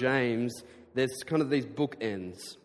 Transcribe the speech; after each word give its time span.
James, 0.00 0.64
there's 0.94 1.22
kind 1.26 1.42
of 1.42 1.50
these 1.50 1.66
bookends. 1.66 2.56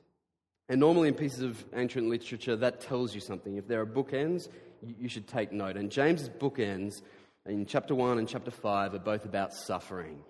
And 0.69 0.79
normally 0.79 1.09
in 1.09 1.15
pieces 1.15 1.41
of 1.41 1.65
ancient 1.75 2.07
literature, 2.07 2.55
that 2.55 2.79
tells 2.79 3.13
you 3.13 3.19
something. 3.19 3.57
If 3.57 3.67
there 3.67 3.81
are 3.81 3.85
bookends, 3.85 4.47
you 4.81 5.09
should 5.09 5.27
take 5.27 5.51
note. 5.51 5.75
And 5.75 5.91
James's 5.91 6.29
bookends 6.29 7.01
in 7.45 7.65
chapter 7.65 7.93
1 7.93 8.19
and 8.19 8.29
chapter 8.29 8.51
5 8.51 8.93
are 8.93 8.99
both 8.99 9.25
about 9.25 9.53
suffering. 9.53 10.23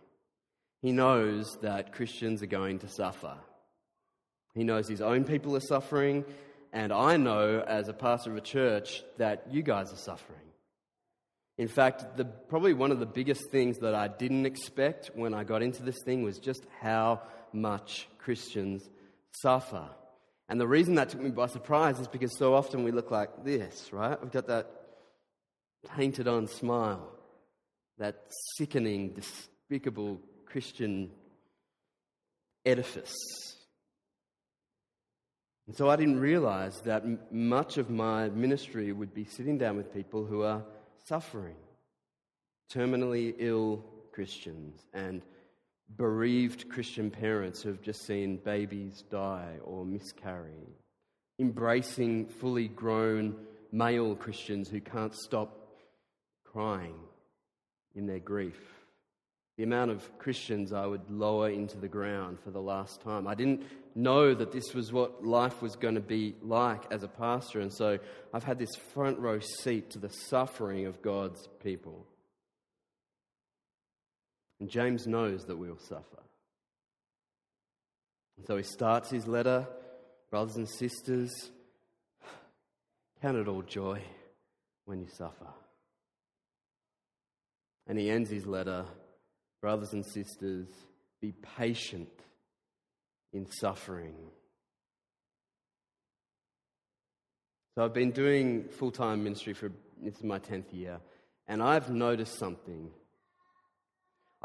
He 0.82 0.92
knows 0.92 1.58
that 1.62 1.94
Christians 1.94 2.42
are 2.42 2.48
going 2.48 2.80
to 2.80 2.90
suffer. 2.90 3.38
He 4.56 4.64
knows 4.64 4.88
his 4.88 5.02
own 5.02 5.26
people 5.26 5.56
are 5.56 5.62
suffering, 5.62 6.26
and 6.74 6.92
I 6.92 7.18
know 7.18 7.64
as 7.68 7.88
a 7.88 7.94
pastor 7.94 8.32
of 8.32 8.38
a 8.38 8.42
church 8.42 9.04
that 9.18 9.46
you 9.52 9.62
guys 9.62 9.94
are 9.94 9.98
suffering. 9.98 10.45
In 11.58 11.68
fact, 11.70 12.18
the, 12.18 12.26
probably 12.26 12.74
one 12.74 12.92
of 12.92 13.00
the 13.00 13.06
biggest 13.06 13.50
things 13.50 13.78
that 13.80 13.96
I 13.96 14.10
didn't 14.10 14.46
expect 14.46 15.12
when 15.16 15.34
I 15.34 15.44
got 15.44 15.62
into 15.62 15.84
this 15.84 15.96
thing 16.04 16.24
was 16.24 16.38
just 16.38 16.66
how 16.82 17.22
much 17.54 18.08
Christians 18.18 18.84
suffer. 19.42 19.88
And 20.50 20.60
the 20.60 20.68
reason 20.68 20.96
that 20.96 21.10
took 21.10 21.22
me 21.22 21.30
by 21.30 21.48
surprise 21.48 22.00
is 22.00 22.08
because 22.08 22.38
so 22.38 22.54
often 22.54 22.84
we 22.84 22.92
look 22.92 23.10
like 23.10 23.46
this, 23.46 23.92
right? 23.94 24.22
We've 24.22 24.32
got 24.32 24.48
that 24.48 24.70
painted 25.96 26.28
on 26.28 26.48
smile, 26.48 27.10
that 27.98 28.26
sickening, 28.58 29.14
despicable 29.14 30.20
Christian 30.46 31.10
edifice. 32.66 33.16
And 35.68 35.76
so 35.76 35.90
I 35.90 35.96
didn't 35.96 36.20
realize 36.20 36.80
that 36.82 37.32
much 37.32 37.78
of 37.78 37.90
my 37.90 38.30
ministry 38.30 38.92
would 38.92 39.14
be 39.14 39.26
sitting 39.26 39.58
down 39.58 39.78
with 39.78 39.94
people 39.94 40.26
who 40.26 40.44
are 40.44 40.64
suffering, 41.08 41.56
terminally 42.72 43.36
ill 43.38 43.84
Christians, 44.12 44.86
and 44.94 45.22
bereaved 45.98 46.70
Christian 46.70 47.12
parents 47.12 47.62
who 47.62 47.70
have 47.70 47.82
just 47.82 48.06
seen 48.06 48.38
babies 48.38 49.04
die 49.10 49.58
or 49.64 49.86
miscarry, 49.86 50.68
embracing 51.40 52.26
fully 52.26 52.68
grown 52.68 53.36
male 53.72 54.16
Christians 54.16 54.70
who 54.70 54.82
can't 54.82 55.14
stop 55.14 55.68
crying 56.44 56.96
in 57.94 58.08
their 58.08 58.20
grief. 58.20 58.75
The 59.58 59.64
amount 59.64 59.92
of 59.92 60.18
Christians 60.18 60.74
I 60.74 60.86
would 60.86 61.10
lower 61.10 61.50
into 61.50 61.78
the 61.78 61.88
ground 61.88 62.40
for 62.44 62.52
the 62.52 62.62
last 62.62 63.02
time. 63.02 63.26
I 63.26 63.36
didn't 63.36 63.64
know 63.96 64.34
that 64.34 64.52
this 64.52 64.74
was 64.74 64.92
what 64.92 65.26
life 65.26 65.62
was 65.62 65.78
going 65.78 65.96
to 65.96 66.02
be 66.02 66.36
like 66.42 66.84
as 66.92 67.04
a 67.04 67.08
pastor, 67.08 67.62
and 67.62 67.74
so 67.74 67.98
I've 68.34 68.44
had 68.44 68.60
this 68.60 68.76
front 68.94 69.18
row 69.20 69.40
seat 69.40 69.92
to 69.92 70.00
the 70.00 70.10
suffering 70.10 70.86
of 70.86 71.02
God's 71.02 71.48
people. 71.64 72.06
And 74.60 74.70
James 74.70 75.08
knows 75.08 75.46
that 75.46 75.58
we 75.58 75.70
will 75.70 75.80
suffer. 75.80 76.24
And 78.38 78.46
so 78.46 78.58
he 78.58 78.64
starts 78.64 79.10
his 79.10 79.28
letter, 79.28 79.68
brothers 80.30 80.58
and 80.58 80.70
sisters, 80.70 81.32
count 83.22 83.38
it 83.38 83.48
all 83.48 83.62
joy 83.62 84.02
when 84.86 85.00
you 85.00 85.08
suffer. 85.08 85.48
And 87.88 87.98
he 88.00 88.10
ends 88.10 88.30
his 88.30 88.46
letter, 88.46 88.86
brothers 89.62 89.94
and 89.94 90.06
sisters, 90.06 90.68
be 91.22 91.34
patient 91.58 92.10
in 93.34 93.50
suffering. 93.52 94.16
So 97.76 97.84
I've 97.84 97.94
been 97.94 98.12
doing 98.12 98.70
full 98.70 98.92
time 98.92 99.24
ministry 99.24 99.54
for 99.54 99.72
this 100.02 100.16
is 100.16 100.24
my 100.24 100.40
10th 100.40 100.74
year, 100.74 101.00
and 101.48 101.62
I've 101.62 101.90
noticed 101.90 102.38
something 102.38 102.92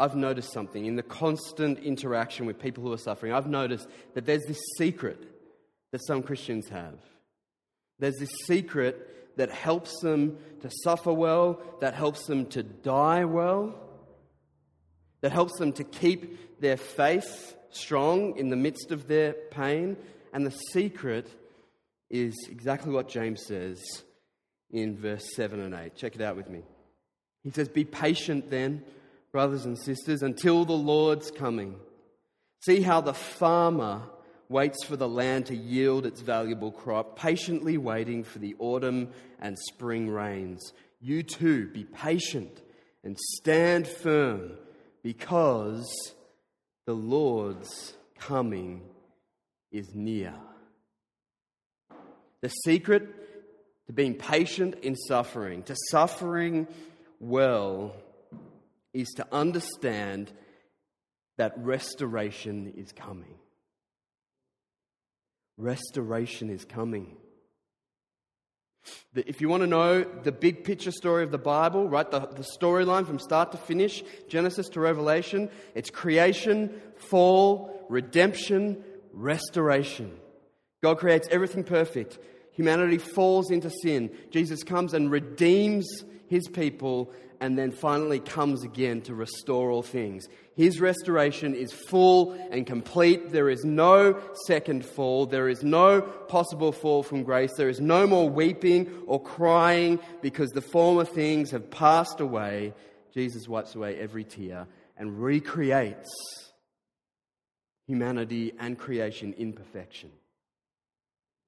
I've 0.00 0.16
noticed 0.16 0.50
something 0.54 0.86
in 0.86 0.96
the 0.96 1.02
constant 1.02 1.78
interaction 1.80 2.46
with 2.46 2.58
people 2.58 2.82
who 2.82 2.90
are 2.90 2.98
suffering. 2.98 3.34
I've 3.34 3.46
noticed 3.46 3.86
that 4.14 4.24
there's 4.24 4.46
this 4.46 4.58
secret 4.78 5.22
that 5.92 6.02
some 6.06 6.22
Christians 6.22 6.70
have. 6.70 6.98
There's 7.98 8.16
this 8.16 8.30
secret 8.46 9.36
that 9.36 9.50
helps 9.50 10.00
them 10.00 10.38
to 10.62 10.70
suffer 10.84 11.12
well, 11.12 11.60
that 11.82 11.92
helps 11.92 12.24
them 12.24 12.46
to 12.46 12.62
die 12.62 13.26
well, 13.26 13.74
that 15.20 15.32
helps 15.32 15.58
them 15.58 15.72
to 15.75 15.84
keep 15.84 16.60
their 16.60 16.76
faith 16.76 17.56
strong 17.70 18.36
in 18.36 18.48
the 18.48 18.56
midst 18.56 18.91
of 18.91 19.06
their 19.06 19.32
pain. 19.32 19.97
And 20.32 20.47
the 20.47 20.56
secret 20.72 21.28
is 22.08 22.34
exactly 22.50 22.92
what 22.92 23.08
James 23.08 23.44
says 23.47 23.80
in 24.70 24.97
verse 24.97 25.25
7 25.34 25.60
and 25.60 25.75
8. 25.75 25.94
Check 25.97 26.14
it 26.14 26.22
out 26.22 26.36
with 26.36 26.48
me. 26.48 26.62
He 27.42 27.50
says, 27.50 27.69
Be 27.69 27.84
patient 27.84 28.50
then 28.50 28.84
brothers 29.32 29.64
and 29.64 29.78
sisters, 29.78 30.22
until 30.22 30.64
the 30.64 30.72
Lord's 30.72 31.30
coming. 31.30 31.76
See 32.60 32.82
how 32.82 33.00
the 33.00 33.14
farmer 33.14 34.03
waits 34.48 34.84
for 34.84 34.97
the 34.97 35.09
land 35.09 35.47
to 35.47 35.56
yield 35.56 36.04
its 36.04 36.20
valuable 36.20 36.72
crop, 36.72 37.16
patiently 37.16 37.78
waiting 37.78 38.25
for 38.25 38.41
the 38.41 38.56
autumn 38.59 39.10
and 39.41 39.56
spring 39.59 40.09
rains. 40.10 40.72
You 41.00 41.22
too, 41.22 41.69
be 41.69 41.84
patient 41.84 42.60
and 43.04 43.16
stand 43.19 43.86
firm 43.86 44.53
because 45.02 46.14
the 46.86 46.94
Lord's 46.94 47.94
coming 48.18 48.82
is 49.70 49.94
near. 49.94 50.34
The 52.42 52.48
secret 52.48 53.08
to 53.86 53.92
being 53.92 54.14
patient 54.14 54.76
in 54.82 54.96
suffering, 54.96 55.62
to 55.64 55.74
suffering 55.90 56.68
well, 57.18 57.94
is 58.92 59.08
to 59.16 59.26
understand 59.32 60.30
that 61.38 61.54
restoration 61.58 62.72
is 62.76 62.92
coming. 62.92 63.34
Restoration 65.56 66.50
is 66.50 66.64
coming. 66.64 67.16
If 69.14 69.41
you 69.41 69.48
want 69.48 69.62
to 69.62 69.66
know 69.66 70.02
the 70.02 70.32
big 70.32 70.64
picture 70.64 70.92
story 70.92 71.22
of 71.22 71.30
the 71.30 71.38
Bible, 71.38 71.88
right, 71.88 72.10
the, 72.10 72.20
the 72.20 72.46
storyline 72.58 73.06
from 73.06 73.18
start 73.18 73.52
to 73.52 73.58
finish, 73.58 74.02
Genesis 74.28 74.68
to 74.70 74.80
Revelation, 74.80 75.50
it's 75.74 75.91
creation, 75.91 76.80
fall, 76.96 77.86
redemption, 77.88 78.82
restoration. 79.12 80.12
God 80.82 80.98
creates 80.98 81.28
everything 81.30 81.64
perfect. 81.64 82.18
Humanity 82.52 82.98
falls 82.98 83.50
into 83.50 83.70
sin. 83.82 84.10
Jesus 84.30 84.62
comes 84.62 84.94
and 84.94 85.10
redeems 85.10 86.04
his 86.28 86.48
people 86.48 87.12
and 87.40 87.58
then 87.58 87.72
finally 87.72 88.20
comes 88.20 88.62
again 88.62 89.00
to 89.02 89.14
restore 89.14 89.70
all 89.70 89.82
things. 89.82 90.28
His 90.54 90.78
restoration 90.78 91.54
is 91.54 91.72
full 91.72 92.32
and 92.50 92.66
complete. 92.66 93.30
There 93.30 93.48
is 93.48 93.64
no 93.64 94.20
second 94.46 94.84
fall. 94.84 95.24
There 95.24 95.48
is 95.48 95.62
no 95.62 96.02
possible 96.02 96.70
fall 96.70 97.02
from 97.02 97.22
grace. 97.22 97.52
There 97.56 97.70
is 97.70 97.80
no 97.80 98.06
more 98.06 98.28
weeping 98.28 98.90
or 99.06 99.22
crying 99.22 99.98
because 100.20 100.50
the 100.50 100.60
former 100.60 101.06
things 101.06 101.50
have 101.52 101.70
passed 101.70 102.20
away. 102.20 102.74
Jesus 103.14 103.48
wipes 103.48 103.74
away 103.74 103.96
every 103.98 104.24
tear 104.24 104.66
and 104.98 105.22
recreates 105.22 106.10
humanity 107.86 108.52
and 108.60 108.78
creation 108.78 109.32
in 109.32 109.54
perfection. 109.54 110.10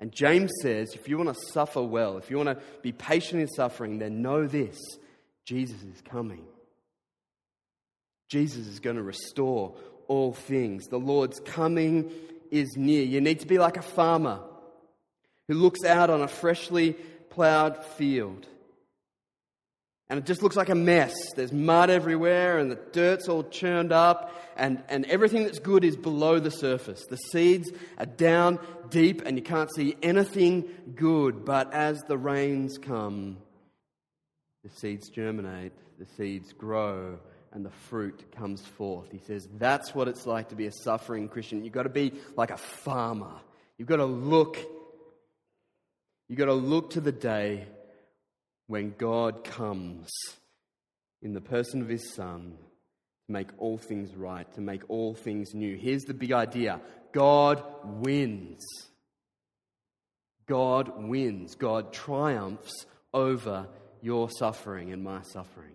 And 0.01 0.11
James 0.11 0.51
says 0.63 0.95
if 0.95 1.07
you 1.07 1.19
want 1.19 1.37
to 1.37 1.53
suffer 1.53 1.83
well, 1.83 2.17
if 2.17 2.31
you 2.31 2.39
want 2.39 2.49
to 2.49 2.65
be 2.81 2.93
patient 2.93 3.43
in 3.43 3.49
suffering, 3.49 3.99
then 3.99 4.23
know 4.23 4.47
this 4.47 4.79
Jesus 5.45 5.83
is 5.83 6.01
coming. 6.03 6.45
Jesus 8.29 8.67
is 8.67 8.81
going 8.81 8.97
to 8.97 9.03
restore 9.03 9.75
all 10.09 10.33
things. 10.33 10.87
The 10.87 10.99
Lord's 10.99 11.41
coming 11.41 12.11
is 12.51 12.77
near. 12.77 13.03
You 13.03 13.21
need 13.21 13.41
to 13.41 13.47
be 13.47 13.59
like 13.59 13.77
a 13.77 13.83
farmer 13.83 14.41
who 15.49 15.55
looks 15.55 15.85
out 15.85 16.11
on 16.11 16.23
a 16.23 16.29
freshly 16.29 16.93
plowed 17.31 17.85
field. 17.85 18.47
And 20.09 20.19
it 20.19 20.27
just 20.27 20.43
looks 20.43 20.57
like 20.57 20.69
a 20.69 20.75
mess. 20.75 21.15
There's 21.35 21.53
mud 21.53 21.89
everywhere, 21.89 22.59
and 22.59 22.71
the 22.71 22.79
dirt's 22.93 23.29
all 23.29 23.45
churned 23.45 23.93
up, 23.93 24.35
and, 24.57 24.83
and 24.91 25.07
everything 25.07 25.45
that's 25.45 25.59
good 25.59 25.85
is 25.85 25.97
below 25.97 26.39
the 26.39 26.51
surface. 26.51 27.07
The 27.07 27.17
seeds 27.17 27.71
are 27.97 28.05
down 28.05 28.59
deep, 28.91 29.23
and 29.25 29.39
you 29.39 29.43
can't 29.43 29.75
see 29.75 29.97
anything 30.03 30.69
good. 30.95 31.47
But 31.47 31.73
as 31.73 31.99
the 32.09 32.19
rains 32.19 32.77
come, 32.77 33.39
the 34.63 34.71
seeds 34.71 35.09
germinate, 35.09 35.73
the 35.99 36.07
seeds 36.17 36.53
grow, 36.53 37.19
and 37.53 37.65
the 37.65 37.71
fruit 37.71 38.33
comes 38.33 38.63
forth. 38.63 39.11
He 39.11 39.19
says 39.19 39.47
that's 39.59 39.95
what 39.95 40.09
it's 40.09 40.27
like 40.27 40.49
to 40.51 40.55
be 40.55 40.67
a 40.67 40.73
suffering 40.73 41.29
Christian. 41.29 41.65
You've 41.65 41.75
got 41.75 41.83
to 41.83 41.89
be 41.89 42.13
like 42.37 42.51
a 42.51 42.57
farmer. 42.57 43.35
You've 43.77 43.89
got 43.89 43.97
to 43.97 44.07
look. 44.07 44.59
You've 46.29 46.39
got 46.39 46.47
to 46.47 46.55
look 46.55 46.91
to 46.91 47.01
the 47.01 47.13
day 47.13 47.67
when 48.69 48.95
God 48.97 49.45
comes 49.45 50.09
in 51.21 51.35
the 51.35 51.41
person 51.41 51.83
of 51.83 51.89
his 51.89 52.15
Son 52.15 52.57
to 53.27 53.33
make 53.33 53.49
all 53.59 53.77
things 53.77 54.15
right, 54.15 54.51
to 54.55 54.61
make 54.61 54.83
all 54.89 55.15
things 55.15 55.55
new. 55.55 55.77
Here's 55.77 56.05
the 56.05 56.15
big 56.15 56.33
idea 56.33 56.81
God 57.13 57.63
wins. 57.85 58.63
God 60.47 60.93
wins. 60.97 61.55
God 61.55 61.93
triumphs 61.93 62.87
over 63.15 63.69
your 64.03 64.29
suffering 64.31 64.93
and 64.93 65.03
my 65.03 65.23
suffering. 65.23 65.73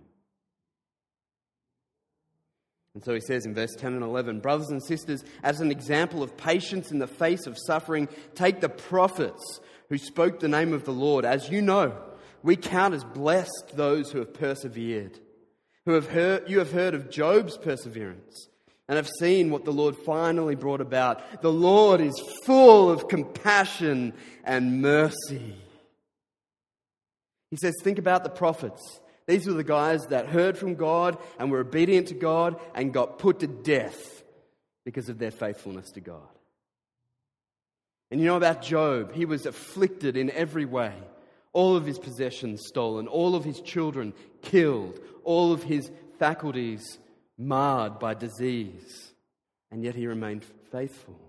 And 2.94 3.04
so 3.04 3.14
he 3.14 3.22
says 3.22 3.46
in 3.46 3.54
verse 3.54 3.76
10 3.78 3.94
and 3.94 4.04
11 4.04 4.40
Brothers 4.40 4.70
and 4.70 4.84
sisters, 4.84 5.24
as 5.44 5.62
an 5.62 5.70
example 5.70 6.24
of 6.24 6.36
patience 6.36 6.92
in 6.92 7.00
the 7.00 7.08
face 7.08 7.46
of 7.46 7.56
suffering, 7.68 8.08
take 8.34 8.60
the 8.60 8.70
prophets 8.70 9.60
who 9.90 9.98
spoke 9.98 10.40
the 10.40 10.48
name 10.48 10.74
of 10.74 10.84
the 10.84 10.92
Lord. 10.92 11.24
As 11.24 11.50
you 11.50 11.62
know, 11.62 11.96
we 12.42 12.56
count 12.56 12.96
as 12.96 13.04
blessed 13.04 13.74
those 13.76 14.12
who 14.12 14.18
have 14.18 14.34
persevered, 14.34 15.20
who 15.86 15.94
have 15.94 16.08
heard, 16.08 16.50
you 16.50 16.60
have 16.60 16.72
heard 16.72 16.96
of 16.96 17.10
Job's 17.10 17.56
perseverance 17.58 18.50
and 18.90 18.96
have 18.96 19.10
seen 19.20 19.52
what 19.52 19.66
the 19.66 19.72
Lord 19.72 19.96
finally 20.06 20.56
brought 20.56 20.82
about. 20.82 21.42
The 21.42 21.52
Lord 21.52 22.02
is 22.02 22.20
full 22.46 22.90
of 22.90 23.08
compassion 23.08 24.14
and 24.44 24.82
mercy. 24.82 25.56
He 27.50 27.58
says, 27.58 27.76
Think 27.82 28.00
about 28.00 28.24
the 28.24 28.30
prophets. 28.30 29.00
These 29.28 29.46
were 29.46 29.54
the 29.54 29.64
guys 29.64 30.08
that 30.08 30.28
heard 30.28 30.58
from 30.58 30.76
God 30.76 31.18
and 31.38 31.52
were 31.52 31.60
obedient 31.60 32.08
to 32.10 32.14
God 32.14 32.60
and 32.74 32.94
got 32.94 33.20
put 33.20 33.40
to 33.42 33.48
death 33.48 34.24
because 34.86 35.10
of 35.10 35.20
their 35.20 35.32
faithfulness 35.32 35.92
to 35.92 36.00
God. 36.00 36.22
And 38.10 38.22
you 38.22 38.26
know 38.26 38.38
about 38.38 38.62
Job? 38.62 39.14
He 39.14 39.26
was 39.26 39.46
afflicted 39.46 40.16
in 40.16 40.32
every 40.32 40.64
way. 40.64 40.94
All 41.52 41.76
of 41.76 41.86
his 41.86 42.00
possessions 42.00 42.66
stolen, 42.66 43.08
all 43.08 43.36
of 43.36 43.44
his 43.44 43.60
children 43.60 44.14
killed, 44.42 45.00
all 45.26 45.52
of 45.52 45.64
his 45.64 45.92
faculties 46.20 47.00
marred 47.38 48.00
by 48.00 48.14
disease. 48.14 49.12
And 49.72 49.84
yet 49.84 49.96
he 49.96 50.08
remained 50.08 50.46
faithful. 50.72 51.20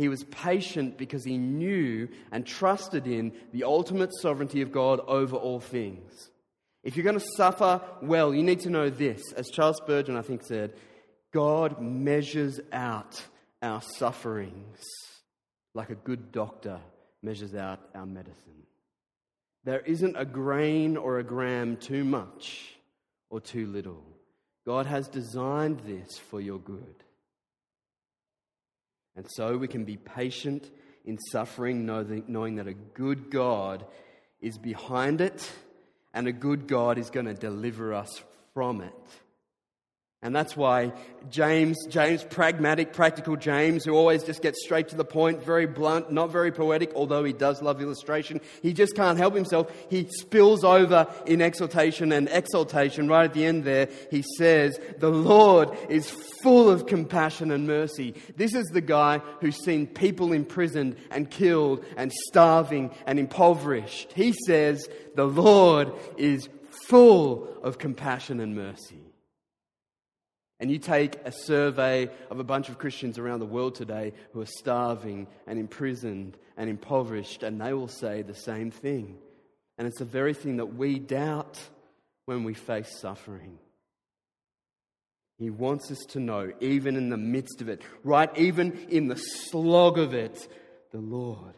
He 0.00 0.08
was 0.08 0.24
patient 0.24 0.96
because 0.96 1.24
he 1.24 1.36
knew 1.36 2.08
and 2.32 2.46
trusted 2.46 3.06
in 3.06 3.32
the 3.52 3.64
ultimate 3.64 4.14
sovereignty 4.22 4.62
of 4.62 4.72
God 4.72 5.00
over 5.06 5.36
all 5.36 5.60
things. 5.60 6.30
If 6.82 6.96
you're 6.96 7.04
going 7.04 7.18
to 7.18 7.26
suffer 7.36 7.82
well, 8.00 8.34
you 8.34 8.42
need 8.42 8.60
to 8.60 8.70
know 8.70 8.88
this. 8.88 9.20
As 9.32 9.50
Charles 9.50 9.76
Spurgeon, 9.76 10.16
I 10.16 10.22
think, 10.22 10.42
said, 10.42 10.72
God 11.34 11.82
measures 11.82 12.60
out 12.72 13.22
our 13.60 13.82
sufferings 13.82 14.78
like 15.74 15.90
a 15.90 15.96
good 15.96 16.32
doctor 16.32 16.80
measures 17.22 17.54
out 17.54 17.80
our 17.94 18.06
medicine. 18.06 18.64
There 19.64 19.80
isn't 19.80 20.16
a 20.16 20.24
grain 20.24 20.96
or 20.96 21.18
a 21.18 21.22
gram 21.22 21.76
too 21.76 22.04
much 22.04 22.74
or 23.28 23.38
too 23.38 23.66
little. 23.66 24.02
God 24.66 24.86
has 24.86 25.08
designed 25.08 25.80
this 25.80 26.16
for 26.16 26.40
your 26.40 26.58
good. 26.58 27.04
And 29.20 29.28
so 29.32 29.58
we 29.58 29.68
can 29.68 29.84
be 29.84 29.98
patient 29.98 30.70
in 31.04 31.18
suffering, 31.30 31.84
knowing 31.84 32.56
that 32.56 32.66
a 32.66 32.72
good 32.72 33.30
God 33.30 33.84
is 34.40 34.56
behind 34.56 35.20
it 35.20 35.52
and 36.14 36.26
a 36.26 36.32
good 36.32 36.66
God 36.66 36.96
is 36.96 37.10
going 37.10 37.26
to 37.26 37.34
deliver 37.34 37.92
us 37.92 38.22
from 38.54 38.80
it. 38.80 38.94
And 40.22 40.36
that's 40.36 40.54
why 40.54 40.92
James, 41.30 41.78
James, 41.88 42.22
pragmatic, 42.24 42.92
practical 42.92 43.36
James, 43.36 43.86
who 43.86 43.94
always 43.94 44.22
just 44.22 44.42
gets 44.42 44.62
straight 44.62 44.88
to 44.88 44.96
the 44.96 45.04
point, 45.04 45.42
very 45.42 45.64
blunt, 45.64 46.12
not 46.12 46.30
very 46.30 46.52
poetic, 46.52 46.92
although 46.94 47.24
he 47.24 47.32
does 47.32 47.62
love 47.62 47.80
illustration, 47.80 48.42
he 48.60 48.74
just 48.74 48.94
can't 48.94 49.16
help 49.16 49.34
himself. 49.34 49.72
He 49.88 50.06
spills 50.18 50.62
over 50.62 51.06
in 51.24 51.40
exaltation 51.40 52.12
and 52.12 52.28
exaltation. 52.28 53.08
Right 53.08 53.24
at 53.24 53.32
the 53.32 53.46
end 53.46 53.64
there, 53.64 53.88
he 54.10 54.22
says, 54.36 54.78
The 54.98 55.08
Lord 55.08 55.70
is 55.88 56.10
full 56.42 56.68
of 56.68 56.86
compassion 56.86 57.50
and 57.50 57.66
mercy. 57.66 58.14
This 58.36 58.54
is 58.54 58.66
the 58.66 58.82
guy 58.82 59.22
who's 59.40 59.56
seen 59.64 59.86
people 59.86 60.34
imprisoned 60.34 60.96
and 61.10 61.30
killed 61.30 61.82
and 61.96 62.12
starving 62.28 62.90
and 63.06 63.18
impoverished. 63.18 64.12
He 64.12 64.34
says, 64.46 64.86
The 65.14 65.26
Lord 65.26 65.92
is 66.18 66.50
full 66.88 67.48
of 67.62 67.78
compassion 67.78 68.38
and 68.40 68.54
mercy. 68.54 69.09
And 70.60 70.70
you 70.70 70.78
take 70.78 71.16
a 71.24 71.32
survey 71.32 72.10
of 72.30 72.38
a 72.38 72.44
bunch 72.44 72.68
of 72.68 72.78
Christians 72.78 73.18
around 73.18 73.40
the 73.40 73.46
world 73.46 73.74
today 73.74 74.12
who 74.32 74.42
are 74.42 74.46
starving 74.46 75.26
and 75.46 75.58
imprisoned 75.58 76.36
and 76.56 76.68
impoverished, 76.68 77.42
and 77.42 77.58
they 77.58 77.72
will 77.72 77.88
say 77.88 78.20
the 78.20 78.34
same 78.34 78.70
thing. 78.70 79.16
And 79.78 79.88
it's 79.88 79.98
the 79.98 80.04
very 80.04 80.34
thing 80.34 80.58
that 80.58 80.74
we 80.74 80.98
doubt 80.98 81.58
when 82.26 82.44
we 82.44 82.52
face 82.52 83.00
suffering. 83.00 83.58
He 85.38 85.48
wants 85.48 85.90
us 85.90 86.00
to 86.10 86.20
know, 86.20 86.52
even 86.60 86.96
in 86.96 87.08
the 87.08 87.16
midst 87.16 87.62
of 87.62 87.70
it, 87.70 87.80
right, 88.04 88.30
even 88.36 88.86
in 88.90 89.08
the 89.08 89.16
slog 89.16 89.98
of 89.98 90.12
it, 90.12 90.46
the 90.92 90.98
Lord 90.98 91.54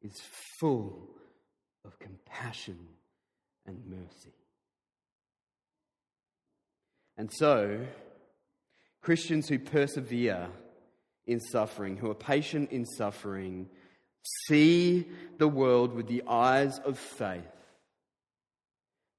is 0.00 0.18
full 0.58 1.10
of 1.84 1.98
compassion 1.98 2.78
and 3.66 3.78
mercy. 3.86 4.32
And 7.18 7.30
so, 7.30 7.80
Christians 9.06 9.48
who 9.48 9.60
persevere 9.60 10.48
in 11.28 11.38
suffering, 11.38 11.96
who 11.96 12.10
are 12.10 12.14
patient 12.14 12.72
in 12.72 12.84
suffering, 12.84 13.68
see 14.48 15.06
the 15.38 15.46
world 15.46 15.94
with 15.94 16.08
the 16.08 16.24
eyes 16.26 16.80
of 16.80 16.98
faith. 16.98 17.44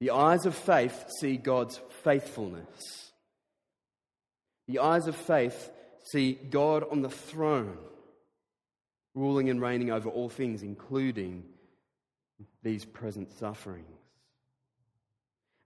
The 0.01 0.09
eyes 0.09 0.45
of 0.45 0.55
faith 0.55 1.05
see 1.21 1.37
God's 1.37 1.79
faithfulness. 2.03 3.13
The 4.67 4.79
eyes 4.79 5.07
of 5.07 5.15
faith 5.15 5.71
see 6.11 6.33
God 6.33 6.83
on 6.91 7.01
the 7.01 7.09
throne, 7.09 7.77
ruling 9.15 9.49
and 9.49 9.61
reigning 9.61 9.89
over 9.89 10.09
all 10.09 10.27
things, 10.27 10.63
including 10.63 11.45
these 12.61 12.83
present 12.83 13.31
sufferings. 13.31 13.96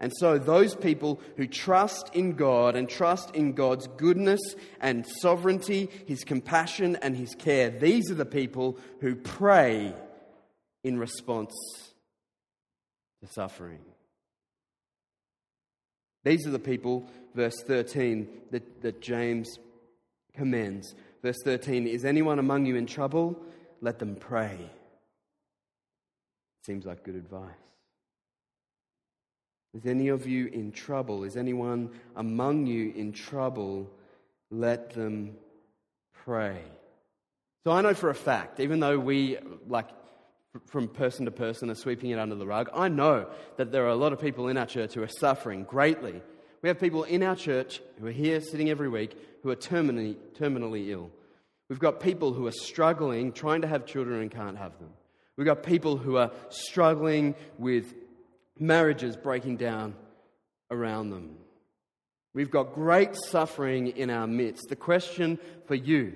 And 0.02 0.12
so, 0.18 0.40
those 0.40 0.74
people 0.74 1.22
who 1.38 1.46
trust 1.46 2.10
in 2.14 2.34
God 2.34 2.76
and 2.76 2.90
trust 2.90 3.36
in 3.36 3.54
God's 3.54 3.86
goodness 3.98 4.42
and 4.82 5.06
sovereignty, 5.06 5.90
His 6.08 6.24
compassion 6.24 6.98
and 7.04 7.16
His 7.16 7.36
care, 7.36 7.70
these 7.70 8.10
are 8.10 8.16
the 8.16 8.26
people 8.26 8.80
who 9.00 9.16
pray 9.16 9.94
in 10.84 10.98
response 10.98 11.54
to 13.22 13.32
suffering. 13.32 13.78
These 16.24 16.48
are 16.48 16.52
the 16.52 16.58
people, 16.58 17.06
verse 17.36 17.62
13, 17.68 18.28
that, 18.50 18.82
that 18.82 19.02
James 19.02 19.60
commends. 20.34 20.96
Verse 21.22 21.38
13 21.46 21.86
Is 21.86 22.06
anyone 22.06 22.40
among 22.40 22.66
you 22.66 22.76
in 22.76 22.88
trouble? 22.88 23.40
Let 23.82 24.00
them 24.00 24.16
pray. 24.16 24.58
Seems 26.66 26.88
like 26.88 27.04
good 27.04 27.16
advice. 27.16 27.71
Is 29.74 29.86
any 29.86 30.10
of 30.10 30.28
you 30.28 30.48
in 30.48 30.72
trouble? 30.72 31.24
Is 31.24 31.38
anyone 31.38 31.92
among 32.16 32.66
you 32.66 32.92
in 32.96 33.14
trouble? 33.14 33.90
Let 34.50 34.92
them 34.92 35.38
pray. 36.26 36.62
So 37.64 37.72
I 37.72 37.82
know 37.82 37.94
for 37.94 38.10
a 38.10 38.16
fact, 38.16 38.60
even 38.60 38.80
though 38.80 39.00
we, 39.00 39.38
like, 39.68 39.88
from 40.66 40.90
person 40.90 41.26
to 41.26 41.32
person, 41.32 41.70
are 41.70 41.76
sweeping 41.76 42.10
it 42.10 42.20
under 42.20 42.36
the 42.36 42.46
rug, 42.46 42.70
I 42.74 42.90
know 42.90 43.28
that 43.58 43.72
there 43.72 43.86
are 43.86 43.90
a 43.90 43.96
lot 43.96 44.12
of 44.12 44.20
people 44.20 44.50
in 44.50 44.58
our 44.58 44.66
church 44.66 44.94
who 44.94 45.04
are 45.04 45.08
suffering 45.08 45.64
greatly. 45.64 46.22
We 46.62 46.70
have 46.70 46.80
people 46.80 47.04
in 47.04 47.24
our 47.24 47.36
church 47.36 47.82
who 48.00 48.08
are 48.08 48.12
here 48.12 48.42
sitting 48.42 48.70
every 48.70 48.90
week 48.90 49.16
who 49.42 49.50
are 49.50 49.56
terminally, 49.56 50.16
terminally 50.38 50.90
ill. 50.90 51.10
We've 51.70 51.80
got 51.80 52.02
people 52.02 52.34
who 52.34 52.48
are 52.48 52.52
struggling, 52.52 53.32
trying 53.32 53.62
to 53.62 53.68
have 53.68 53.86
children 53.86 54.22
and 54.22 54.30
can't 54.30 54.58
have 54.58 54.78
them. 54.80 54.90
We've 55.38 55.48
got 55.48 55.64
people 55.64 55.98
who 55.98 56.18
are 56.18 56.32
struggling 56.50 57.36
with 57.58 57.94
marriages 58.60 59.16
breaking 59.16 59.58
down 59.58 59.96
around 60.70 61.10
them. 61.10 61.38
We've 62.34 62.52
got 62.52 62.74
great 62.74 63.16
suffering 63.16 63.88
in 63.88 64.10
our 64.10 64.28
midst. 64.28 64.70
The 64.70 64.76
question 64.76 65.38
for 65.66 65.76
you, 65.76 66.14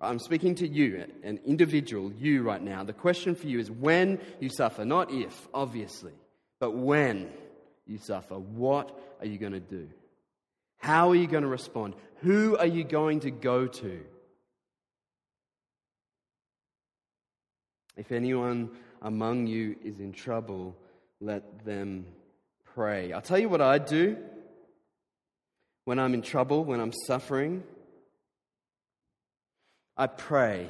I'm 0.00 0.18
speaking 0.18 0.54
to 0.56 0.68
you, 0.68 1.04
an 1.22 1.40
individual, 1.44 2.12
you 2.12 2.42
right 2.42 2.62
now. 2.62 2.84
The 2.84 2.92
question 2.92 3.34
for 3.34 3.46
you 3.46 3.58
is 3.58 3.70
when 3.70 4.20
you 4.40 4.48
suffer, 4.48 4.84
not 4.84 5.10
if, 5.10 5.48
obviously, 5.52 6.12
but 6.60 6.72
when 6.72 7.30
you 7.86 7.98
suffer, 7.98 8.38
what 8.38 8.98
are 9.20 9.26
you 9.26 9.38
going 9.38 9.52
to 9.52 9.60
do? 9.60 9.88
How 10.78 11.10
are 11.10 11.14
you 11.14 11.26
going 11.26 11.42
to 11.42 11.48
respond? 11.48 11.94
Who 12.22 12.56
are 12.56 12.66
you 12.66 12.84
going 12.84 13.20
to 13.20 13.30
go 13.30 13.66
to? 13.66 14.00
If 17.96 18.12
anyone 18.12 18.70
among 19.02 19.46
you 19.46 19.76
is 19.84 20.00
in 20.00 20.12
trouble, 20.12 20.76
let 21.20 21.64
them 21.64 22.06
pray. 22.74 23.12
I'll 23.12 23.22
tell 23.22 23.38
you 23.38 23.48
what 23.48 23.60
I 23.60 23.78
do 23.78 24.16
when 25.84 25.98
I'm 25.98 26.14
in 26.14 26.22
trouble, 26.22 26.64
when 26.64 26.80
I'm 26.80 26.92
suffering. 27.06 27.62
I 29.96 30.06
pray 30.06 30.68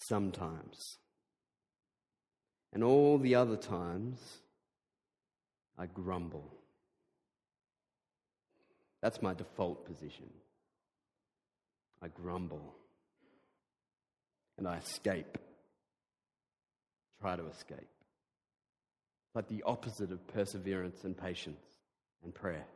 sometimes. 0.00 0.98
And 2.72 2.82
all 2.82 3.18
the 3.18 3.36
other 3.36 3.56
times, 3.56 4.18
I 5.78 5.86
grumble. 5.86 6.52
That's 9.00 9.22
my 9.22 9.34
default 9.34 9.86
position. 9.86 10.30
I 12.02 12.08
grumble. 12.08 12.74
And 14.58 14.66
I 14.66 14.78
escape 14.78 15.38
try 17.24 17.36
to 17.36 17.48
escape. 17.48 17.88
But 19.32 19.48
the 19.48 19.62
opposite 19.64 20.12
of 20.12 20.26
perseverance 20.28 21.04
and 21.04 21.16
patience 21.16 21.62
and 22.22 22.34
prayer. 22.34 22.66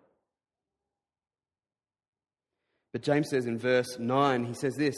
But 2.93 3.03
James 3.03 3.29
says 3.29 3.45
in 3.45 3.59
verse 3.59 3.99
9, 3.99 4.47
he 4.47 4.55
says 4.55 4.75
this 4.75 4.97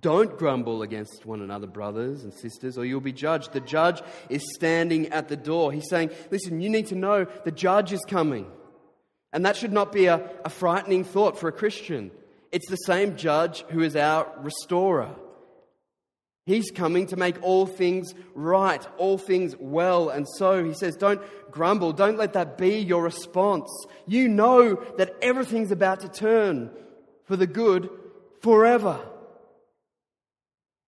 Don't 0.00 0.36
grumble 0.36 0.82
against 0.82 1.24
one 1.24 1.40
another, 1.40 1.66
brothers 1.66 2.24
and 2.24 2.34
sisters, 2.34 2.76
or 2.76 2.84
you'll 2.84 3.00
be 3.00 3.10
judged. 3.10 3.54
The 3.54 3.60
judge 3.60 4.02
is 4.28 4.42
standing 4.54 5.08
at 5.08 5.28
the 5.28 5.36
door. 5.36 5.72
He's 5.72 5.88
saying, 5.88 6.10
Listen, 6.30 6.60
you 6.60 6.68
need 6.68 6.88
to 6.88 6.94
know 6.94 7.24
the 7.44 7.50
judge 7.50 7.94
is 7.94 8.04
coming. 8.06 8.46
And 9.32 9.46
that 9.46 9.56
should 9.56 9.72
not 9.72 9.92
be 9.92 10.06
a, 10.06 10.30
a 10.44 10.50
frightening 10.50 11.04
thought 11.04 11.38
for 11.38 11.48
a 11.48 11.52
Christian. 11.52 12.10
It's 12.52 12.68
the 12.68 12.76
same 12.76 13.16
judge 13.16 13.62
who 13.70 13.80
is 13.80 13.96
our 13.96 14.30
restorer. 14.42 15.16
He's 16.46 16.70
coming 16.70 17.08
to 17.08 17.16
make 17.16 17.42
all 17.42 17.66
things 17.66 18.14
right, 18.34 18.86
all 18.98 19.18
things 19.18 19.56
well. 19.58 20.10
And 20.10 20.26
so 20.36 20.64
he 20.64 20.74
says, 20.74 20.96
don't 20.96 21.20
grumble. 21.50 21.92
Don't 21.92 22.16
let 22.16 22.34
that 22.34 22.56
be 22.56 22.78
your 22.78 23.02
response. 23.02 23.68
You 24.06 24.28
know 24.28 24.76
that 24.96 25.16
everything's 25.20 25.72
about 25.72 26.00
to 26.00 26.08
turn 26.08 26.70
for 27.24 27.36
the 27.36 27.48
good 27.48 27.90
forever. 28.42 29.00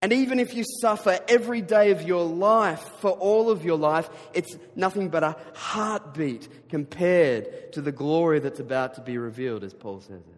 And 0.01 0.13
even 0.13 0.39
if 0.39 0.55
you 0.55 0.63
suffer 0.81 1.19
every 1.27 1.61
day 1.61 1.91
of 1.91 2.03
your 2.03 2.25
life, 2.25 2.89
for 3.01 3.11
all 3.11 3.51
of 3.51 3.65
your 3.65 3.77
life, 3.77 4.09
it's 4.33 4.57
nothing 4.77 5.09
but 5.09 5.25
a 5.25 5.37
heartbeat 5.55 6.69
compared 6.69 7.73
to 7.73 7.81
the 7.81 7.91
glory 7.91 8.39
that's 8.39 8.61
about 8.61 8.95
to 8.95 9.01
be 9.01 9.19
revealed, 9.19 9.65
as 9.65 9.75
Paul 9.75 10.01
says 10.01 10.21
it. 10.21 10.38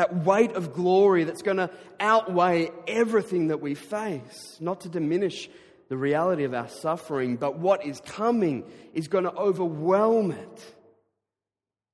That 0.00 0.24
weight 0.24 0.52
of 0.52 0.72
glory 0.72 1.24
that's 1.24 1.42
going 1.42 1.58
to 1.58 1.68
outweigh 2.00 2.70
everything 2.88 3.48
that 3.48 3.60
we 3.60 3.74
face, 3.74 4.56
not 4.58 4.80
to 4.80 4.88
diminish 4.88 5.50
the 5.90 5.96
reality 5.98 6.44
of 6.44 6.54
our 6.54 6.70
suffering, 6.70 7.36
but 7.36 7.58
what 7.58 7.84
is 7.84 8.00
coming 8.06 8.64
is 8.94 9.08
going 9.08 9.24
to 9.24 9.34
overwhelm 9.34 10.30
it. 10.30 10.74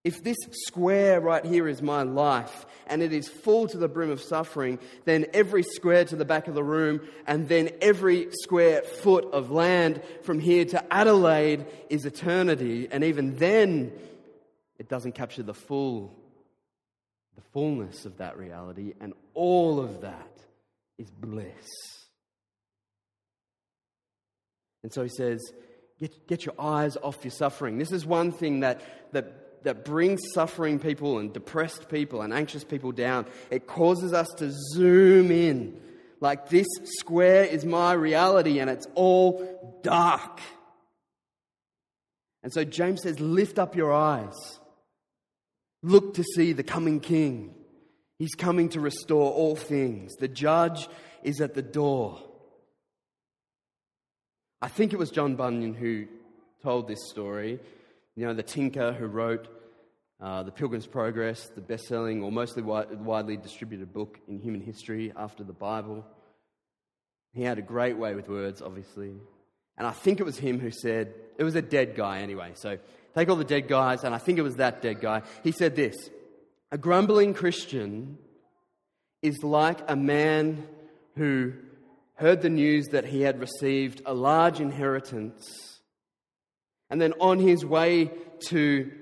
If 0.04 0.22
this 0.22 0.36
square 0.52 1.20
right 1.20 1.44
here 1.44 1.66
is 1.66 1.82
my 1.82 2.02
life 2.02 2.64
and 2.86 3.02
it 3.02 3.12
is 3.12 3.28
full 3.28 3.66
to 3.66 3.76
the 3.76 3.88
brim 3.88 4.12
of 4.12 4.22
suffering, 4.22 4.78
then 5.04 5.26
every 5.34 5.64
square 5.64 6.04
to 6.04 6.14
the 6.14 6.25
back 6.25 6.46
of 6.46 6.54
the 6.54 6.62
room 6.62 7.00
and 7.26 7.48
then 7.48 7.70
every 7.80 8.28
square 8.30 8.82
foot 8.82 9.25
of 9.32 9.50
land 9.50 10.00
from 10.22 10.38
here 10.38 10.64
to 10.66 10.94
Adelaide 10.94 11.66
is 11.90 12.06
eternity. 12.06 12.86
And 12.88 13.02
even 13.02 13.34
then, 13.34 13.90
it 14.78 14.88
doesn't 14.88 15.16
capture 15.16 15.42
the 15.42 15.54
full 15.54 16.14
the 17.37 17.43
fullness 17.52 18.07
of 18.07 18.19
that 18.19 18.37
reality, 18.37 18.95
and 19.00 19.12
all 19.35 19.78
of 19.78 20.00
that 20.00 20.40
is 20.99 21.11
bliss. 21.11 21.66
And 24.83 24.93
so 24.93 25.02
he 25.02 25.09
says, 25.09 25.43
get, 26.00 26.26
get 26.26 26.47
your 26.47 26.55
eyes 26.59 26.97
off 26.97 27.25
your 27.25 27.31
suffering. 27.31 27.78
This 27.78 27.93
is 27.93 28.07
one 28.07 28.33
thing 28.33 28.61
that, 28.61 28.81
that, 29.12 29.64
that 29.64 29.85
brings 29.85 30.21
suffering 30.33 30.78
people 30.78 31.19
and 31.19 31.33
depressed 31.33 31.88
people 31.88 32.23
and 32.23 32.33
anxious 32.33 32.64
people 32.64 32.93
down. 32.93 33.26
It 33.50 33.66
causes 33.66 34.12
us 34.12 34.28
to 34.38 34.52
zoom 34.75 35.31
in. 35.31 35.81
Like 36.21 36.49
this 36.49 36.69
square 36.99 37.45
is 37.45 37.64
my 37.64 37.93
reality 37.93 38.61
and 38.61 38.71
it's 38.71 38.87
all 38.95 39.81
dark. 39.83 40.40
And 42.43 42.52
so 42.52 42.64
James 42.64 43.02
says, 43.02 43.19
lift 43.19 43.59
up 43.59 43.75
your 43.75 43.93
eyes. 43.93 44.35
Look 45.87 46.14
to 46.14 46.25
see 46.25 46.52
the 46.52 46.64
coming 46.64 46.99
king. 46.99 47.55
He's 48.19 48.35
coming 48.35 48.71
to 48.71 48.81
restore 48.81 49.31
all 49.31 49.55
things. 49.55 50.16
The 50.16 50.26
judge 50.26 50.88
is 51.23 51.40
at 51.40 51.55
the 51.55 51.62
door. 51.62 52.19
I 54.61 54.66
think 54.66 54.93
it 54.93 54.99
was 54.99 55.12
John 55.12 55.37
Bunyan 55.37 55.75
who 55.75 56.07
told 56.61 56.88
this 56.88 57.09
story. 57.09 57.61
You 58.16 58.26
know, 58.26 58.35
the 58.35 58.43
tinker 58.43 58.95
who 58.95 59.07
wrote 59.07 59.47
uh, 60.21 60.43
The 60.43 60.50
Pilgrim's 60.50 60.88
Progress, 60.88 61.50
the 61.55 61.61
best 61.61 61.87
selling 61.87 62.21
or 62.21 62.33
mostly 62.33 62.64
widely 62.64 63.37
distributed 63.37 63.93
book 63.93 64.19
in 64.26 64.40
human 64.40 64.62
history 64.62 65.12
after 65.16 65.45
the 65.45 65.52
Bible. 65.52 66.05
He 67.33 67.45
had 67.45 67.59
a 67.59 67.62
great 67.62 67.97
way 67.97 68.16
with 68.16 68.28
words, 68.28 68.61
obviously. 68.61 69.14
And 69.78 69.87
I 69.87 69.93
think 69.93 70.19
it 70.19 70.25
was 70.25 70.37
him 70.37 70.59
who 70.59 70.73
said, 70.73 71.14
it 71.38 71.45
was 71.45 71.55
a 71.55 71.62
dead 71.62 71.95
guy 71.95 72.23
anyway, 72.23 72.55
so 72.55 72.78
Take 73.16 73.30
all 73.30 73.37
the 73.37 73.44
dead 73.44 73.66
guys, 73.66 74.04
and 74.04 74.14
I 74.14 74.18
think 74.18 74.38
it 74.38 74.42
was 74.42 74.56
that 74.56 74.82
dead 74.82 75.00
guy. 75.00 75.23
He 75.42 75.50
said 75.50 75.75
this 75.75 75.96
A 76.70 76.76
grumbling 76.76 77.32
Christian 77.32 78.18
is 79.23 79.42
like 79.42 79.78
a 79.88 79.96
man 79.96 80.66
who 81.16 81.54
heard 82.16 82.42
the 82.42 82.50
news 82.50 82.88
that 82.88 83.06
he 83.06 83.23
had 83.23 83.40
received 83.40 84.02
a 84.04 84.12
large 84.12 84.61
inheritance, 84.61 85.80
and 86.90 87.00
then 87.00 87.14
on 87.18 87.38
his 87.38 87.64
way 87.64 88.11
to 88.49 88.92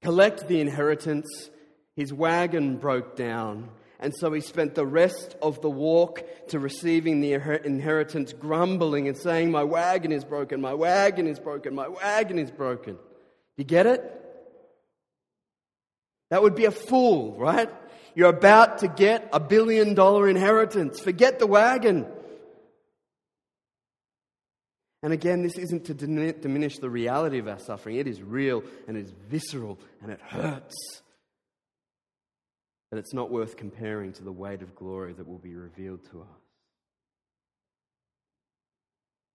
collect 0.00 0.46
the 0.46 0.60
inheritance, 0.60 1.50
his 1.96 2.12
wagon 2.12 2.76
broke 2.76 3.16
down 3.16 3.70
and 4.00 4.12
so 4.14 4.32
he 4.32 4.40
spent 4.40 4.74
the 4.74 4.86
rest 4.86 5.36
of 5.40 5.60
the 5.62 5.70
walk 5.70 6.22
to 6.48 6.58
receiving 6.58 7.20
the 7.20 7.32
inheritance 7.32 8.32
grumbling 8.32 9.08
and 9.08 9.16
saying, 9.16 9.50
My 9.50 9.64
wagon 9.64 10.12
is 10.12 10.24
broken, 10.24 10.60
my 10.60 10.74
wagon 10.74 11.26
is 11.26 11.38
broken, 11.38 11.74
my 11.74 11.88
wagon 11.88 12.38
is 12.38 12.50
broken. 12.50 12.98
You 13.56 13.64
get 13.64 13.86
it? 13.86 14.02
That 16.30 16.42
would 16.42 16.56
be 16.56 16.64
a 16.64 16.70
fool, 16.70 17.36
right? 17.38 17.70
You're 18.14 18.30
about 18.30 18.78
to 18.78 18.88
get 18.88 19.28
a 19.32 19.40
billion 19.40 19.94
dollar 19.94 20.28
inheritance. 20.28 21.00
Forget 21.00 21.38
the 21.38 21.46
wagon. 21.46 22.06
And 25.02 25.12
again, 25.12 25.42
this 25.42 25.58
isn't 25.58 25.84
to 25.86 25.94
diminish 25.94 26.78
the 26.78 26.88
reality 26.88 27.38
of 27.38 27.46
our 27.46 27.58
suffering. 27.58 27.96
It 27.96 28.06
is 28.08 28.22
real 28.22 28.64
and 28.88 28.96
it 28.96 29.04
is 29.04 29.12
visceral 29.28 29.78
and 30.02 30.10
it 30.10 30.20
hurts 30.20 31.02
that 32.94 33.00
it's 33.00 33.12
not 33.12 33.28
worth 33.28 33.56
comparing 33.56 34.12
to 34.12 34.22
the 34.22 34.30
weight 34.30 34.62
of 34.62 34.76
glory 34.76 35.12
that 35.12 35.26
will 35.26 35.38
be 35.38 35.56
revealed 35.56 35.98
to 36.12 36.20
us. 36.20 36.28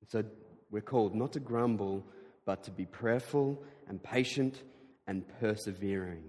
So 0.07 0.23
we're 0.71 0.79
called 0.79 1.13
not 1.13 1.33
to 1.33 1.41
grumble, 1.41 2.05
but 2.45 2.63
to 2.63 2.71
be 2.71 2.85
prayerful 2.85 3.61
and 3.89 4.01
patient 4.01 4.63
and 5.07 5.25
persevering. 5.41 6.23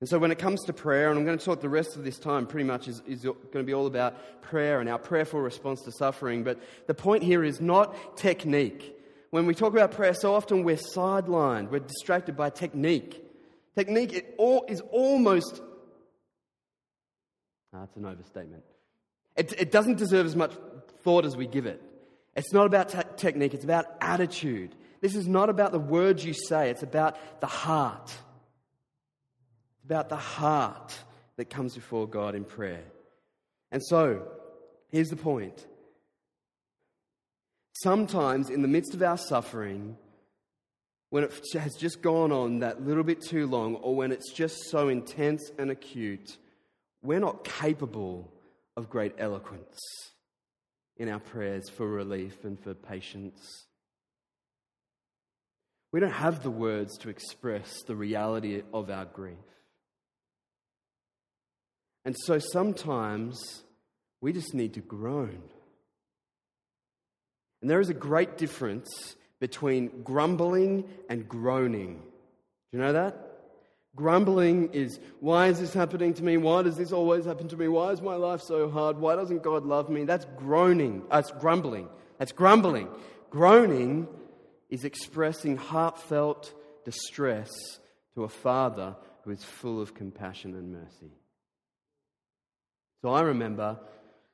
And 0.00 0.08
so, 0.08 0.18
when 0.18 0.32
it 0.32 0.40
comes 0.40 0.64
to 0.64 0.72
prayer, 0.72 1.08
and 1.08 1.16
I'm 1.16 1.24
going 1.24 1.38
to 1.38 1.44
talk 1.44 1.60
the 1.60 1.68
rest 1.68 1.94
of 1.94 2.02
this 2.02 2.18
time 2.18 2.44
pretty 2.44 2.66
much 2.66 2.88
is, 2.88 3.00
is 3.06 3.22
going 3.22 3.36
to 3.52 3.62
be 3.62 3.74
all 3.74 3.86
about 3.86 4.42
prayer 4.42 4.80
and 4.80 4.88
our 4.88 4.98
prayerful 4.98 5.40
response 5.40 5.82
to 5.82 5.92
suffering. 5.92 6.42
But 6.42 6.58
the 6.88 6.94
point 6.94 7.22
here 7.22 7.44
is 7.44 7.60
not 7.60 8.16
technique. 8.16 8.96
When 9.30 9.46
we 9.46 9.54
talk 9.54 9.72
about 9.72 9.92
prayer, 9.92 10.14
so 10.14 10.34
often 10.34 10.64
we're 10.64 10.76
sidelined, 10.76 11.70
we're 11.70 11.78
distracted 11.78 12.36
by 12.36 12.50
technique. 12.50 13.24
Technique 13.76 14.12
it 14.12 14.34
all, 14.38 14.64
is 14.68 14.80
almost, 14.90 15.60
ah, 17.72 17.80
that's 17.80 17.96
an 17.96 18.04
overstatement. 18.04 18.64
It, 19.36 19.52
it 19.58 19.70
doesn't 19.70 19.98
deserve 19.98 20.26
as 20.26 20.34
much 20.34 20.52
thought 21.02 21.24
as 21.24 21.36
we 21.36 21.46
give 21.46 21.66
it. 21.66 21.82
It's 22.34 22.52
not 22.52 22.66
about 22.66 22.88
te- 22.88 23.02
technique, 23.16 23.54
it's 23.54 23.64
about 23.64 23.86
attitude. 24.00 24.74
This 25.00 25.14
is 25.14 25.28
not 25.28 25.48
about 25.48 25.72
the 25.72 25.78
words 25.78 26.24
you 26.24 26.34
say, 26.34 26.70
it's 26.70 26.82
about 26.82 27.40
the 27.40 27.46
heart. 27.46 28.10
It's 29.76 29.84
about 29.84 30.08
the 30.08 30.16
heart 30.16 30.96
that 31.36 31.50
comes 31.50 31.74
before 31.74 32.06
God 32.08 32.34
in 32.34 32.44
prayer. 32.44 32.84
And 33.70 33.82
so, 33.84 34.26
here's 34.90 35.08
the 35.08 35.16
point. 35.16 35.66
Sometimes, 37.82 38.50
in 38.50 38.62
the 38.62 38.68
midst 38.68 38.94
of 38.94 39.02
our 39.02 39.16
suffering, 39.16 39.96
when 41.10 41.24
it 41.24 41.32
has 41.54 41.74
just 41.74 42.02
gone 42.02 42.32
on 42.32 42.58
that 42.58 42.84
little 42.84 43.02
bit 43.02 43.20
too 43.20 43.46
long, 43.46 43.76
or 43.76 43.96
when 43.96 44.12
it's 44.12 44.32
just 44.32 44.68
so 44.70 44.88
intense 44.88 45.50
and 45.58 45.70
acute, 45.70 46.36
we're 47.02 47.20
not 47.20 47.44
capable 47.44 48.30
of 48.76 48.90
great 48.90 49.14
eloquence 49.18 49.78
in 50.96 51.08
our 51.08 51.20
prayers 51.20 51.68
for 51.68 51.88
relief 51.88 52.44
and 52.44 52.60
for 52.60 52.74
patience. 52.74 53.66
We 55.92 56.00
don't 56.00 56.10
have 56.10 56.42
the 56.42 56.50
words 56.50 56.98
to 56.98 57.08
express 57.08 57.82
the 57.86 57.96
reality 57.96 58.62
of 58.74 58.90
our 58.90 59.06
grief. 59.06 59.36
And 62.04 62.14
so 62.24 62.38
sometimes 62.38 63.62
we 64.20 64.32
just 64.32 64.54
need 64.54 64.74
to 64.74 64.80
groan. 64.80 65.42
And 67.62 67.70
there 67.70 67.80
is 67.80 67.88
a 67.88 67.94
great 67.94 68.36
difference 68.36 69.16
between 69.40 70.02
grumbling 70.02 70.84
and 71.08 71.28
groaning. 71.28 72.02
Do 72.70 72.78
you 72.78 72.78
know 72.78 72.92
that? 72.92 73.24
Grumbling 73.96 74.72
is, 74.72 75.00
why 75.20 75.48
is 75.48 75.58
this 75.58 75.72
happening 75.74 76.14
to 76.14 76.22
me? 76.22 76.36
Why 76.36 76.62
does 76.62 76.76
this 76.76 76.92
always 76.92 77.24
happen 77.24 77.48
to 77.48 77.56
me? 77.56 77.68
Why 77.68 77.90
is 77.90 78.00
my 78.02 78.14
life 78.14 78.42
so 78.42 78.68
hard? 78.68 78.98
Why 78.98 79.16
doesn't 79.16 79.42
God 79.42 79.64
love 79.64 79.88
me? 79.88 80.04
That's 80.04 80.26
groaning. 80.36 81.02
That's 81.10 81.32
grumbling. 81.32 81.88
That's 82.18 82.32
grumbling. 82.32 82.88
Groaning 83.30 84.06
is 84.70 84.84
expressing 84.84 85.56
heartfelt 85.56 86.54
distress 86.84 87.50
to 88.14 88.24
a 88.24 88.28
father 88.28 88.96
who 89.24 89.30
is 89.30 89.42
full 89.42 89.80
of 89.80 89.94
compassion 89.94 90.54
and 90.54 90.72
mercy. 90.72 91.12
So 93.02 93.10
I 93.10 93.22
remember 93.22 93.78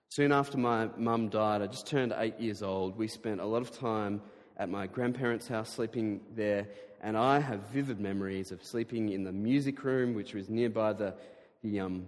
soon 0.08 0.32
after 0.32 0.58
my 0.58 0.88
mum 0.96 1.28
died, 1.28 1.62
I 1.62 1.66
just 1.66 1.86
turned 1.86 2.14
eight 2.16 2.38
years 2.38 2.62
old. 2.62 2.96
We 2.96 3.08
spent 3.08 3.40
a 3.40 3.46
lot 3.46 3.62
of 3.62 3.76
time 3.78 4.22
at 4.56 4.68
my 4.68 4.86
grandparents' 4.86 5.48
house, 5.48 5.70
sleeping 5.70 6.20
there. 6.34 6.68
And 7.00 7.16
I 7.16 7.38
have 7.40 7.60
vivid 7.68 8.00
memories 8.00 8.52
of 8.52 8.64
sleeping 8.64 9.10
in 9.10 9.24
the 9.24 9.32
music 9.32 9.84
room, 9.84 10.14
which 10.14 10.34
was 10.34 10.48
nearby 10.48 10.92
the, 10.92 11.14
the, 11.62 11.80
um, 11.80 12.06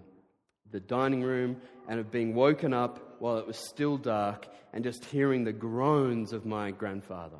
the 0.70 0.80
dining 0.80 1.22
room, 1.22 1.60
and 1.88 2.00
of 2.00 2.10
being 2.10 2.34
woken 2.34 2.72
up 2.72 3.16
while 3.18 3.38
it 3.38 3.46
was 3.46 3.58
still 3.58 3.96
dark 3.96 4.46
and 4.72 4.84
just 4.84 5.04
hearing 5.06 5.44
the 5.44 5.52
groans 5.52 6.32
of 6.32 6.46
my 6.46 6.70
grandfather. 6.70 7.38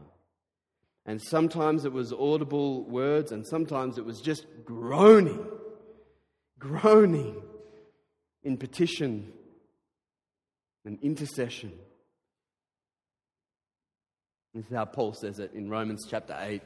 And 1.07 1.23
sometimes 1.23 1.85
it 1.85 1.93
was 1.93 2.13
audible 2.13 2.83
words, 2.85 3.31
and 3.31 3.47
sometimes 3.47 3.97
it 3.97 4.05
was 4.05 4.21
just 4.21 4.45
groaning, 4.65 5.47
groaning 6.59 7.41
in 8.43 8.57
petition 8.57 9.33
and 10.85 10.99
intercession. 11.03 11.73
This 14.57 14.65
is 14.71 14.75
how 14.75 14.87
Paul 14.87 15.13
says 15.13 15.39
it 15.39 15.53
in 15.53 15.69
Romans 15.69 16.07
chapter 16.09 16.35
8. 16.41 16.63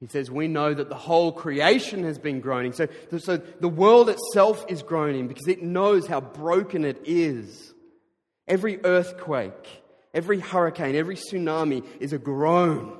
He 0.00 0.06
says, 0.06 0.30
We 0.30 0.48
know 0.48 0.74
that 0.74 0.90
the 0.90 0.94
whole 0.94 1.32
creation 1.32 2.04
has 2.04 2.18
been 2.18 2.40
groaning. 2.40 2.74
So, 2.74 2.88
so 3.16 3.38
the 3.38 3.70
world 3.70 4.10
itself 4.10 4.66
is 4.68 4.82
groaning 4.82 5.28
because 5.28 5.48
it 5.48 5.62
knows 5.62 6.06
how 6.06 6.20
broken 6.20 6.84
it 6.84 7.00
is. 7.06 7.72
Every 8.46 8.84
earthquake, 8.84 9.82
every 10.12 10.40
hurricane, 10.40 10.94
every 10.94 11.16
tsunami 11.16 11.86
is 12.00 12.12
a 12.12 12.18
groan. 12.18 12.98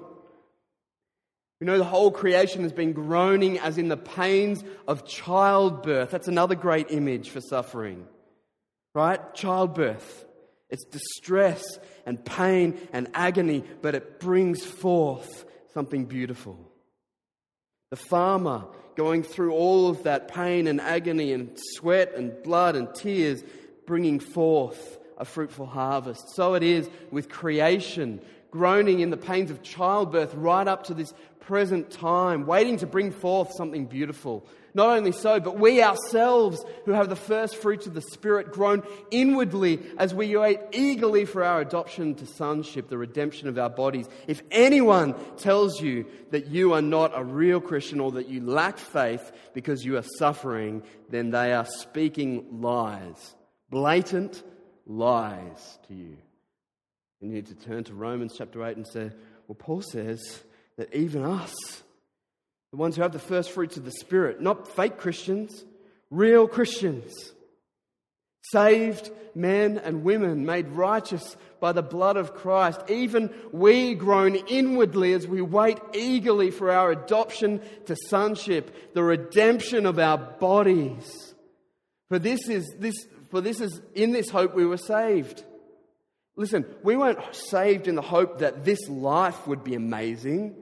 We 1.60 1.66
know 1.66 1.76
the 1.76 1.84
whole 1.84 2.10
creation 2.10 2.62
has 2.62 2.72
been 2.72 2.94
groaning 2.94 3.58
as 3.58 3.76
in 3.76 3.88
the 3.88 3.98
pains 3.98 4.64
of 4.88 5.06
childbirth. 5.06 6.10
That's 6.10 6.28
another 6.28 6.54
great 6.54 6.90
image 6.90 7.28
for 7.28 7.42
suffering, 7.42 8.06
right? 8.94 9.34
Childbirth. 9.34 10.24
It's 10.72 10.84
distress 10.84 11.62
and 12.06 12.24
pain 12.24 12.78
and 12.94 13.06
agony, 13.12 13.62
but 13.82 13.94
it 13.94 14.18
brings 14.18 14.64
forth 14.64 15.44
something 15.74 16.06
beautiful. 16.06 16.58
The 17.90 17.96
farmer 17.96 18.64
going 18.96 19.22
through 19.22 19.52
all 19.52 19.90
of 19.90 20.04
that 20.04 20.28
pain 20.28 20.66
and 20.66 20.80
agony 20.80 21.34
and 21.34 21.50
sweat 21.74 22.14
and 22.14 22.42
blood 22.42 22.74
and 22.74 22.92
tears, 22.94 23.44
bringing 23.86 24.18
forth 24.18 24.98
a 25.18 25.26
fruitful 25.26 25.66
harvest. 25.66 26.24
So 26.34 26.54
it 26.54 26.62
is 26.62 26.88
with 27.10 27.28
creation, 27.28 28.22
groaning 28.52 29.00
in 29.00 29.10
the 29.10 29.16
pains 29.16 29.50
of 29.50 29.62
childbirth 29.62 30.32
right 30.34 30.68
up 30.68 30.84
to 30.84 30.94
this 30.94 31.12
present 31.40 31.90
time, 31.90 32.46
waiting 32.46 32.76
to 32.76 32.86
bring 32.86 33.10
forth 33.10 33.52
something 33.56 33.86
beautiful. 33.86 34.46
Not 34.74 34.96
only 34.96 35.12
so, 35.12 35.40
but 35.40 35.58
we 35.58 35.82
ourselves, 35.82 36.64
who 36.84 36.92
have 36.92 37.08
the 37.08 37.16
first 37.16 37.56
fruits 37.56 37.86
of 37.86 37.94
the 37.94 38.00
Spirit, 38.00 38.52
groan 38.52 38.82
inwardly 39.10 39.80
as 39.98 40.14
we 40.14 40.36
wait 40.36 40.60
eagerly 40.72 41.24
for 41.24 41.42
our 41.42 41.60
adoption 41.60 42.14
to 42.16 42.26
sonship, 42.26 42.88
the 42.88 42.96
redemption 42.96 43.48
of 43.48 43.58
our 43.58 43.68
bodies. 43.68 44.08
If 44.26 44.42
anyone 44.50 45.14
tells 45.36 45.80
you 45.80 46.06
that 46.30 46.46
you 46.46 46.72
are 46.74 46.82
not 46.82 47.12
a 47.14 47.24
real 47.24 47.60
Christian 47.60 48.00
or 48.00 48.12
that 48.12 48.28
you 48.28 48.40
lack 48.40 48.78
faith 48.78 49.32
because 49.52 49.84
you 49.84 49.96
are 49.96 50.04
suffering, 50.18 50.82
then 51.10 51.30
they 51.30 51.52
are 51.52 51.66
speaking 51.66 52.60
lies, 52.62 53.34
blatant 53.68 54.42
lies 54.86 55.78
to 55.88 55.94
you. 55.94 56.16
You 57.22 57.28
need 57.28 57.46
to 57.46 57.54
turn 57.54 57.84
to 57.84 57.94
Romans 57.94 58.34
chapter 58.36 58.64
8 58.66 58.76
and 58.76 58.86
say, 58.86 59.10
well, 59.46 59.54
Paul 59.56 59.80
says 59.80 60.20
that 60.76 60.92
even 60.92 61.22
us, 61.22 61.54
the 62.72 62.76
ones 62.76 62.96
who 62.96 63.02
have 63.02 63.12
the 63.12 63.20
first 63.20 63.52
fruits 63.52 63.76
of 63.76 63.84
the 63.84 63.92
Spirit, 63.92 64.40
not 64.40 64.66
fake 64.66 64.98
Christians, 64.98 65.64
real 66.10 66.48
Christians. 66.48 67.12
Saved 68.50 69.08
men 69.36 69.78
and 69.78 70.02
women 70.02 70.44
made 70.44 70.66
righteous 70.70 71.36
by 71.60 71.70
the 71.70 71.82
blood 71.82 72.16
of 72.16 72.34
Christ. 72.34 72.80
Even 72.88 73.32
we 73.52 73.94
groan 73.94 74.34
inwardly 74.34 75.12
as 75.12 75.28
we 75.28 75.40
wait 75.40 75.78
eagerly 75.94 76.50
for 76.50 76.72
our 76.72 76.90
adoption 76.90 77.60
to 77.86 77.94
sonship, 78.08 78.94
the 78.94 79.04
redemption 79.04 79.86
of 79.86 80.00
our 80.00 80.18
bodies. 80.18 81.34
For 82.08 82.18
this 82.18 82.48
is 82.48 82.74
this 82.80 82.96
for 83.30 83.40
this 83.40 83.60
is 83.60 83.80
in 83.94 84.10
this 84.10 84.28
hope 84.28 84.54
we 84.56 84.66
were 84.66 84.76
saved. 84.76 85.44
Listen, 86.36 86.64
we 86.82 86.96
weren't 86.96 87.18
saved 87.34 87.88
in 87.88 87.94
the 87.94 88.02
hope 88.02 88.38
that 88.38 88.64
this 88.64 88.88
life 88.88 89.46
would 89.46 89.62
be 89.62 89.74
amazing 89.74 90.56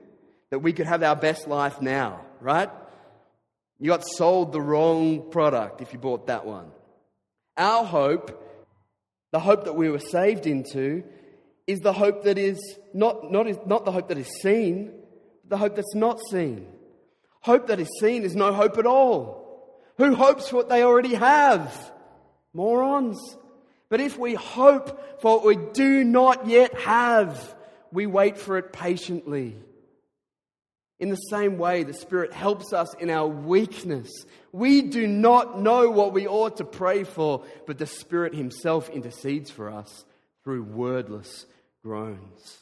that 0.50 0.58
we 0.58 0.72
could 0.72 0.86
have 0.86 1.02
our 1.02 1.16
best 1.16 1.46
life 1.46 1.80
now, 1.80 2.20
right? 2.40 2.70
You 3.78 3.88
got 3.88 4.04
sold 4.04 4.52
the 4.52 4.60
wrong 4.60 5.30
product 5.30 5.80
if 5.80 5.92
you 5.92 5.98
bought 5.98 6.26
that 6.26 6.44
one. 6.44 6.70
Our 7.56 7.84
hope, 7.84 8.36
the 9.32 9.38
hope 9.38 9.64
that 9.64 9.76
we 9.76 9.88
were 9.88 10.00
saved 10.00 10.46
into, 10.46 11.04
is 11.66 11.78
the 11.80 11.92
hope 11.92 12.24
that 12.24 12.36
is 12.36 12.58
not, 12.92 13.30
not, 13.30 13.66
not 13.66 13.84
the 13.84 13.92
hope 13.92 14.08
that 14.08 14.18
is 14.18 14.40
seen, 14.42 14.92
the 15.46 15.56
hope 15.56 15.76
that's 15.76 15.94
not 15.94 16.18
seen. 16.30 16.66
Hope 17.42 17.68
that 17.68 17.80
is 17.80 17.88
seen 18.00 18.24
is 18.24 18.34
no 18.34 18.52
hope 18.52 18.76
at 18.76 18.86
all. 18.86 19.40
Who 19.98 20.14
hopes 20.14 20.48
for 20.48 20.56
what 20.56 20.68
they 20.68 20.82
already 20.82 21.14
have? 21.14 21.92
Morons. 22.52 23.18
But 23.90 24.00
if 24.00 24.16
we 24.16 24.34
hope 24.34 25.20
for 25.20 25.36
what 25.36 25.44
we 25.44 25.56
do 25.72 26.04
not 26.04 26.46
yet 26.46 26.72
have, 26.78 27.54
we 27.92 28.06
wait 28.06 28.38
for 28.38 28.56
it 28.56 28.72
patiently. 28.72 29.56
In 31.00 31.08
the 31.08 31.16
same 31.16 31.58
way, 31.58 31.82
the 31.82 31.94
Spirit 31.94 32.32
helps 32.32 32.72
us 32.72 32.94
in 32.94 33.10
our 33.10 33.26
weakness. 33.26 34.10
We 34.52 34.82
do 34.82 35.06
not 35.06 35.60
know 35.60 35.90
what 35.90 36.12
we 36.12 36.28
ought 36.28 36.58
to 36.58 36.64
pray 36.64 37.04
for, 37.04 37.44
but 37.66 37.78
the 37.78 37.86
Spirit 37.86 38.34
Himself 38.34 38.88
intercedes 38.90 39.50
for 39.50 39.70
us 39.70 40.04
through 40.44 40.62
wordless 40.62 41.46
groans. 41.82 42.58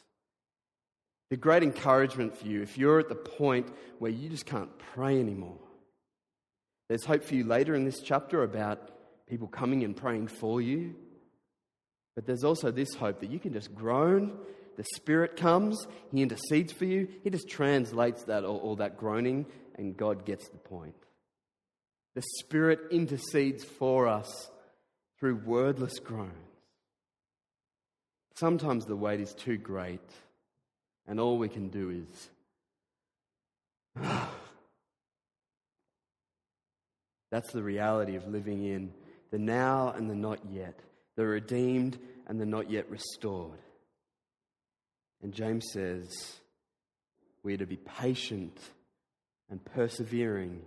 The 1.29 1.37
great 1.37 1.63
encouragement 1.63 2.37
for 2.37 2.47
you, 2.47 2.63
if 2.63 2.77
you're 2.77 2.99
at 2.99 3.09
the 3.09 3.15
point 3.15 3.67
where 3.99 4.09
you 4.09 4.29
just 4.29 4.45
can't 4.45 4.71
pray 4.93 5.19
anymore, 5.19 5.59
there's 6.87 7.05
hope 7.05 7.23
for 7.23 7.35
you 7.35 7.43
later 7.43 7.75
in 7.75 7.85
this 7.85 8.01
chapter 8.01 8.41
about 8.41 8.89
people 9.27 9.47
coming 9.47 9.83
and 9.83 9.95
praying 9.95 10.27
for 10.27 10.59
you. 10.59 10.95
But 12.19 12.25
there's 12.25 12.43
also 12.43 12.69
this 12.69 12.93
hope 12.95 13.21
that 13.21 13.29
you 13.29 13.39
can 13.39 13.53
just 13.53 13.73
groan 13.73 14.37
the 14.75 14.83
Spirit 14.95 15.37
comes, 15.37 15.87
He 16.11 16.21
intercedes 16.21 16.73
for 16.73 16.83
you, 16.83 17.07
He 17.23 17.29
just 17.29 17.47
translates 17.47 18.23
that 18.23 18.43
all, 18.43 18.57
all 18.57 18.75
that 18.75 18.97
groaning, 18.97 19.45
and 19.75 19.95
God 19.95 20.25
gets 20.25 20.49
the 20.49 20.57
point. 20.57 20.95
The 22.15 22.23
Spirit 22.39 22.79
intercedes 22.91 23.63
for 23.63 24.09
us 24.09 24.51
through 25.17 25.35
wordless 25.45 25.99
groans. 25.99 26.33
Sometimes 28.35 28.85
the 28.85 28.97
weight 28.97 29.21
is 29.21 29.33
too 29.33 29.57
great, 29.57 29.99
and 31.07 31.21
all 31.21 31.37
we 31.37 31.47
can 31.47 31.69
do 31.69 31.89
is. 31.89 32.29
Ah. 33.97 34.29
That's 37.31 37.53
the 37.53 37.63
reality 37.63 38.17
of 38.17 38.27
living 38.27 38.65
in 38.65 38.93
the 39.31 39.39
now 39.39 39.93
and 39.95 40.09
the 40.09 40.15
not 40.15 40.39
yet, 40.51 40.79
the 41.19 41.27
redeemed 41.27 41.99
and 42.27 42.39
the 42.39 42.45
not 42.45 42.71
yet 42.71 42.89
restored. 42.89 43.59
And 45.21 45.33
James 45.33 45.69
says 45.73 46.39
we 47.43 47.53
are 47.53 47.57
to 47.57 47.65
be 47.65 47.75
patient 47.75 48.57
and 49.49 49.59
persevering 49.65 50.61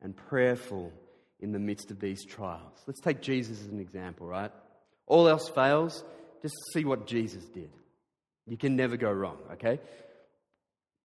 and 0.00 0.16
prayerful 0.16 0.94
in 1.40 1.52
the 1.52 1.58
midst 1.58 1.90
of 1.90 2.00
these 2.00 2.24
trials. 2.24 2.78
Let's 2.86 3.02
take 3.02 3.20
Jesus 3.20 3.60
as 3.60 3.66
an 3.66 3.80
example, 3.80 4.26
right? 4.26 4.50
All 5.06 5.28
else 5.28 5.46
fails, 5.50 6.02
just 6.40 6.54
see 6.72 6.86
what 6.86 7.06
Jesus 7.06 7.44
did. 7.44 7.70
You 8.46 8.56
can 8.56 8.76
never 8.76 8.96
go 8.96 9.12
wrong, 9.12 9.36
okay? 9.52 9.78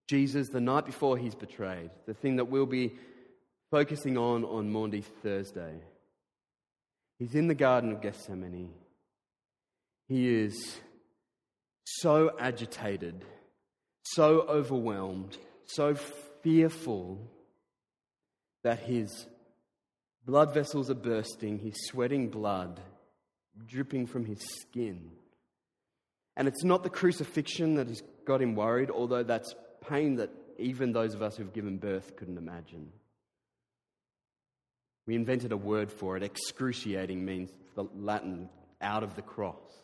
Jesus, 0.08 0.48
the 0.48 0.62
night 0.62 0.86
before 0.86 1.18
he's 1.18 1.34
betrayed, 1.34 1.90
the 2.06 2.14
thing 2.14 2.36
that 2.36 2.46
we'll 2.46 2.64
be 2.64 2.94
focusing 3.70 4.16
on 4.16 4.46
on 4.46 4.72
Maundy 4.72 5.02
Thursday, 5.02 5.74
he's 7.18 7.34
in 7.34 7.48
the 7.48 7.54
Garden 7.54 7.92
of 7.92 8.00
Gethsemane. 8.00 8.70
He 10.08 10.28
is 10.28 10.78
so 11.84 12.30
agitated, 12.38 13.24
so 14.02 14.42
overwhelmed, 14.42 15.36
so 15.66 15.94
fearful 16.42 17.30
that 18.62 18.80
his 18.80 19.26
blood 20.26 20.52
vessels 20.54 20.90
are 20.90 20.94
bursting, 20.94 21.58
he's 21.58 21.76
sweating 21.86 22.28
blood 22.28 22.80
dripping 23.66 24.06
from 24.06 24.24
his 24.24 24.40
skin. 24.60 25.10
And 26.36 26.48
it's 26.48 26.64
not 26.64 26.82
the 26.82 26.90
crucifixion 26.90 27.76
that 27.76 27.86
has 27.88 28.02
got 28.26 28.42
him 28.42 28.56
worried, 28.56 28.90
although 28.90 29.22
that's 29.22 29.54
pain 29.88 30.16
that 30.16 30.30
even 30.58 30.92
those 30.92 31.14
of 31.14 31.22
us 31.22 31.36
who've 31.36 31.52
given 31.52 31.78
birth 31.78 32.16
couldn't 32.16 32.38
imagine. 32.38 32.90
We 35.06 35.14
invented 35.14 35.52
a 35.52 35.56
word 35.56 35.92
for 35.92 36.16
it. 36.16 36.22
Excruciating 36.22 37.24
means 37.24 37.52
the 37.74 37.84
Latin 37.94 38.48
out 38.80 39.02
of 39.02 39.14
the 39.14 39.22
cross. 39.22 39.83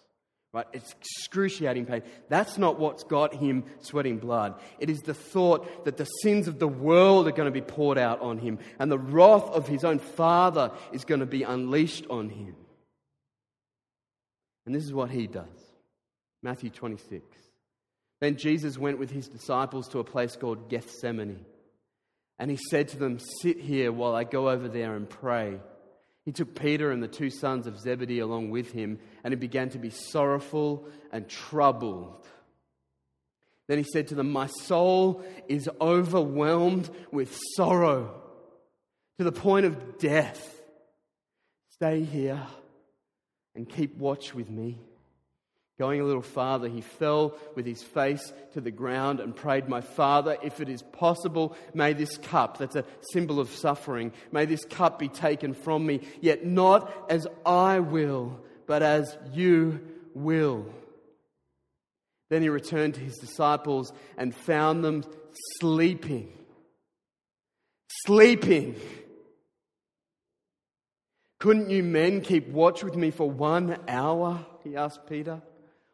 Right? 0.53 0.67
It's 0.73 0.93
excruciating 0.93 1.87
pain. 1.87 2.03
That's 2.29 2.59
not 2.59 2.81
what's 2.81 3.05
got 3.05 3.35
him 3.35 3.65
sweating 3.83 4.19
blood. 4.19 4.61
It 4.81 4.91
is 4.91 4.99
the 4.99 5.15
thought 5.15 5.85
that 5.85 5.97
the 5.97 6.05
sins 6.05 6.49
of 6.49 6.59
the 6.59 6.67
world 6.67 7.29
are 7.29 7.33
going 7.33 7.47
to 7.47 7.53
be 7.53 7.61
poured 7.61 7.99
out 7.99 8.21
on 8.21 8.39
him 8.39 8.59
and 8.81 8.91
the 8.91 8.99
wrath 8.99 9.45
of 9.45 9.69
his 9.69 9.85
own 9.85 10.01
father 10.01 10.73
is 10.93 11.05
going 11.05 11.21
to 11.21 11.27
be 11.27 11.45
unleashed 11.45 12.07
on 12.11 12.31
him. 12.31 12.57
And 14.67 14.75
this 14.75 14.85
is 14.85 14.93
what 14.93 15.11
he 15.11 15.29
does. 15.29 15.47
Matthew 16.43 16.71
26. 16.71 17.25
Then 18.21 18.37
Jesus 18.37 18.77
went 18.77 18.99
with 18.99 19.11
his 19.11 19.29
disciples 19.29 19.89
to 19.89 19.99
a 20.01 20.05
place 20.05 20.37
called 20.37 20.69
Gethsemane. 20.69 21.45
And 22.39 22.51
he 22.51 22.59
said 22.71 22.89
to 22.89 22.97
them, 22.97 23.19
Sit 23.41 23.61
here 23.61 23.93
while 23.93 24.15
I 24.15 24.25
go 24.25 24.51
over 24.51 24.69
there 24.69 24.95
and 24.95 25.09
pray. 25.09 25.61
He 26.31 26.33
took 26.33 26.55
Peter 26.55 26.93
and 26.93 27.03
the 27.03 27.09
two 27.09 27.29
sons 27.29 27.67
of 27.67 27.77
Zebedee 27.77 28.21
along 28.21 28.51
with 28.51 28.71
him, 28.71 29.01
and 29.25 29.33
he 29.33 29.37
began 29.37 29.69
to 29.71 29.79
be 29.79 29.91
sorrowful 29.91 30.87
and 31.11 31.29
troubled. 31.29 32.25
Then 33.67 33.79
he 33.79 33.85
said 33.93 34.07
to 34.07 34.15
them, 34.15 34.31
My 34.31 34.47
soul 34.47 35.25
is 35.49 35.69
overwhelmed 35.81 36.89
with 37.11 37.37
sorrow 37.57 38.15
to 39.19 39.25
the 39.25 39.33
point 39.33 39.67
of 39.67 39.99
death. 39.99 40.61
Stay 41.71 42.05
here 42.05 42.47
and 43.57 43.69
keep 43.69 43.97
watch 43.97 44.33
with 44.33 44.49
me. 44.49 44.79
Going 45.81 46.03
a 46.03 46.05
little 46.05 46.21
farther, 46.21 46.69
he 46.69 46.83
fell 46.83 47.39
with 47.55 47.65
his 47.65 47.83
face 47.83 48.35
to 48.53 48.61
the 48.61 48.71
ground 48.71 49.19
and 49.19 49.35
prayed, 49.35 49.67
My 49.67 49.81
Father, 49.81 50.37
if 50.43 50.61
it 50.61 50.69
is 50.69 50.83
possible, 50.83 51.57
may 51.73 51.95
this 51.95 52.19
cup, 52.19 52.59
that's 52.59 52.77
a 52.77 52.85
symbol 53.13 53.41
of 53.41 53.49
suffering, 53.49 54.13
may 54.31 54.45
this 54.45 54.63
cup 54.67 54.99
be 54.99 55.09
taken 55.09 55.55
from 55.55 55.87
me, 55.87 56.03
yet 56.21 56.45
not 56.45 56.93
as 57.09 57.27
I 57.47 57.81
will, 57.81 58.41
but 58.67 58.83
as 58.83 59.17
you 59.33 59.81
will. 60.13 60.67
Then 62.29 62.43
he 62.43 62.51
returned 62.51 62.97
to 62.97 63.01
his 63.01 63.17
disciples 63.17 63.91
and 64.19 64.35
found 64.35 64.85
them 64.85 65.03
sleeping. 65.61 66.31
Sleeping. 68.05 68.77
Couldn't 71.39 71.71
you 71.71 71.83
men 71.83 72.21
keep 72.21 72.49
watch 72.49 72.85
with 72.85 72.97
me 72.97 73.11
for 73.11 73.31
one 73.31 73.79
hour? 73.89 74.45
He 74.63 74.77
asked 74.77 75.07
Peter. 75.09 75.41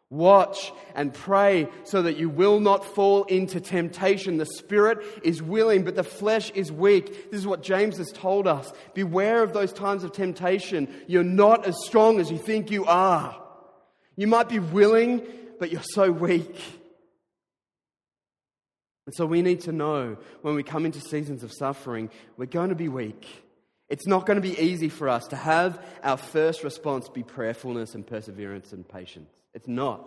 Watch 0.09 0.73
and 0.95 1.13
pray 1.13 1.69
so 1.83 2.03
that 2.03 2.17
you 2.17 2.29
will 2.29 2.61
not 2.61 2.85
fall 2.85 3.25
into 3.25 3.61
temptation. 3.61 4.37
The 4.37 4.47
spirit 4.47 4.99
is 5.25 5.43
willing, 5.43 5.83
but 5.83 5.97
the 5.97 6.05
flesh 6.05 6.51
is 6.53 6.71
weak. 6.71 7.31
This 7.31 7.41
is 7.41 7.47
what 7.47 7.63
James 7.63 7.99
has 7.99 8.13
told 8.13 8.47
us. 8.47 8.71
Beware 8.95 9.43
of 9.43 9.53
those 9.53 9.73
times 9.73 10.05
of 10.05 10.13
temptation. 10.13 10.89
You're 11.09 11.25
not 11.25 11.67
as 11.67 11.75
strong 11.85 12.21
as 12.21 12.31
you 12.31 12.39
think 12.39 12.71
you 12.71 12.85
are. 12.85 13.37
You 14.15 14.29
might 14.29 14.49
be 14.49 14.61
willing, 14.61 15.23
but 15.59 15.73
you're 15.73 15.83
so 15.83 16.13
weak. 16.13 16.57
And 19.07 19.15
so 19.15 19.27
we 19.27 19.43
need 19.43 19.63
to 19.63 19.73
know 19.73 20.19
when 20.43 20.55
we 20.55 20.63
come 20.63 20.87
into 20.87 21.01
seasons 21.01 21.43
of 21.43 21.53
suffering, 21.53 22.11
we're 22.37 22.47
going 22.47 22.71
to 22.71 22.77
be 22.77 22.89
weak. 22.89 23.27
It's 23.89 24.07
not 24.07 24.27
going 24.27 24.41
to 24.41 24.41
be 24.41 24.59
easy 24.59 24.89
for 24.89 25.09
us 25.09 25.27
to 25.29 25.37
have 25.37 25.85
our 26.03 26.17
first 26.17 26.65
response 26.65 27.09
be 27.09 27.23
prayerfulness 27.23 27.95
and 27.95 28.07
perseverance 28.07 28.73
and 28.73 28.89
patience. 28.89 29.31
It's 29.57 29.67
not. 29.67 30.07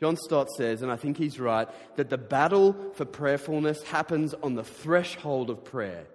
John 0.00 0.16
Stott 0.16 0.50
says, 0.50 0.82
and 0.82 0.90
I 0.90 0.96
think 0.96 1.16
he's 1.16 1.38
right, 1.38 1.68
that 1.94 2.10
the 2.10 2.18
battle 2.18 2.76
for 2.94 3.04
prayerfulness 3.04 3.84
happens 3.84 4.34
on 4.34 4.54
the 4.54 4.64
threshold 4.64 5.48
of 5.48 5.64
prayer. 5.64 6.06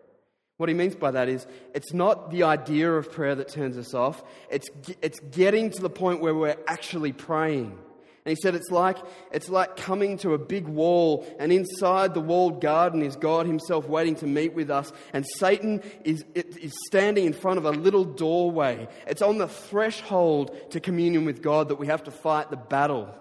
What 0.57 0.67
he 0.67 0.75
means 0.75 0.93
by 0.93 1.11
that 1.11 1.29
is 1.29 1.47
it's 1.73 1.93
not 1.93 2.31
the 2.31 2.43
idea 2.43 2.91
of 2.91 3.11
prayer 3.11 3.33
that 3.35 3.47
turns 3.47 3.77
us 3.77 3.93
off, 3.93 4.23
it's, 4.51 4.67
it's 5.01 5.21
getting 5.21 5.69
to 5.71 5.81
the 5.81 5.89
point 5.89 6.19
where 6.19 6.35
we're 6.35 6.57
actually 6.67 7.13
praying. 7.13 7.77
And 8.25 8.37
he 8.37 8.41
said 8.41 8.55
it's 8.55 8.71
like, 8.71 8.97
it's 9.33 9.49
like 9.49 9.75
coming 9.75 10.17
to 10.19 10.33
a 10.33 10.37
big 10.37 10.65
wall, 10.65 11.27
and 11.39 11.51
inside 11.51 12.13
the 12.13 12.21
walled 12.21 12.61
garden 12.61 13.01
is 13.01 13.17
God 13.17 13.45
Himself 13.45 13.87
waiting 13.89 14.15
to 14.15 14.27
meet 14.27 14.53
with 14.53 14.69
us. 14.69 14.93
And 15.11 15.25
Satan 15.35 15.81
is, 16.05 16.23
is 16.33 16.73
standing 16.87 17.25
in 17.25 17.33
front 17.33 17.57
of 17.57 17.65
a 17.65 17.71
little 17.71 18.05
doorway. 18.05 18.87
It's 19.07 19.21
on 19.21 19.39
the 19.39 19.49
threshold 19.49 20.71
to 20.71 20.79
communion 20.79 21.25
with 21.25 21.41
God 21.41 21.67
that 21.67 21.75
we 21.75 21.87
have 21.87 22.03
to 22.05 22.11
fight 22.11 22.49
the 22.49 22.55
battle. 22.55 23.13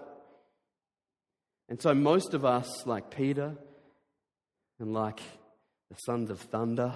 And 1.67 1.81
so, 1.81 1.93
most 1.93 2.33
of 2.33 2.45
us, 2.45 2.85
like 2.85 3.09
Peter 3.09 3.57
and 4.79 4.93
like 4.93 5.19
the 5.89 5.97
sons 6.05 6.29
of 6.29 6.39
thunder, 6.39 6.93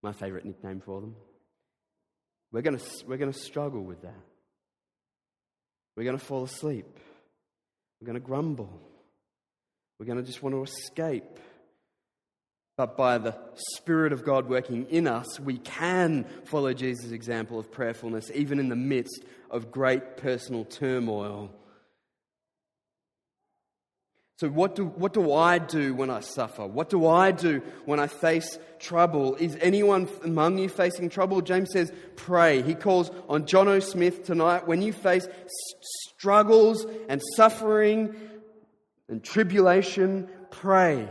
my 0.00 0.12
favorite 0.12 0.44
nickname 0.44 0.80
for 0.80 1.00
them, 1.00 1.16
we're 2.52 2.62
going 2.62 2.78
to, 2.78 2.84
we're 3.06 3.16
going 3.16 3.32
to 3.32 3.38
struggle 3.38 3.82
with 3.82 4.02
that. 4.02 4.27
We're 5.98 6.04
going 6.04 6.16
to 6.16 6.24
fall 6.24 6.44
asleep. 6.44 6.86
We're 8.00 8.06
going 8.06 8.20
to 8.20 8.24
grumble. 8.24 8.70
We're 9.98 10.06
going 10.06 10.18
to 10.18 10.24
just 10.24 10.44
want 10.44 10.54
to 10.54 10.62
escape. 10.62 11.40
But 12.76 12.96
by 12.96 13.18
the 13.18 13.34
Spirit 13.74 14.12
of 14.12 14.24
God 14.24 14.48
working 14.48 14.86
in 14.90 15.08
us, 15.08 15.40
we 15.40 15.58
can 15.58 16.24
follow 16.44 16.72
Jesus' 16.72 17.10
example 17.10 17.58
of 17.58 17.72
prayerfulness, 17.72 18.30
even 18.32 18.60
in 18.60 18.68
the 18.68 18.76
midst 18.76 19.24
of 19.50 19.72
great 19.72 20.16
personal 20.16 20.64
turmoil 20.64 21.50
so, 24.38 24.48
what 24.48 24.76
do, 24.76 24.84
what 24.86 25.12
do 25.12 25.32
I 25.32 25.58
do 25.58 25.94
when 25.94 26.10
I 26.10 26.20
suffer? 26.20 26.64
What 26.64 26.90
do 26.90 27.08
I 27.08 27.32
do 27.32 27.60
when 27.86 27.98
I 27.98 28.06
face 28.06 28.56
trouble? 28.78 29.34
Is 29.34 29.58
anyone 29.60 30.08
among 30.22 30.58
you 30.58 30.68
facing 30.68 31.08
trouble? 31.08 31.40
James 31.40 31.70
says, 31.72 31.90
pray. 32.14 32.62
He 32.62 32.76
calls 32.76 33.10
on 33.28 33.46
John 33.46 33.66
O. 33.66 33.80
Smith 33.80 34.22
tonight. 34.22 34.68
When 34.68 34.80
you 34.80 34.92
face 34.92 35.26
struggles 36.12 36.86
and 37.08 37.20
suffering 37.34 38.14
and 39.08 39.24
tribulation, 39.24 40.28
pray. 40.52 41.08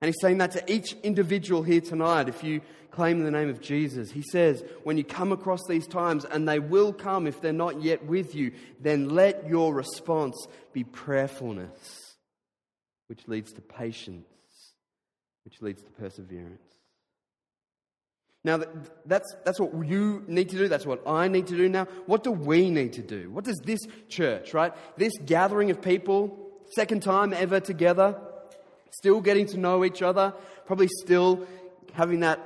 And 0.00 0.06
he's 0.06 0.20
saying 0.20 0.38
that 0.38 0.52
to 0.52 0.72
each 0.72 0.92
individual 1.02 1.64
here 1.64 1.80
tonight. 1.80 2.28
If 2.28 2.44
you 2.44 2.60
claim 2.92 3.24
the 3.24 3.32
name 3.32 3.48
of 3.48 3.60
Jesus, 3.60 4.12
he 4.12 4.22
says, 4.30 4.62
when 4.84 4.96
you 4.96 5.02
come 5.02 5.32
across 5.32 5.66
these 5.68 5.88
times, 5.88 6.24
and 6.24 6.48
they 6.48 6.60
will 6.60 6.92
come 6.92 7.26
if 7.26 7.40
they're 7.40 7.52
not 7.52 7.82
yet 7.82 8.06
with 8.06 8.36
you, 8.36 8.52
then 8.78 9.08
let 9.08 9.48
your 9.48 9.74
response 9.74 10.46
be 10.72 10.84
prayerfulness 10.84 12.03
which 13.08 13.28
leads 13.28 13.52
to 13.52 13.60
patience, 13.60 14.24
which 15.44 15.60
leads 15.60 15.82
to 15.82 15.90
perseverance. 15.90 16.60
Now, 18.44 18.60
that's, 19.06 19.34
that's 19.44 19.58
what 19.58 19.86
you 19.86 20.22
need 20.26 20.50
to 20.50 20.56
do. 20.56 20.68
That's 20.68 20.84
what 20.84 21.08
I 21.08 21.28
need 21.28 21.46
to 21.46 21.56
do 21.56 21.68
now. 21.68 21.86
What 22.04 22.22
do 22.22 22.30
we 22.30 22.68
need 22.68 22.92
to 22.94 23.02
do? 23.02 23.30
What 23.30 23.44
does 23.44 23.58
this 23.64 23.80
church, 24.08 24.52
right? 24.52 24.72
This 24.98 25.12
gathering 25.24 25.70
of 25.70 25.80
people, 25.80 26.36
second 26.74 27.02
time 27.02 27.32
ever 27.32 27.58
together, 27.60 28.20
still 28.90 29.22
getting 29.22 29.46
to 29.46 29.58
know 29.58 29.82
each 29.84 30.02
other, 30.02 30.34
probably 30.66 30.88
still 30.88 31.46
having 31.94 32.20
that 32.20 32.38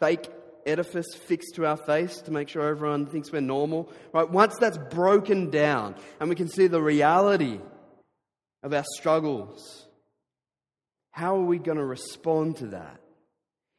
fake 0.00 0.28
edifice 0.66 1.14
fixed 1.14 1.56
to 1.56 1.66
our 1.66 1.76
face 1.76 2.22
to 2.22 2.30
make 2.30 2.48
sure 2.48 2.66
everyone 2.66 3.04
thinks 3.04 3.30
we're 3.30 3.40
normal, 3.40 3.92
right? 4.14 4.30
Once 4.30 4.56
that's 4.58 4.78
broken 4.78 5.50
down 5.50 5.94
and 6.20 6.30
we 6.30 6.34
can 6.34 6.48
see 6.48 6.68
the 6.68 6.80
reality 6.80 7.60
of 8.62 8.72
our 8.72 8.84
struggles, 8.96 9.83
how 11.14 11.36
are 11.36 11.44
we 11.44 11.60
going 11.60 11.78
to 11.78 11.84
respond 11.84 12.56
to 12.56 12.66
that? 12.66 13.00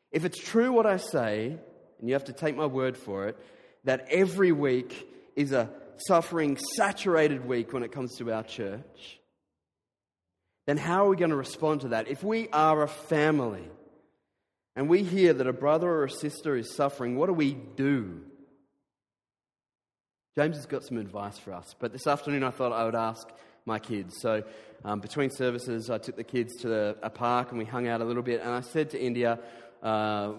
If 0.10 0.24
it's 0.24 0.40
true 0.40 0.72
what 0.72 0.86
I 0.86 0.96
say, 0.96 1.58
and 2.00 2.08
you 2.08 2.14
have 2.14 2.24
to 2.26 2.34
take 2.34 2.56
my 2.56 2.66
word 2.66 2.96
for 2.96 3.28
it, 3.28 3.38
that 3.84 4.08
every 4.10 4.54
week 4.54 5.06
is 5.36 5.52
a 5.52 5.70
suffering 6.08 6.56
saturated 6.78 7.46
week 7.46 7.74
when 7.74 7.84
it 7.84 7.92
comes 7.92 8.16
to 8.20 8.32
our 8.32 8.44
church, 8.44 9.20
then 10.66 10.78
how 10.78 11.06
are 11.06 11.10
we 11.10 11.18
going 11.18 11.32
to 11.32 11.36
respond 11.36 11.82
to 11.82 11.90
that? 11.90 12.08
If 12.08 12.24
we 12.24 12.48
are 12.54 12.84
a 12.84 12.88
family 12.88 13.68
and 14.78 14.88
we 14.88 15.04
hear 15.04 15.34
that 15.34 15.46
a 15.46 15.52
brother 15.52 15.92
or 15.92 16.06
a 16.06 16.10
sister 16.10 16.56
is 16.56 16.74
suffering, 16.74 17.18
what 17.18 17.26
do 17.26 17.34
we 17.34 17.52
do? 17.54 18.22
James 20.38 20.56
has 20.56 20.68
got 20.68 20.86
some 20.86 21.00
advice 21.00 21.38
for 21.38 21.52
us, 21.52 21.76
but 21.80 21.92
this 21.92 22.08
afternoon 22.08 22.46
I 22.46 22.52
thought 22.52 22.72
I 22.72 22.86
would 22.86 22.96
ask 22.96 23.28
my 23.66 23.80
kids. 23.80 24.16
So 24.22 24.44
um, 24.84 25.00
between 25.00 25.32
services, 25.32 25.90
I 25.90 25.98
took 25.98 26.16
the 26.16 26.24
kids 26.24 26.56
to 26.58 26.68
the, 26.68 26.98
a 27.02 27.10
park 27.10 27.50
and 27.50 27.58
we 27.58 27.66
hung 27.66 27.88
out 27.88 28.02
a 28.02 28.06
little 28.06 28.24
bit. 28.24 28.42
And 28.42 28.50
I 28.50 28.62
said 28.62 28.92
to 28.92 29.02
India, 29.02 29.40
uh, 29.82 30.34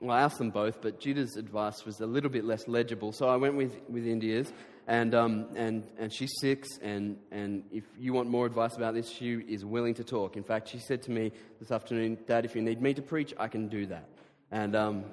well, 0.00 0.16
I 0.16 0.22
asked 0.22 0.38
them 0.38 0.50
both, 0.50 0.82
but 0.82 0.98
Judah's 0.98 1.36
advice 1.36 1.84
was 1.84 2.00
a 2.00 2.06
little 2.06 2.30
bit 2.30 2.44
less 2.44 2.66
legible. 2.66 3.12
So 3.12 3.28
I 3.28 3.36
went 3.36 3.54
with, 3.54 3.72
with 3.88 4.04
India's, 4.04 4.52
and, 4.88 5.14
um, 5.14 5.46
and, 5.54 5.84
and 5.96 6.12
she's 6.12 6.32
six, 6.40 6.68
and, 6.82 7.16
and 7.30 7.62
if 7.70 7.84
you 8.00 8.12
want 8.12 8.28
more 8.28 8.46
advice 8.46 8.76
about 8.76 8.94
this, 8.94 9.08
she 9.08 9.34
is 9.34 9.64
willing 9.64 9.94
to 9.94 10.04
talk. 10.04 10.36
In 10.36 10.42
fact, 10.42 10.68
she 10.68 10.80
said 10.80 11.02
to 11.02 11.12
me 11.12 11.30
this 11.60 11.70
afternoon, 11.70 12.18
Dad, 12.26 12.44
if 12.44 12.56
you 12.56 12.62
need 12.62 12.82
me 12.82 12.92
to 12.94 13.02
preach, 13.02 13.32
I 13.38 13.46
can 13.46 13.68
do 13.68 13.86
that. 13.86 14.08
And, 14.50 14.74
um, 14.74 15.04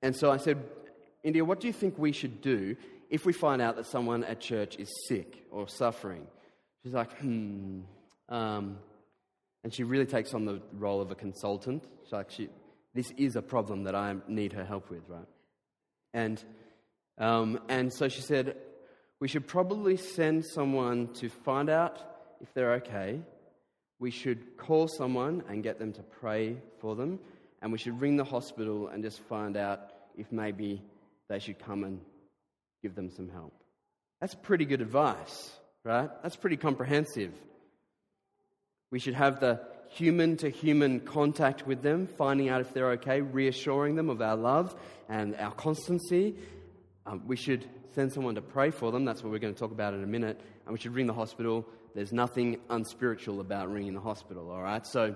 and 0.00 0.14
so 0.14 0.30
I 0.30 0.36
said, 0.36 0.62
India, 1.24 1.44
what 1.44 1.58
do 1.58 1.66
you 1.66 1.72
think 1.72 1.98
we 1.98 2.12
should 2.12 2.40
do 2.40 2.76
if 3.10 3.26
we 3.26 3.32
find 3.32 3.60
out 3.60 3.74
that 3.76 3.86
someone 3.86 4.22
at 4.22 4.38
church 4.38 4.76
is 4.76 4.88
sick 5.08 5.44
or 5.50 5.66
suffering? 5.66 6.24
She's 6.82 6.92
like, 6.92 7.16
hmm. 7.18 7.80
Um, 8.28 8.78
and 9.62 9.72
she 9.72 9.84
really 9.84 10.06
takes 10.06 10.34
on 10.34 10.44
the 10.44 10.60
role 10.72 11.00
of 11.00 11.10
a 11.10 11.14
consultant. 11.14 11.84
She's 12.04 12.12
like, 12.12 12.30
she, 12.30 12.48
this 12.94 13.12
is 13.16 13.36
a 13.36 13.42
problem 13.42 13.84
that 13.84 13.94
I 13.94 14.16
need 14.26 14.52
her 14.54 14.64
help 14.64 14.90
with, 14.90 15.02
right? 15.08 15.26
And, 16.12 16.42
um, 17.18 17.60
and 17.68 17.92
so 17.92 18.08
she 18.08 18.22
said, 18.22 18.56
we 19.20 19.28
should 19.28 19.46
probably 19.46 19.96
send 19.96 20.44
someone 20.44 21.12
to 21.14 21.28
find 21.28 21.70
out 21.70 21.98
if 22.40 22.52
they're 22.54 22.72
okay. 22.74 23.20
We 24.00 24.10
should 24.10 24.56
call 24.56 24.88
someone 24.88 25.44
and 25.48 25.62
get 25.62 25.78
them 25.78 25.92
to 25.92 26.02
pray 26.02 26.56
for 26.80 26.96
them. 26.96 27.20
And 27.60 27.70
we 27.70 27.78
should 27.78 28.00
ring 28.00 28.16
the 28.16 28.24
hospital 28.24 28.88
and 28.88 29.04
just 29.04 29.20
find 29.20 29.56
out 29.56 29.92
if 30.18 30.32
maybe 30.32 30.82
they 31.28 31.38
should 31.38 31.60
come 31.60 31.84
and 31.84 32.00
give 32.82 32.96
them 32.96 33.10
some 33.10 33.28
help. 33.28 33.54
That's 34.20 34.34
pretty 34.34 34.64
good 34.64 34.80
advice 34.80 35.52
right? 35.84 36.10
That's 36.22 36.36
pretty 36.36 36.56
comprehensive. 36.56 37.32
We 38.90 38.98
should 38.98 39.14
have 39.14 39.40
the 39.40 39.60
human 39.88 40.36
to 40.38 40.48
human 40.48 41.00
contact 41.00 41.66
with 41.66 41.82
them, 41.82 42.06
finding 42.06 42.48
out 42.48 42.60
if 42.60 42.72
they're 42.72 42.92
okay, 42.92 43.20
reassuring 43.20 43.94
them 43.94 44.08
of 44.08 44.22
our 44.22 44.36
love 44.36 44.74
and 45.08 45.34
our 45.36 45.52
constancy. 45.52 46.34
Um, 47.06 47.22
we 47.26 47.36
should 47.36 47.66
send 47.94 48.12
someone 48.12 48.34
to 48.36 48.42
pray 48.42 48.70
for 48.70 48.90
them. 48.92 49.04
That's 49.04 49.22
what 49.22 49.32
we're 49.32 49.38
going 49.38 49.54
to 49.54 49.60
talk 49.60 49.72
about 49.72 49.94
in 49.94 50.02
a 50.02 50.06
minute. 50.06 50.40
And 50.64 50.72
we 50.72 50.78
should 50.78 50.94
ring 50.94 51.06
the 51.06 51.12
hospital. 51.12 51.66
There's 51.94 52.12
nothing 52.12 52.58
unspiritual 52.70 53.40
about 53.40 53.70
ringing 53.70 53.92
the 53.92 54.00
hospital, 54.00 54.50
all 54.50 54.62
right? 54.62 54.86
So 54.86 55.14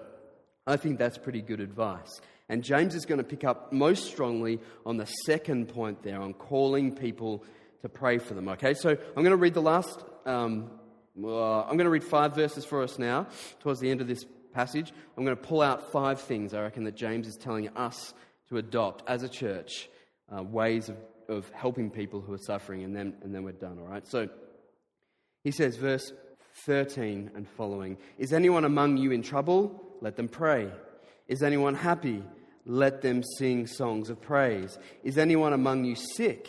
I 0.67 0.77
think 0.77 0.99
that's 0.99 1.17
pretty 1.17 1.41
good 1.41 1.61
advice. 1.61 2.21
And 2.49 2.63
James 2.63 2.95
is 2.95 3.07
going 3.07 3.19
to 3.19 3.25
pick 3.25 3.45
up 3.45 3.73
most 3.73 4.05
strongly 4.05 4.61
on 4.85 4.99
the 4.99 5.07
second 5.07 5.69
point 5.69 6.03
there, 6.03 6.21
on 6.21 6.35
calling 6.35 6.95
people 6.95 7.45
to 7.83 7.89
pray 7.89 8.19
for 8.19 8.35
them. 8.35 8.49
Okay, 8.49 8.75
so 8.75 8.91
I'm 8.91 9.23
going 9.23 9.31
to 9.31 9.37
read 9.37 9.55
the 9.55 9.63
last, 9.63 10.05
um, 10.27 10.71
I'm 11.17 11.23
going 11.23 11.85
to 11.85 11.91
read 11.91 12.05
five 12.05 12.35
verses 12.35 12.65
for 12.65 12.83
us 12.83 12.99
now, 12.99 13.27
towards 13.61 13.81
the 13.81 13.91
end 13.91 14.01
of 14.01 14.07
this 14.07 14.25
passage. 14.53 14.93
I'm 15.17 15.25
going 15.25 15.37
to 15.37 15.43
pull 15.43 15.63
out 15.63 15.93
five 15.93 16.21
things 16.21 16.53
I 16.53 16.63
reckon 16.63 16.85
that 16.85 16.97
James 16.97 17.27
is 17.27 17.37
telling 17.37 17.69
us 17.77 18.13
to 18.49 18.59
adopt 18.59 19.09
as 19.09 19.23
a 19.23 19.29
church, 19.29 19.89
uh, 20.35 20.43
ways 20.43 20.89
of, 20.89 20.97
of 21.29 21.51
helping 21.51 21.91
people 21.91 22.21
who 22.21 22.33
are 22.33 22.39
suffering, 22.39 22.85
and 22.85 22.95
then, 22.95 23.15
and 23.23 23.35
then 23.35 23.45
we're 23.45 23.53
done, 23.53 23.79
all 23.79 23.87
right? 23.87 24.07
So 24.07 24.29
he 25.45 25.51
says, 25.51 25.77
verse 25.77 26.13
13 26.65 27.31
and 27.35 27.49
following 27.49 27.99
Is 28.19 28.33
anyone 28.33 28.65
among 28.65 28.97
you 28.97 29.13
in 29.13 29.23
trouble? 29.23 29.83
Let 30.01 30.17
them 30.17 30.29
pray. 30.29 30.71
Is 31.29 31.43
anyone 31.43 31.75
happy? 31.75 32.23
Let 32.65 33.01
them 33.01 33.23
sing 33.39 33.67
songs 33.67 34.11
of 34.11 34.21
praise. 34.21 34.79
Is 35.05 35.19
anyone 35.19 35.53
among 35.53 35.85
you 35.85 35.95
sick? 35.95 36.49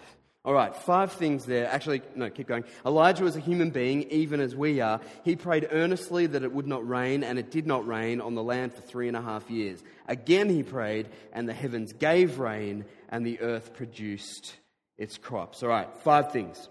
All 0.43 0.53
right, 0.53 0.75
five 0.75 1.11
things 1.11 1.45
there. 1.45 1.67
Actually, 1.67 2.01
no, 2.15 2.27
keep 2.31 2.47
going. 2.47 2.63
Elijah 2.83 3.23
was 3.23 3.35
a 3.35 3.39
human 3.39 3.69
being, 3.69 4.09
even 4.09 4.39
as 4.39 4.55
we 4.55 4.81
are. 4.81 4.99
He 5.23 5.35
prayed 5.35 5.67
earnestly 5.71 6.25
that 6.25 6.41
it 6.41 6.51
would 6.51 6.65
not 6.65 6.87
rain, 6.87 7.23
and 7.23 7.37
it 7.37 7.51
did 7.51 7.67
not 7.67 7.85
rain 7.85 8.19
on 8.21 8.33
the 8.33 8.41
land 8.41 8.73
for 8.73 8.81
three 8.81 9.07
and 9.07 9.15
a 9.15 9.21
half 9.21 9.51
years. 9.51 9.83
Again 10.07 10.49
he 10.49 10.63
prayed, 10.63 11.09
and 11.31 11.47
the 11.47 11.53
heavens 11.53 11.93
gave 11.93 12.39
rain, 12.39 12.85
and 13.09 13.23
the 13.23 13.39
earth 13.39 13.75
produced 13.75 14.55
its 14.97 15.19
crops. 15.19 15.61
All 15.61 15.69
right, 15.69 15.87
five 15.97 16.31
things. 16.31 16.69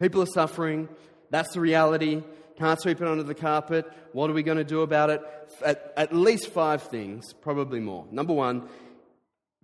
People 0.00 0.22
are 0.22 0.26
suffering. 0.26 0.88
That's 1.28 1.52
the 1.52 1.60
reality. 1.60 2.22
Can't 2.56 2.80
sweep 2.80 3.02
it 3.02 3.06
under 3.06 3.22
the 3.22 3.34
carpet. 3.34 3.84
What 4.12 4.30
are 4.30 4.32
we 4.32 4.42
going 4.42 4.58
to 4.58 4.64
do 4.64 4.80
about 4.80 5.10
it? 5.10 5.20
At, 5.64 5.92
at 5.96 6.14
least 6.14 6.48
five 6.48 6.84
things, 6.84 7.34
probably 7.34 7.80
more. 7.80 8.06
Number 8.10 8.32
one, 8.32 8.68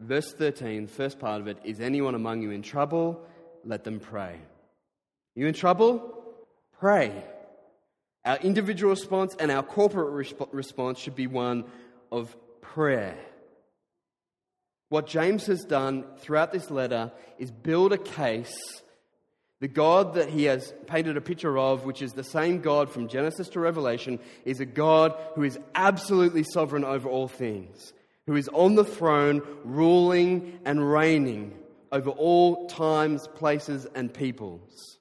verse 0.05 0.33
13, 0.33 0.87
the 0.87 0.93
first 0.93 1.19
part 1.19 1.41
of 1.41 1.49
it 1.49 1.59
is 1.65 1.81
anyone 1.81 2.15
among 2.15 2.43
you 2.43 2.51
in 2.51 2.63
trouble? 2.63 3.21
Let 3.65 3.85
them 3.85 4.01
pray. 4.01 4.39
You 5.35 5.47
in 5.47 5.55
trouble? 5.55 6.23
Pray. 6.79 7.25
Our 8.25 8.37
individual 8.39 8.91
response 8.91 9.37
and 9.39 9.51
our 9.51 9.63
corporate 9.63 10.27
resp- 10.27 10.49
response 10.53 10.99
should 10.99 11.17
be 11.17 11.27
one 11.27 11.65
of 12.13 12.37
prayer. 12.61 13.17
What 14.89 15.07
James 15.07 15.47
has 15.47 15.65
done 15.65 16.05
throughout 16.19 16.53
this 16.53 16.71
letter 16.71 17.13
is 17.39 17.51
build 17.51 17.93
a 17.93 17.99
case 17.99 18.83
the 19.65 19.69
God 19.69 20.17
that 20.17 20.29
he 20.29 20.45
has 20.45 20.75
painted 20.87 21.17
a 21.17 21.23
picture 21.23 21.57
of, 21.57 21.87
which 21.87 22.03
is 22.03 22.13
the 22.13 22.23
same 22.23 22.61
God 22.61 22.91
from 22.91 23.09
Genesis 23.09 23.49
to 23.49 23.61
Revelation, 23.61 24.19
is 24.45 24.61
a 24.61 24.67
God 24.67 25.15
who 25.37 25.43
is 25.43 25.59
absolutely 25.75 26.45
sovereign 26.53 26.85
over 26.85 27.09
all 27.09 27.29
things, 27.29 27.95
who 28.27 28.37
is 28.37 28.49
on 28.49 28.75
the 28.75 28.85
throne, 28.85 29.43
ruling 29.65 30.59
and 30.65 30.91
reigning 30.91 31.55
over 31.93 32.11
all 32.11 32.67
times, 32.67 33.29
places, 33.29 33.87
and 33.95 34.13
peoples. 34.13 34.99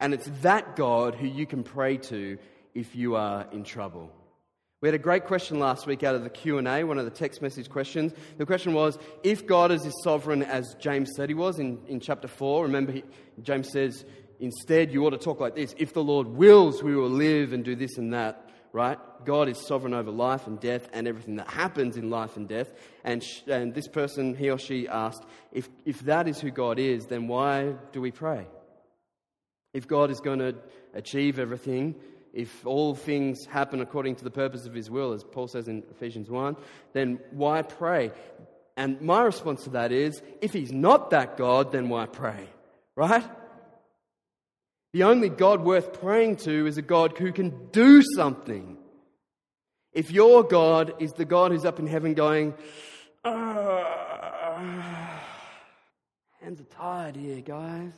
And 0.00 0.14
it's 0.14 0.30
that 0.42 0.76
God 0.76 1.14
who 1.14 1.26
you 1.26 1.46
can 1.46 1.62
pray 1.62 1.96
to 1.98 2.38
if 2.74 2.94
you 2.96 3.16
are 3.16 3.46
in 3.52 3.64
trouble. 3.64 4.12
We 4.80 4.86
had 4.86 4.94
a 4.94 4.98
great 4.98 5.26
question 5.26 5.58
last 5.58 5.88
week 5.88 6.04
out 6.04 6.14
of 6.14 6.22
the 6.22 6.30
Q&A, 6.30 6.84
one 6.84 6.98
of 6.98 7.04
the 7.04 7.10
text 7.10 7.42
message 7.42 7.68
questions. 7.68 8.12
The 8.36 8.46
question 8.46 8.74
was, 8.74 8.96
if 9.24 9.44
God 9.44 9.72
is 9.72 9.84
as 9.84 9.94
sovereign 10.04 10.44
as 10.44 10.76
James 10.78 11.10
said 11.16 11.28
he 11.28 11.34
was 11.34 11.58
in, 11.58 11.80
in 11.88 11.98
chapter 11.98 12.28
4, 12.28 12.62
remember 12.62 12.92
he, 12.92 13.02
James 13.42 13.70
says, 13.72 14.04
instead 14.38 14.92
you 14.92 15.04
ought 15.04 15.10
to 15.10 15.18
talk 15.18 15.40
like 15.40 15.56
this, 15.56 15.74
if 15.78 15.94
the 15.94 16.04
Lord 16.04 16.28
wills, 16.28 16.80
we 16.80 16.94
will 16.94 17.10
live 17.10 17.52
and 17.52 17.64
do 17.64 17.74
this 17.74 17.98
and 17.98 18.14
that, 18.14 18.47
right? 18.72 18.98
God 19.24 19.48
is 19.48 19.66
sovereign 19.66 19.94
over 19.94 20.10
life 20.10 20.46
and 20.46 20.60
death 20.60 20.88
and 20.92 21.08
everything 21.08 21.36
that 21.36 21.48
happens 21.48 21.96
in 21.96 22.10
life 22.10 22.36
and 22.36 22.48
death. 22.48 22.72
And, 23.04 23.22
sh- 23.22 23.42
and 23.46 23.74
this 23.74 23.88
person, 23.88 24.34
he 24.34 24.50
or 24.50 24.58
she 24.58 24.88
asked, 24.88 25.24
if, 25.52 25.68
if 25.84 26.00
that 26.00 26.28
is 26.28 26.40
who 26.40 26.50
God 26.50 26.78
is, 26.78 27.06
then 27.06 27.28
why 27.28 27.74
do 27.92 28.00
we 28.00 28.10
pray? 28.10 28.46
If 29.72 29.86
God 29.86 30.10
is 30.10 30.20
going 30.20 30.38
to 30.40 30.54
achieve 30.94 31.38
everything, 31.38 31.94
if 32.32 32.66
all 32.66 32.94
things 32.94 33.46
happen 33.46 33.80
according 33.80 34.16
to 34.16 34.24
the 34.24 34.30
purpose 34.30 34.66
of 34.66 34.74
his 34.74 34.90
will, 34.90 35.12
as 35.12 35.24
Paul 35.24 35.48
says 35.48 35.68
in 35.68 35.82
Ephesians 35.90 36.30
1, 36.30 36.56
then 36.92 37.18
why 37.30 37.62
pray? 37.62 38.12
And 38.76 39.00
my 39.00 39.22
response 39.22 39.64
to 39.64 39.70
that 39.70 39.92
is 39.92 40.22
if 40.40 40.52
he's 40.52 40.72
not 40.72 41.10
that 41.10 41.36
God, 41.36 41.72
then 41.72 41.88
why 41.88 42.06
pray? 42.06 42.48
Right? 42.94 43.24
The 44.92 45.02
only 45.02 45.28
God 45.28 45.62
worth 45.64 46.00
praying 46.00 46.36
to 46.36 46.66
is 46.66 46.78
a 46.78 46.82
God 46.82 47.16
who 47.18 47.32
can 47.32 47.68
do 47.72 48.02
something. 48.16 48.78
If 49.92 50.10
your 50.10 50.42
God 50.44 50.94
is 50.98 51.12
the 51.12 51.24
God 51.24 51.52
who's 51.52 51.64
up 51.64 51.78
in 51.78 51.86
heaven 51.86 52.14
going, 52.14 52.54
ah, 53.24 54.08
hands 56.40 56.60
are 56.60 56.64
tired 56.64 57.16
here, 57.16 57.40
guys. 57.40 57.92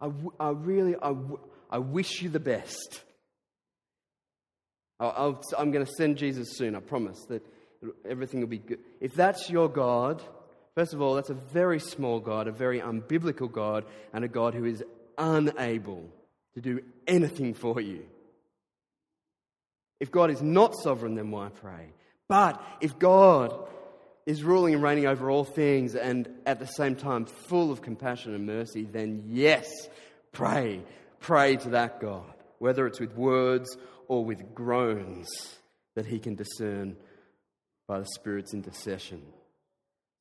I, 0.00 0.06
w- 0.06 0.32
I 0.40 0.48
really, 0.50 0.96
I, 0.96 1.08
w- 1.08 1.38
I 1.70 1.78
wish 1.78 2.22
you 2.22 2.28
the 2.28 2.40
best. 2.40 3.02
i 4.98 5.32
am 5.58 5.70
going 5.70 5.86
to 5.86 5.92
send 5.96 6.16
Jesus 6.16 6.56
soon, 6.56 6.74
I 6.74 6.80
promise, 6.80 7.24
that 7.28 7.46
everything 8.08 8.40
will 8.40 8.48
be 8.48 8.58
good. 8.58 8.80
If 9.00 9.14
that's 9.14 9.48
your 9.50 9.68
God, 9.68 10.22
first 10.74 10.94
of 10.94 11.00
all, 11.00 11.14
that's 11.14 11.30
a 11.30 11.34
very 11.34 11.78
small 11.78 12.18
God, 12.18 12.48
a 12.48 12.52
very 12.52 12.80
unbiblical 12.80 13.50
God, 13.50 13.84
and 14.12 14.24
a 14.24 14.28
God 14.28 14.54
who 14.54 14.64
is 14.64 14.82
unable 15.18 16.08
to 16.54 16.60
do 16.60 16.80
anything 17.06 17.54
for 17.54 17.80
you. 17.80 18.04
If 20.00 20.10
God 20.10 20.30
is 20.30 20.42
not 20.42 20.74
sovereign, 20.74 21.14
then 21.14 21.30
why 21.30 21.48
pray? 21.48 21.92
But 22.28 22.62
if 22.80 22.98
God 22.98 23.68
is 24.26 24.42
ruling 24.42 24.74
and 24.74 24.82
reigning 24.82 25.06
over 25.06 25.30
all 25.30 25.44
things 25.44 25.94
and 25.94 26.28
at 26.46 26.58
the 26.58 26.66
same 26.66 26.96
time 26.96 27.24
full 27.24 27.70
of 27.70 27.82
compassion 27.82 28.34
and 28.34 28.46
mercy, 28.46 28.84
then 28.84 29.24
yes, 29.28 29.70
pray. 30.32 30.82
Pray 31.20 31.56
to 31.56 31.70
that 31.70 32.00
God, 32.00 32.34
whether 32.58 32.86
it's 32.86 33.00
with 33.00 33.14
words 33.14 33.76
or 34.08 34.24
with 34.24 34.54
groans 34.54 35.28
that 35.94 36.06
he 36.06 36.18
can 36.18 36.34
discern 36.34 36.96
by 37.86 38.00
the 38.00 38.06
Spirit's 38.06 38.54
intercession. 38.54 39.22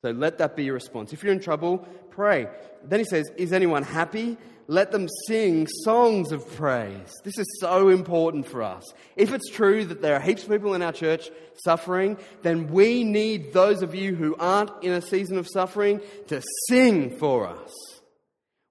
So 0.02 0.12
let 0.12 0.40
that 0.40 0.56
be 0.56 0.64
your 0.64 0.74
response. 0.74 1.14
If 1.14 1.24
you're 1.24 1.34
in 1.34 1.40
trouble, 1.40 1.80
pray. 2.10 2.48
Then 2.84 3.00
he 3.00 3.06
says, 3.06 3.30
Is 3.38 3.54
anyone 3.54 3.84
happy? 3.84 4.38
Let 4.68 4.92
them 4.92 5.08
sing 5.28 5.68
songs 5.84 6.32
of 6.32 6.50
praise. 6.56 7.12
This 7.24 7.38
is 7.38 7.60
so 7.60 7.90
important 7.90 8.48
for 8.48 8.64
us. 8.64 8.84
If 9.16 9.34
it's 9.34 9.50
true 9.50 9.84
that 9.86 10.02
there 10.02 10.16
are 10.16 10.20
heaps 10.22 10.44
of 10.44 10.50
people 10.50 10.74
in 10.76 10.82
our 10.82 10.94
church 10.94 11.30
suffering, 11.66 12.18
then 12.42 12.72
we 12.72 13.04
need 13.04 13.54
those 13.54 13.82
of 13.82 13.94
you 13.94 14.16
who 14.16 14.36
aren't 14.38 14.72
in 14.82 14.94
a 14.94 15.02
season 15.02 15.38
of 15.38 15.48
suffering 15.48 16.00
to 16.28 16.42
sing 16.70 17.18
for 17.18 17.48
us. 17.48 17.74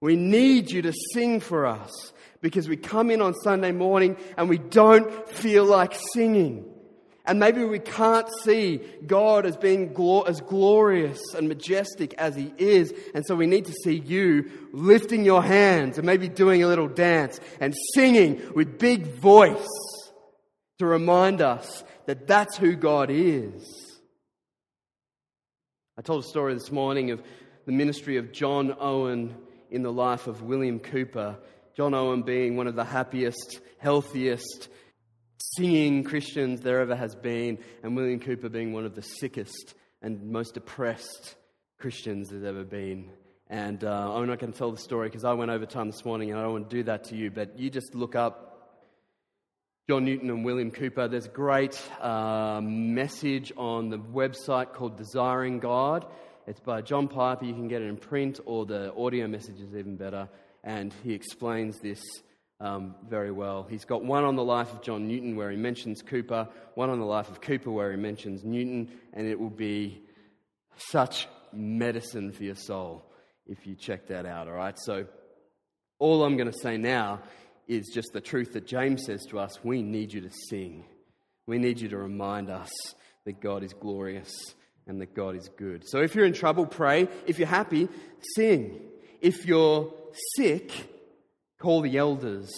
We 0.01 0.17
need 0.17 0.71
you 0.71 0.81
to 0.83 0.95
sing 1.13 1.41
for 1.41 1.67
us 1.67 1.91
because 2.41 2.69
we 2.69 2.77
come 2.77 3.11
in 3.11 3.21
on 3.21 3.35
Sunday 3.35 3.73
morning 3.73 4.17
and 4.39 4.49
we 4.49 4.59
don't 4.59 5.29
feel 5.29 5.67
like 5.67 5.95
singing. 6.15 6.65
And 7.31 7.39
maybe 7.39 7.63
we 7.63 7.79
can't 7.79 8.29
see 8.43 8.81
God 9.07 9.47
as 9.47 9.57
being 9.57 9.95
as 10.27 10.41
glorious 10.41 11.21
and 11.33 11.49
majestic 11.49 12.13
as 12.15 12.35
He 12.35 12.53
is. 12.59 12.93
And 13.15 13.25
so 13.25 13.37
we 13.37 13.47
need 13.47 13.67
to 13.67 13.73
see 13.85 14.01
you 14.01 14.51
lifting 14.73 15.25
your 15.25 15.41
hands 15.41 15.97
and 15.97 16.05
maybe 16.05 16.29
doing 16.29 16.65
a 16.65 16.67
little 16.67 16.89
dance 16.89 17.39
and 17.61 17.73
singing 17.95 18.43
with 18.57 18.81
big 18.81 19.07
voice 19.07 19.69
to 20.81 20.87
remind 20.87 21.41
us 21.41 21.85
that 22.07 22.27
that's 22.27 22.57
who 22.57 22.75
God 22.75 23.11
is. 23.13 24.01
I 25.97 26.03
told 26.03 26.25
a 26.25 26.27
story 26.27 26.55
this 26.55 26.73
morning 26.73 27.13
of 27.13 27.23
the 27.65 27.71
ministry 27.71 28.17
of 28.17 28.33
John 28.33 28.75
Owen 28.81 29.37
in 29.71 29.85
the 29.85 29.93
life 29.93 30.27
of 30.27 30.43
William 30.43 30.81
Cowper. 30.81 31.37
John 31.77 31.95
Owen 31.95 32.23
being 32.23 32.57
one 32.57 32.67
of 32.67 32.75
the 32.75 32.83
happiest, 32.83 33.61
healthiest, 33.79 34.69
singing 35.41 36.05
Christians 36.05 36.61
there 36.61 36.81
ever 36.81 36.95
has 36.95 37.15
been, 37.15 37.59
and 37.83 37.97
William 37.97 38.21
Cowper 38.21 38.51
being 38.51 38.73
one 38.73 38.85
of 38.85 38.95
the 38.95 39.03
sickest 39.03 39.75
and 40.03 40.31
most 40.31 40.55
depressed 40.55 41.35
Christians 41.79 42.29
there's 42.29 42.45
ever 42.45 42.65
been. 42.65 43.11
And 43.49 43.83
uh, 43.83 44.15
I'm 44.15 44.27
not 44.27 44.39
going 44.39 44.53
to 44.53 44.59
tell 44.59 44.71
the 44.71 44.79
story 44.79 45.09
because 45.09 45.25
I 45.25 45.33
went 45.33 45.51
over 45.51 45.67
time 45.67 45.91
this 45.91 46.05
morning 46.05 46.31
and 46.31 46.39
I 46.39 46.43
don't 46.45 46.53
want 46.53 46.71
to 46.71 46.77
do 46.77 46.83
that 46.85 47.05
to 47.05 47.17
you, 47.17 47.31
but 47.31 47.59
you 47.59 47.69
just 47.69 47.95
look 47.95 48.15
up 48.15 48.51
John 49.89 50.05
Newton 50.05 50.31
and 50.31 50.45
William 50.45 50.71
Cowper. 50.71 51.09
There's 51.09 51.27
a 51.27 51.31
great 51.31 51.83
uh, 52.01 52.61
message 52.63 53.53
on 53.57 53.89
the 53.89 53.99
website 53.99 54.73
called 54.73 54.97
Desiring 54.97 55.59
God. 55.59 56.07
It's 56.47 56.61
by 56.61 56.81
John 56.81 57.09
Piper. 57.09 57.45
You 57.45 57.55
can 57.55 57.67
get 57.67 57.83
it 57.83 57.87
in 57.87 57.97
print, 57.97 58.39
or 58.45 58.67
the 58.67 58.95
audio 58.95 59.27
message 59.27 59.61
is 59.61 59.75
even 59.75 59.97
better. 59.97 60.29
And 60.63 60.95
he 61.03 61.13
explains 61.13 61.81
this 61.81 62.01
um, 62.61 62.95
very 63.09 63.33
well. 63.33 63.67
He's 63.69 63.85
got 63.85 64.05
one 64.05 64.25
on 64.25 64.37
the 64.37 64.45
life 64.45 64.73
of 64.73 64.83
John 64.83 65.09
Newton 65.09 65.37
where 65.37 65.51
he 65.51 65.57
mentions 65.57 66.03
Cowper, 66.03 66.49
one 66.75 66.91
on 66.91 66.99
the 66.99 67.07
life 67.07 67.31
of 67.31 67.41
Cowper 67.41 67.71
where 67.71 67.91
he 67.91 67.97
mentions 67.97 68.45
Newton, 68.45 68.91
and 69.13 69.27
it 69.27 69.41
will 69.41 69.51
be 69.51 70.03
such 70.77 71.27
medicine 71.53 72.33
for 72.33 72.45
your 72.45 72.55
soul 72.55 73.05
if 73.47 73.67
you 73.67 73.75
check 73.75 74.07
that 74.09 74.27
out, 74.27 74.47
all 74.47 74.55
right? 74.55 74.79
So, 74.79 75.07
all 75.99 76.25
I'm 76.25 76.37
going 76.37 76.51
to 76.51 76.59
say 76.59 76.77
now 76.77 77.21
is 77.67 77.91
just 77.93 78.13
the 78.13 78.21
truth 78.21 78.53
that 78.53 78.67
James 78.67 79.05
says 79.05 79.27
to 79.31 79.39
us 79.39 79.63
we 79.65 79.83
need 79.83 80.13
you 80.13 80.21
to 80.23 80.31
sing. 80.49 80.85
We 81.47 81.59
need 81.59 81.81
you 81.81 81.89
to 81.89 81.99
remind 81.99 82.49
us 82.49 82.71
that 83.25 83.41
God 83.41 83.63
is 83.63 83.73
glorious 83.73 84.31
and 84.87 85.01
that 85.01 85.15
God 85.15 85.37
is 85.37 85.49
good. 85.57 85.85
So, 85.87 86.01
if 86.01 86.15
you're 86.15 86.27
in 86.27 86.33
trouble, 86.33 86.67
pray. 86.67 87.09
If 87.27 87.39
you're 87.39 87.49
happy, 87.49 87.89
sing. 88.37 88.81
If 89.21 89.47
you're 89.47 89.93
sick, 90.37 90.73
call 91.61 91.83
the 91.83 91.97
elders. 91.99 92.51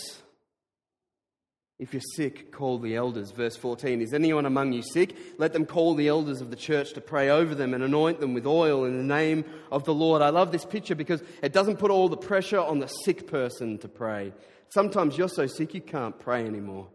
If 1.79 1.93
you're 1.93 2.03
sick, 2.15 2.53
call 2.53 2.79
the 2.79 2.95
elders. 2.95 3.33
Verse 3.33 3.57
14 3.57 4.01
Is 4.01 4.15
anyone 4.15 4.47
among 4.47 4.73
you 4.73 4.83
sick? 4.83 5.17
Let 5.37 5.53
them 5.53 5.67
call 5.67 5.95
the 5.95 6.09
elders 6.09 6.41
of 6.41 6.51
the 6.51 6.57
church 6.57 6.95
to 6.95 7.01
pray 7.01 7.29
over 7.29 7.55
them 7.55 7.75
and 7.75 7.83
anoint 7.83 8.21
them 8.21 8.33
with 8.33 8.47
oil 8.47 8.85
in 8.85 8.97
the 8.97 9.03
name 9.03 9.45
of 9.71 9.85
the 9.85 9.93
Lord. 9.93 10.23
I 10.23 10.31
love 10.31 10.53
this 10.53 10.65
picture 10.65 10.95
because 10.95 11.23
it 11.43 11.53
doesn't 11.53 11.79
put 11.79 11.91
all 11.91 12.09
the 12.09 12.17
pressure 12.17 12.61
on 12.61 12.79
the 12.79 12.87
sick 12.87 13.27
person 13.27 13.79
to 13.79 13.89
pray. 13.89 14.33
Sometimes 14.69 15.19
you're 15.19 15.29
so 15.29 15.47
sick 15.47 15.75
you 15.75 15.81
can't 15.81 16.19
pray 16.19 16.47
anymore. 16.47 16.87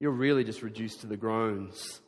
You're 0.00 0.12
really 0.12 0.44
just 0.44 0.62
reduced 0.62 1.02
to 1.02 1.06
the 1.06 1.16
groans. 1.16 2.00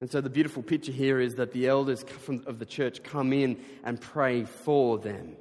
And 0.00 0.10
so 0.10 0.20
the 0.20 0.28
beautiful 0.28 0.64
picture 0.64 0.90
here 0.90 1.20
is 1.20 1.34
that 1.34 1.52
the 1.52 1.68
elders 1.68 2.04
of 2.46 2.58
the 2.58 2.66
church 2.66 3.04
come 3.04 3.32
in 3.32 3.60
and 3.84 4.00
pray 4.00 4.44
for 4.44 4.98
them 4.98 5.36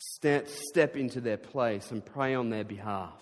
step 0.00 0.96
into 0.96 1.20
their 1.20 1.36
place 1.36 1.90
and 1.90 2.04
pray 2.04 2.34
on 2.34 2.50
their 2.50 2.64
behalf. 2.64 3.20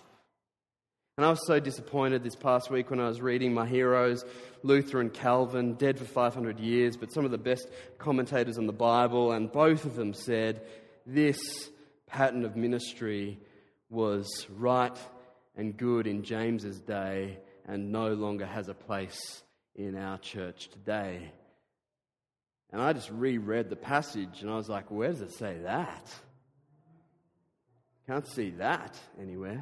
And 1.17 1.25
I 1.25 1.29
was 1.31 1.45
so 1.45 1.59
disappointed 1.59 2.23
this 2.23 2.37
past 2.37 2.71
week 2.71 2.89
when 2.89 3.01
I 3.01 3.09
was 3.09 3.19
reading 3.19 3.53
my 3.53 3.67
heroes, 3.67 4.23
Luther 4.63 5.01
and 5.01 5.13
Calvin, 5.13 5.73
dead 5.73 5.99
for 5.99 6.05
500 6.05 6.61
years, 6.61 6.95
but 6.95 7.11
some 7.11 7.25
of 7.25 7.31
the 7.31 7.37
best 7.37 7.67
commentators 7.97 8.57
on 8.57 8.67
the 8.67 8.71
Bible, 8.71 9.33
and 9.33 9.51
both 9.51 9.83
of 9.83 9.95
them 9.95 10.13
said 10.13 10.61
this 11.05 11.69
pattern 12.07 12.45
of 12.45 12.55
ministry 12.55 13.37
was 13.89 14.47
right 14.55 14.97
and 15.57 15.75
good 15.75 16.07
in 16.07 16.23
James's 16.23 16.79
day 16.79 17.39
and 17.65 17.91
no 17.91 18.13
longer 18.13 18.45
has 18.45 18.69
a 18.69 18.73
place 18.73 19.43
in 19.75 19.97
our 19.97 20.17
church 20.19 20.69
today. 20.69 21.31
And 22.71 22.81
I 22.81 22.93
just 22.93 23.11
reread 23.11 23.69
the 23.69 23.75
passage 23.75 24.41
and 24.41 24.49
I 24.49 24.55
was 24.55 24.69
like, 24.69 24.89
where 24.89 25.09
does 25.09 25.21
it 25.21 25.33
say 25.33 25.57
that? 25.63 26.13
Can't 28.09 28.27
see 28.27 28.49
that 28.57 28.97
anywhere. 29.21 29.61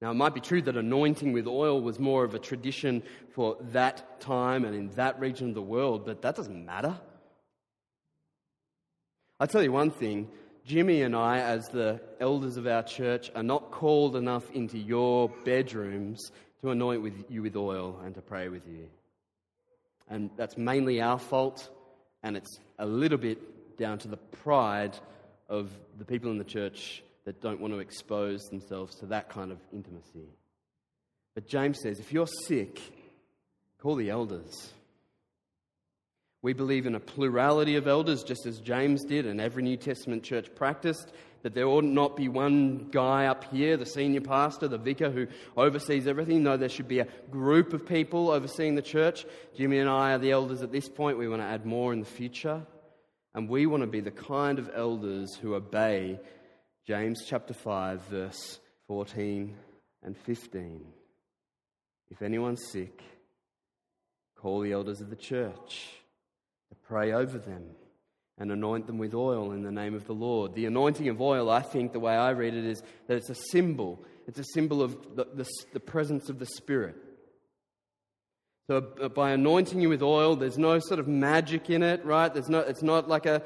Now, 0.00 0.12
it 0.12 0.14
might 0.14 0.34
be 0.34 0.40
true 0.40 0.62
that 0.62 0.76
anointing 0.76 1.32
with 1.32 1.48
oil 1.48 1.80
was 1.80 1.98
more 1.98 2.22
of 2.22 2.32
a 2.32 2.38
tradition 2.38 3.02
for 3.30 3.56
that 3.72 4.20
time 4.20 4.64
and 4.64 4.72
in 4.72 4.90
that 4.90 5.18
region 5.18 5.48
of 5.48 5.56
the 5.56 5.62
world, 5.62 6.06
but 6.06 6.22
that 6.22 6.36
doesn't 6.36 6.64
matter. 6.64 6.96
I'll 9.40 9.48
tell 9.48 9.64
you 9.64 9.72
one 9.72 9.90
thing 9.90 10.28
Jimmy 10.64 11.02
and 11.02 11.16
I, 11.16 11.40
as 11.40 11.70
the 11.70 12.00
elders 12.20 12.56
of 12.56 12.68
our 12.68 12.84
church, 12.84 13.32
are 13.34 13.42
not 13.42 13.72
called 13.72 14.14
enough 14.14 14.48
into 14.52 14.78
your 14.78 15.30
bedrooms 15.44 16.30
to 16.60 16.70
anoint 16.70 17.02
with 17.02 17.24
you 17.28 17.42
with 17.42 17.56
oil 17.56 17.98
and 18.04 18.14
to 18.14 18.22
pray 18.22 18.48
with 18.48 18.68
you. 18.68 18.86
And 20.08 20.30
that's 20.36 20.56
mainly 20.56 21.00
our 21.00 21.18
fault, 21.18 21.68
and 22.22 22.36
it's 22.36 22.60
a 22.78 22.86
little 22.86 23.18
bit 23.18 23.76
down 23.76 23.98
to 23.98 24.06
the 24.06 24.18
pride 24.18 24.96
of 25.48 25.70
the 25.98 26.04
people 26.04 26.30
in 26.30 26.38
the 26.38 26.44
church 26.44 27.02
that 27.24 27.40
don't 27.40 27.60
want 27.60 27.72
to 27.74 27.80
expose 27.80 28.44
themselves 28.44 28.96
to 28.96 29.06
that 29.06 29.28
kind 29.28 29.52
of 29.52 29.58
intimacy. 29.72 30.28
But 31.34 31.46
James 31.46 31.78
says 31.82 32.00
if 32.00 32.12
you're 32.12 32.26
sick, 32.26 32.80
call 33.80 33.96
the 33.96 34.10
elders. 34.10 34.72
We 36.40 36.52
believe 36.52 36.86
in 36.86 36.94
a 36.94 37.00
plurality 37.00 37.76
of 37.76 37.88
elders, 37.88 38.22
just 38.22 38.46
as 38.46 38.60
James 38.60 39.04
did 39.04 39.26
and 39.26 39.40
every 39.40 39.62
New 39.62 39.76
Testament 39.76 40.22
church 40.22 40.54
practiced, 40.54 41.12
that 41.42 41.52
there 41.52 41.66
ought 41.66 41.84
not 41.84 42.16
be 42.16 42.28
one 42.28 42.88
guy 42.90 43.26
up 43.26 43.44
here, 43.52 43.76
the 43.76 43.86
senior 43.86 44.20
pastor, 44.20 44.68
the 44.68 44.78
vicar 44.78 45.10
who 45.10 45.26
oversees 45.56 46.06
everything. 46.06 46.42
No, 46.42 46.56
there 46.56 46.68
should 46.68 46.88
be 46.88 47.00
a 47.00 47.08
group 47.30 47.72
of 47.72 47.86
people 47.86 48.30
overseeing 48.30 48.76
the 48.76 48.82
church. 48.82 49.26
Jimmy 49.56 49.78
and 49.78 49.90
I 49.90 50.12
are 50.12 50.18
the 50.18 50.30
elders 50.30 50.62
at 50.62 50.72
this 50.72 50.88
point. 50.88 51.18
We 51.18 51.28
want 51.28 51.42
to 51.42 51.46
add 51.46 51.66
more 51.66 51.92
in 51.92 52.00
the 52.00 52.06
future. 52.06 52.62
And 53.38 53.48
we 53.48 53.66
want 53.66 53.84
to 53.84 53.86
be 53.86 54.00
the 54.00 54.10
kind 54.10 54.58
of 54.58 54.68
elders 54.74 55.36
who 55.36 55.54
obey 55.54 56.18
James 56.88 57.22
chapter 57.24 57.54
5, 57.54 58.02
verse 58.06 58.58
14 58.88 59.54
and 60.02 60.16
15. 60.16 60.84
If 62.10 62.20
anyone's 62.20 62.64
sick, 62.72 63.00
call 64.34 64.58
the 64.58 64.72
elders 64.72 65.00
of 65.00 65.08
the 65.08 65.14
church 65.14 65.86
to 66.68 66.74
pray 66.88 67.12
over 67.12 67.38
them 67.38 67.62
and 68.38 68.50
anoint 68.50 68.88
them 68.88 68.98
with 68.98 69.14
oil 69.14 69.52
in 69.52 69.62
the 69.62 69.70
name 69.70 69.94
of 69.94 70.08
the 70.08 70.14
Lord. 70.14 70.56
The 70.56 70.66
anointing 70.66 71.08
of 71.08 71.20
oil, 71.20 71.48
I 71.48 71.62
think 71.62 71.92
the 71.92 72.00
way 72.00 72.16
I 72.16 72.30
read 72.30 72.54
it 72.54 72.64
is 72.64 72.82
that 73.06 73.18
it's 73.18 73.30
a 73.30 73.36
symbol. 73.52 74.04
It's 74.26 74.40
a 74.40 74.44
symbol 74.52 74.82
of 74.82 75.14
the, 75.14 75.28
the, 75.32 75.48
the 75.74 75.78
presence 75.78 76.28
of 76.28 76.40
the 76.40 76.46
Spirit. 76.56 76.96
So 78.68 78.86
uh, 79.00 79.08
by 79.08 79.30
anointing 79.30 79.80
you 79.80 79.88
with 79.88 80.02
oil, 80.02 80.36
there's 80.36 80.58
no 80.58 80.78
sort 80.78 81.00
of 81.00 81.08
magic 81.08 81.70
in 81.70 81.82
it, 81.82 82.04
right? 82.04 82.32
There's 82.32 82.50
no, 82.50 82.58
it's 82.58 82.82
not 82.82 83.08
like 83.08 83.24
a 83.24 83.42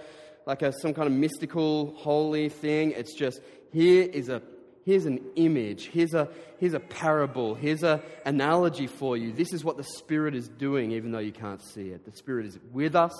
like 0.46 0.62
a 0.62 0.72
some 0.82 0.92
kind 0.94 1.06
of 1.06 1.12
mystical 1.12 1.94
holy 1.96 2.48
thing. 2.48 2.90
It's 2.90 3.14
just 3.14 3.40
here 3.72 4.02
is 4.02 4.28
a 4.28 4.42
here's 4.84 5.06
an 5.06 5.20
image, 5.36 5.86
here's 5.86 6.12
a 6.12 6.28
here's 6.58 6.74
a 6.74 6.80
parable, 6.80 7.54
here's 7.54 7.84
a 7.84 8.02
analogy 8.26 8.88
for 8.88 9.16
you. 9.16 9.32
This 9.32 9.52
is 9.52 9.62
what 9.64 9.76
the 9.76 9.84
Spirit 9.84 10.34
is 10.34 10.48
doing, 10.48 10.90
even 10.90 11.12
though 11.12 11.20
you 11.20 11.30
can't 11.30 11.62
see 11.62 11.90
it. 11.90 12.04
The 12.04 12.16
Spirit 12.16 12.46
is 12.46 12.58
with 12.72 12.96
us. 12.96 13.14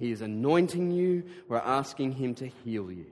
He 0.00 0.10
is 0.10 0.22
anointing 0.22 0.90
you. 0.90 1.22
We're 1.48 1.58
asking 1.58 2.12
Him 2.12 2.34
to 2.34 2.48
heal 2.48 2.90
you. 2.90 3.06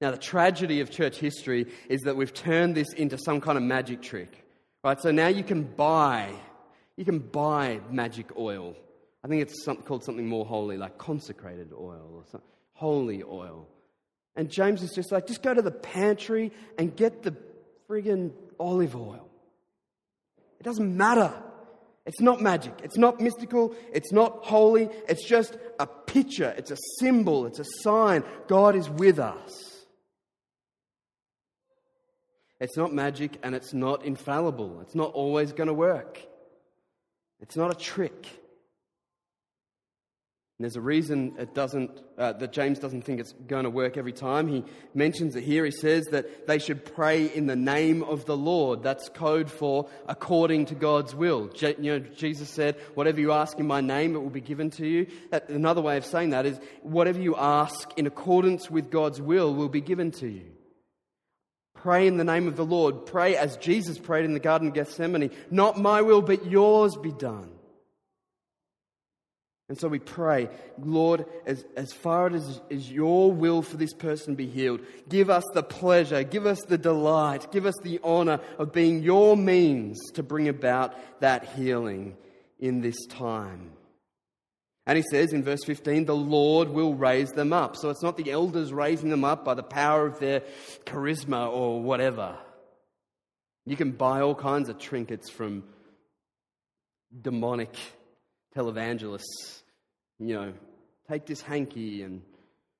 Now, 0.00 0.10
the 0.10 0.16
tragedy 0.16 0.80
of 0.80 0.90
church 0.90 1.18
history 1.18 1.66
is 1.90 2.00
that 2.00 2.16
we've 2.16 2.32
turned 2.32 2.74
this 2.74 2.92
into 2.94 3.18
some 3.18 3.42
kind 3.42 3.58
of 3.58 3.62
magic 3.62 4.00
trick. 4.00 4.44
Right? 4.82 5.00
So 5.00 5.12
now 5.12 5.28
you 5.28 5.44
can 5.44 5.62
buy 5.62 6.32
you 6.96 7.04
can 7.04 7.18
buy 7.18 7.80
magic 7.90 8.36
oil. 8.36 8.74
I 9.24 9.28
think 9.28 9.42
it's 9.42 9.64
something, 9.64 9.84
called 9.84 10.04
something 10.04 10.26
more 10.26 10.44
holy, 10.44 10.76
like 10.76 10.98
consecrated 10.98 11.72
oil 11.72 12.10
or 12.14 12.24
something, 12.30 12.48
holy 12.74 13.22
oil. 13.22 13.68
And 14.34 14.50
James 14.50 14.82
is 14.82 14.92
just 14.92 15.12
like, 15.12 15.26
just 15.26 15.42
go 15.42 15.52
to 15.54 15.62
the 15.62 15.70
pantry 15.70 16.52
and 16.78 16.94
get 16.94 17.22
the 17.22 17.36
friggin' 17.88 18.32
olive 18.58 18.96
oil. 18.96 19.28
It 20.58 20.64
doesn't 20.64 20.96
matter. 20.96 21.32
It's 22.06 22.20
not 22.20 22.40
magic. 22.40 22.74
It's 22.82 22.96
not 22.96 23.20
mystical. 23.20 23.74
It's 23.92 24.12
not 24.12 24.44
holy. 24.44 24.88
It's 25.08 25.26
just 25.26 25.56
a 25.78 25.86
picture. 25.86 26.52
It's 26.56 26.70
a 26.70 26.76
symbol. 26.98 27.46
It's 27.46 27.58
a 27.58 27.64
sign. 27.82 28.24
God 28.48 28.74
is 28.74 28.88
with 28.88 29.18
us. 29.18 29.86
It's 32.60 32.76
not 32.76 32.92
magic 32.92 33.38
and 33.42 33.54
it's 33.54 33.72
not 33.72 34.04
infallible. 34.04 34.80
It's 34.82 34.94
not 34.94 35.12
always 35.12 35.52
going 35.52 35.66
to 35.66 35.74
work. 35.74 36.20
It's 37.42 37.56
not 37.56 37.70
a 37.70 37.74
trick. 37.74 38.28
And 40.58 40.64
there's 40.64 40.76
a 40.76 40.80
reason 40.80 41.34
it 41.40 41.54
doesn't, 41.54 41.90
uh, 42.16 42.34
that 42.34 42.52
James 42.52 42.78
doesn't 42.78 43.02
think 43.02 43.18
it's 43.18 43.32
going 43.32 43.64
to 43.64 43.70
work 43.70 43.96
every 43.96 44.12
time. 44.12 44.46
He 44.46 44.64
mentions 44.94 45.34
it 45.34 45.42
here. 45.42 45.64
He 45.64 45.72
says 45.72 46.04
that 46.12 46.46
they 46.46 46.60
should 46.60 46.84
pray 46.94 47.26
in 47.26 47.46
the 47.46 47.56
name 47.56 48.04
of 48.04 48.26
the 48.26 48.36
Lord. 48.36 48.84
That's 48.84 49.08
code 49.08 49.50
for 49.50 49.88
according 50.06 50.66
to 50.66 50.76
God's 50.76 51.16
will. 51.16 51.48
Je- 51.48 51.74
you 51.80 51.98
know, 51.98 52.06
Jesus 52.14 52.48
said, 52.48 52.76
whatever 52.94 53.18
you 53.18 53.32
ask 53.32 53.58
in 53.58 53.66
my 53.66 53.80
name, 53.80 54.14
it 54.14 54.20
will 54.20 54.30
be 54.30 54.40
given 54.40 54.70
to 54.70 54.86
you. 54.86 55.08
That, 55.32 55.48
another 55.48 55.80
way 55.80 55.96
of 55.96 56.04
saying 56.04 56.30
that 56.30 56.46
is, 56.46 56.60
whatever 56.82 57.20
you 57.20 57.34
ask 57.34 57.90
in 57.98 58.06
accordance 58.06 58.70
with 58.70 58.88
God's 58.88 59.20
will 59.20 59.52
will 59.52 59.68
be 59.68 59.80
given 59.80 60.12
to 60.12 60.28
you. 60.28 60.51
Pray 61.82 62.06
in 62.06 62.16
the 62.16 62.22
name 62.22 62.46
of 62.46 62.54
the 62.54 62.64
Lord. 62.64 63.06
Pray 63.06 63.34
as 63.34 63.56
Jesus 63.56 63.98
prayed 63.98 64.24
in 64.24 64.34
the 64.34 64.38
Garden 64.38 64.68
of 64.68 64.74
Gethsemane. 64.74 65.32
Not 65.50 65.80
my 65.80 66.00
will, 66.00 66.22
but 66.22 66.46
yours 66.46 66.94
be 66.94 67.10
done. 67.10 67.50
And 69.68 69.76
so 69.76 69.88
we 69.88 69.98
pray, 69.98 70.48
Lord, 70.78 71.26
as, 71.44 71.64
as 71.76 71.92
far 71.92 72.28
as, 72.32 72.60
as 72.70 72.88
your 72.88 73.32
will 73.32 73.62
for 73.62 73.76
this 73.76 73.94
person 73.94 74.36
be 74.36 74.46
healed, 74.46 74.82
give 75.08 75.28
us 75.28 75.42
the 75.54 75.62
pleasure, 75.64 76.22
give 76.22 76.46
us 76.46 76.60
the 76.62 76.78
delight, 76.78 77.50
give 77.50 77.66
us 77.66 77.74
the 77.82 77.98
honor 78.04 78.38
of 78.60 78.72
being 78.72 79.02
your 79.02 79.36
means 79.36 79.98
to 80.12 80.22
bring 80.22 80.46
about 80.46 80.94
that 81.20 81.46
healing 81.56 82.16
in 82.60 82.80
this 82.80 83.06
time. 83.06 83.72
And 84.86 84.96
he 84.96 85.04
says 85.10 85.32
in 85.32 85.44
verse 85.44 85.62
15, 85.64 86.06
the 86.06 86.14
Lord 86.14 86.68
will 86.68 86.94
raise 86.94 87.30
them 87.30 87.52
up. 87.52 87.76
So 87.76 87.90
it's 87.90 88.02
not 88.02 88.16
the 88.16 88.32
elders 88.32 88.72
raising 88.72 89.10
them 89.10 89.24
up 89.24 89.44
by 89.44 89.54
the 89.54 89.62
power 89.62 90.06
of 90.06 90.18
their 90.18 90.42
charisma 90.84 91.50
or 91.50 91.80
whatever. 91.80 92.36
You 93.64 93.76
can 93.76 93.92
buy 93.92 94.22
all 94.22 94.34
kinds 94.34 94.68
of 94.68 94.78
trinkets 94.78 95.30
from 95.30 95.62
demonic 97.20 97.74
televangelists. 98.56 99.62
You 100.18 100.34
know, 100.34 100.52
take 101.08 101.26
this 101.26 101.40
hanky 101.40 102.02
and 102.02 102.22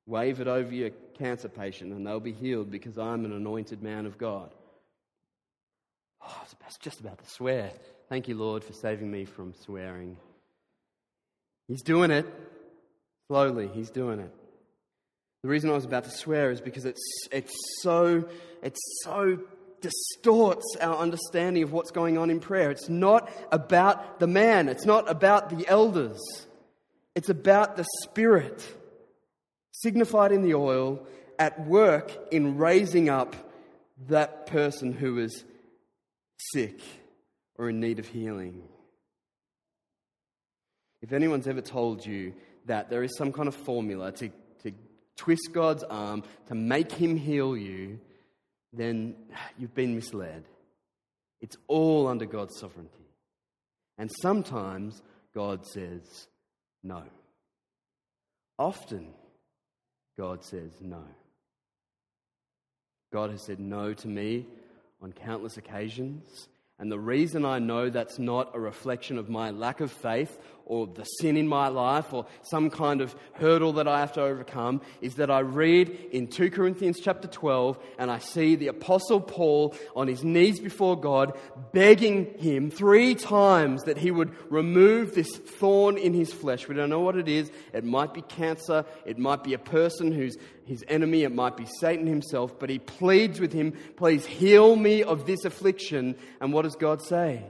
wave 0.07 0.40
it 0.40 0.48
over 0.48 0.74
your 0.74 0.90
cancer 1.16 1.48
patient 1.48 1.92
and 1.92 2.05
they'll 2.05 2.18
be 2.18 2.32
healed 2.32 2.70
because 2.70 2.98
I'm 2.98 3.24
an 3.24 3.32
anointed 3.32 3.80
man 3.80 4.07
of 4.07 4.18
God. 4.18 4.53
Oh, 6.20 6.36
I 6.36 6.42
was 6.66 6.76
just 6.80 6.98
about 6.98 7.18
to 7.18 7.30
swear. 7.30 7.70
Thank 8.09 8.26
you, 8.26 8.34
Lord, 8.34 8.64
for 8.64 8.72
saving 8.72 9.11
me 9.11 9.24
from 9.24 9.55
swearing. 9.55 10.16
He's 11.72 11.80
doing 11.80 12.10
it. 12.10 12.26
Slowly, 13.28 13.66
he's 13.66 13.88
doing 13.88 14.20
it. 14.20 14.30
The 15.42 15.48
reason 15.48 15.70
I 15.70 15.72
was 15.72 15.86
about 15.86 16.04
to 16.04 16.10
swear 16.10 16.50
is 16.50 16.60
because 16.60 16.84
it's, 16.84 17.00
it's 17.32 17.54
so, 17.80 18.28
it's 18.62 18.78
so 19.04 19.38
distorts 19.80 20.76
our 20.82 20.98
understanding 20.98 21.62
of 21.62 21.72
what's 21.72 21.90
going 21.90 22.18
on 22.18 22.28
in 22.28 22.40
prayer. 22.40 22.70
It's 22.70 22.90
not 22.90 23.32
about 23.50 24.20
the 24.20 24.26
man, 24.26 24.68
it's 24.68 24.84
not 24.84 25.10
about 25.10 25.48
the 25.48 25.66
elders, 25.66 26.20
it's 27.14 27.30
about 27.30 27.78
the 27.78 27.86
Spirit, 28.02 28.62
signified 29.70 30.30
in 30.30 30.42
the 30.42 30.52
oil, 30.52 31.06
at 31.38 31.66
work 31.66 32.12
in 32.30 32.58
raising 32.58 33.08
up 33.08 33.34
that 34.08 34.46
person 34.46 34.92
who 34.92 35.16
is 35.20 35.42
sick 36.52 36.80
or 37.56 37.70
in 37.70 37.80
need 37.80 37.98
of 37.98 38.08
healing. 38.08 38.62
If 41.03 41.12
anyone's 41.12 41.48
ever 41.48 41.61
told 41.61 42.07
you 42.07 42.32
that 42.66 42.88
there 42.88 43.03
is 43.03 43.16
some 43.18 43.32
kind 43.32 43.48
of 43.48 43.55
formula 43.55 44.12
to, 44.12 44.30
to 44.62 44.72
twist 45.16 45.50
God's 45.53 45.82
arm 45.82 46.22
to 46.46 46.55
make 46.55 46.92
him 46.92 47.16
heal 47.16 47.57
you, 47.57 47.98
then 48.72 49.16
you've 49.59 49.74
been 49.74 49.94
misled. 49.94 50.44
It's 51.40 51.57
all 51.66 52.07
under 52.07 52.24
God's 52.24 52.59
sovereignty. 52.59 52.94
And 53.98 54.11
sometimes 54.22 55.03
God 55.34 55.66
says 55.66 56.28
no. 56.82 57.03
Often, 58.59 59.09
God 60.16 60.44
says 60.44 60.70
no. 60.80 61.03
God 63.12 63.30
has 63.30 63.44
said 63.44 63.59
no 63.59 63.92
to 63.92 64.09
me 64.09 64.46
on 65.03 65.12
countless 65.12 65.57
occasions. 65.57 66.48
And 66.78 66.90
the 66.90 66.98
reason 66.98 67.44
I 67.44 67.59
know 67.59 67.90
that's 67.90 68.18
not 68.18 68.55
a 68.55 68.61
reflection 68.61 69.18
of 69.18 69.28
my 69.28 69.50
lack 69.50 69.80
of 69.80 69.92
faith 69.92 70.38
or 70.66 70.86
the 70.86 71.04
sin 71.04 71.36
in 71.36 71.48
my 71.48 71.68
life 71.68 72.12
or 72.12 72.26
some 72.42 72.70
kind 72.70 73.00
of 73.00 73.14
hurdle 73.34 73.74
that 73.74 73.88
I 73.88 74.00
have 74.00 74.12
to 74.14 74.22
overcome 74.22 74.80
is 75.00 75.14
that 75.16 75.30
I 75.30 75.40
read 75.40 75.90
in 76.12 76.28
2 76.28 76.50
Corinthians 76.50 77.00
chapter 77.00 77.28
12 77.28 77.78
and 77.98 78.10
I 78.10 78.18
see 78.18 78.56
the 78.56 78.68
apostle 78.68 79.20
Paul 79.20 79.74
on 79.94 80.08
his 80.08 80.24
knees 80.24 80.60
before 80.60 80.98
God 80.98 81.38
begging 81.72 82.38
him 82.38 82.70
three 82.70 83.14
times 83.14 83.82
that 83.84 83.98
he 83.98 84.10
would 84.10 84.34
remove 84.50 85.14
this 85.14 85.36
thorn 85.36 85.98
in 85.98 86.14
his 86.14 86.32
flesh. 86.32 86.68
We 86.68 86.74
don't 86.74 86.90
know 86.90 87.00
what 87.00 87.16
it 87.16 87.28
is. 87.28 87.50
It 87.72 87.84
might 87.84 88.14
be 88.14 88.22
cancer. 88.22 88.84
It 89.04 89.18
might 89.18 89.44
be 89.44 89.54
a 89.54 89.58
person 89.58 90.12
who's 90.12 90.36
his 90.66 90.84
enemy. 90.88 91.22
It 91.22 91.34
might 91.34 91.56
be 91.56 91.66
Satan 91.80 92.06
himself, 92.06 92.58
but 92.58 92.70
he 92.70 92.78
pleads 92.78 93.40
with 93.40 93.52
him, 93.52 93.72
please 93.96 94.24
heal 94.24 94.76
me 94.76 95.02
of 95.02 95.26
this 95.26 95.44
affliction. 95.44 96.16
And 96.40 96.52
what 96.52 96.62
does 96.62 96.76
God 96.76 97.02
say? 97.02 97.44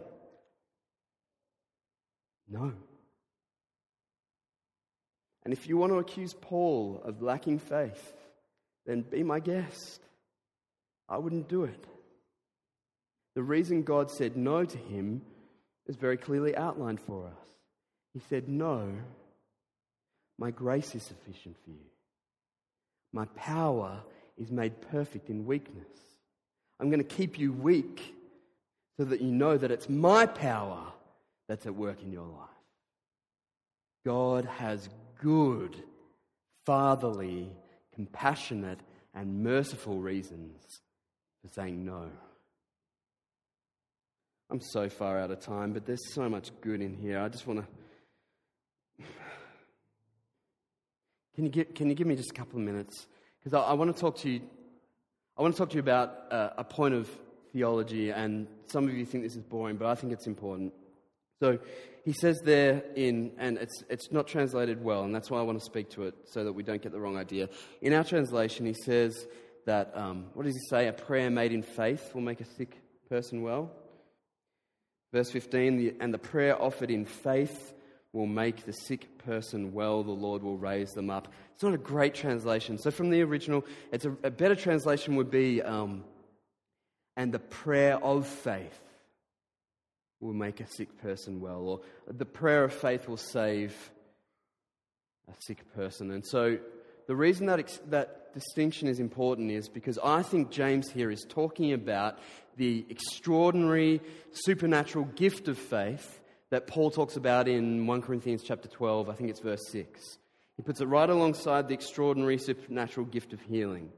No. 2.48 2.72
And 5.44 5.52
if 5.52 5.68
you 5.68 5.76
want 5.76 5.92
to 5.92 5.98
accuse 5.98 6.34
Paul 6.34 7.02
of 7.04 7.22
lacking 7.22 7.58
faith, 7.58 8.12
then 8.86 9.02
be 9.02 9.22
my 9.22 9.40
guest. 9.40 10.00
I 11.08 11.18
wouldn't 11.18 11.48
do 11.48 11.64
it. 11.64 11.86
The 13.34 13.42
reason 13.42 13.82
God 13.82 14.10
said 14.10 14.36
no 14.36 14.64
to 14.64 14.78
him 14.78 15.22
is 15.86 15.96
very 15.96 16.16
clearly 16.16 16.56
outlined 16.56 17.00
for 17.00 17.26
us. 17.26 17.48
He 18.14 18.20
said, 18.28 18.48
No, 18.48 18.92
my 20.38 20.50
grace 20.50 20.94
is 20.94 21.02
sufficient 21.02 21.56
for 21.64 21.70
you. 21.70 21.90
My 23.12 23.26
power 23.36 24.00
is 24.38 24.50
made 24.50 24.80
perfect 24.90 25.28
in 25.28 25.46
weakness. 25.46 25.86
I'm 26.80 26.88
going 26.90 27.02
to 27.02 27.16
keep 27.16 27.38
you 27.38 27.52
weak 27.52 28.14
so 28.96 29.04
that 29.04 29.20
you 29.20 29.30
know 29.30 29.56
that 29.56 29.70
it's 29.70 29.88
my 29.88 30.26
power 30.26 30.82
that's 31.48 31.66
at 31.66 31.74
work 31.74 32.02
in 32.02 32.12
your 32.12 32.26
life. 32.26 32.48
God 34.04 34.44
has 34.44 34.88
good, 35.22 35.76
fatherly, 36.66 37.48
compassionate, 37.94 38.80
and 39.14 39.42
merciful 39.42 39.98
reasons 39.98 40.80
for 41.40 41.48
saying 41.52 41.84
no. 41.84 42.08
I'm 44.50 44.60
so 44.60 44.88
far 44.88 45.18
out 45.18 45.30
of 45.30 45.40
time, 45.40 45.72
but 45.72 45.86
there's 45.86 46.12
so 46.12 46.28
much 46.28 46.50
good 46.60 46.82
in 46.82 46.94
here. 46.94 47.20
I 47.20 47.28
just 47.28 47.46
want 47.46 47.60
to. 47.60 49.04
Can 51.34 51.44
you, 51.44 51.50
get, 51.50 51.74
can 51.74 51.88
you 51.88 51.94
give 51.94 52.06
me 52.06 52.14
just 52.14 52.30
a 52.30 52.34
couple 52.34 52.58
of 52.58 52.64
minutes? 52.66 53.06
Because 53.38 53.54
I, 53.54 53.70
I, 53.70 53.72
want 53.72 53.94
to 53.94 53.98
talk 53.98 54.18
to 54.18 54.28
you. 54.28 54.42
I 55.38 55.40
want 55.40 55.54
to 55.54 55.58
talk 55.58 55.70
to 55.70 55.76
you 55.76 55.80
about 55.80 56.30
uh, 56.30 56.50
a 56.58 56.64
point 56.64 56.92
of 56.92 57.08
theology, 57.54 58.10
and 58.10 58.46
some 58.66 58.86
of 58.86 58.92
you 58.92 59.06
think 59.06 59.24
this 59.24 59.34
is 59.34 59.42
boring, 59.42 59.76
but 59.76 59.86
I 59.86 59.94
think 59.94 60.12
it's 60.12 60.26
important. 60.26 60.74
So 61.42 61.58
he 62.04 62.12
says 62.12 62.40
there 62.44 62.84
in, 62.94 63.32
and 63.36 63.58
it's, 63.58 63.82
it's 63.90 64.12
not 64.12 64.28
translated 64.28 64.80
well, 64.80 65.02
and 65.02 65.12
that's 65.12 65.28
why 65.28 65.40
I 65.40 65.42
want 65.42 65.58
to 65.58 65.64
speak 65.64 65.90
to 65.90 66.04
it 66.04 66.14
so 66.26 66.44
that 66.44 66.52
we 66.52 66.62
don't 66.62 66.80
get 66.80 66.92
the 66.92 67.00
wrong 67.00 67.16
idea. 67.16 67.48
In 67.80 67.92
our 67.94 68.04
translation, 68.04 68.64
he 68.64 68.74
says 68.74 69.26
that, 69.66 69.90
um, 69.96 70.26
what 70.34 70.46
does 70.46 70.54
he 70.54 70.60
say? 70.70 70.86
A 70.86 70.92
prayer 70.92 71.30
made 71.30 71.50
in 71.50 71.64
faith 71.64 72.14
will 72.14 72.22
make 72.22 72.40
a 72.40 72.44
sick 72.44 72.80
person 73.08 73.42
well. 73.42 73.72
Verse 75.12 75.32
15, 75.32 75.78
the, 75.78 75.94
and 75.98 76.14
the 76.14 76.18
prayer 76.18 76.62
offered 76.62 76.92
in 76.92 77.04
faith 77.04 77.74
will 78.12 78.28
make 78.28 78.64
the 78.64 78.72
sick 78.72 79.18
person 79.18 79.72
well, 79.72 80.04
the 80.04 80.12
Lord 80.12 80.44
will 80.44 80.58
raise 80.58 80.92
them 80.92 81.10
up. 81.10 81.26
It's 81.54 81.64
not 81.64 81.74
a 81.74 81.78
great 81.78 82.14
translation. 82.14 82.78
So, 82.78 82.92
from 82.92 83.10
the 83.10 83.22
original, 83.22 83.64
it's 83.90 84.04
a, 84.04 84.12
a 84.22 84.30
better 84.30 84.54
translation 84.54 85.16
would 85.16 85.30
be, 85.30 85.60
um, 85.60 86.04
and 87.16 87.34
the 87.34 87.40
prayer 87.40 87.96
of 87.96 88.28
faith 88.28 88.78
will 90.22 90.32
make 90.32 90.60
a 90.60 90.66
sick 90.66 90.96
person 91.02 91.40
well, 91.40 91.60
or 91.60 91.80
the 92.06 92.24
prayer 92.24 92.64
of 92.64 92.72
faith 92.72 93.08
will 93.08 93.16
save 93.16 93.90
a 95.28 95.34
sick 95.40 95.74
person. 95.74 96.10
And 96.10 96.24
so 96.24 96.58
the 97.06 97.16
reason 97.16 97.46
that, 97.46 97.58
ex- 97.58 97.80
that 97.88 98.32
distinction 98.32 98.88
is 98.88 99.00
important 99.00 99.50
is 99.50 99.68
because 99.68 99.98
I 100.02 100.22
think 100.22 100.50
James 100.50 100.90
here 100.90 101.10
is 101.10 101.26
talking 101.28 101.72
about 101.72 102.18
the 102.56 102.86
extraordinary 102.88 104.00
supernatural 104.30 105.06
gift 105.16 105.48
of 105.48 105.58
faith 105.58 106.20
that 106.50 106.66
Paul 106.66 106.90
talks 106.90 107.16
about 107.16 107.48
in 107.48 107.86
1 107.86 108.02
Corinthians 108.02 108.42
chapter 108.44 108.68
12, 108.68 109.08
I 109.08 109.14
think 109.14 109.30
it's 109.30 109.40
verse 109.40 109.66
6. 109.70 110.18
He 110.56 110.62
puts 110.62 110.80
it 110.80 110.86
right 110.86 111.08
alongside 111.08 111.66
the 111.66 111.74
extraordinary 111.74 112.38
supernatural 112.38 113.06
gift 113.06 113.32
of 113.32 113.40
healing. 113.40 113.90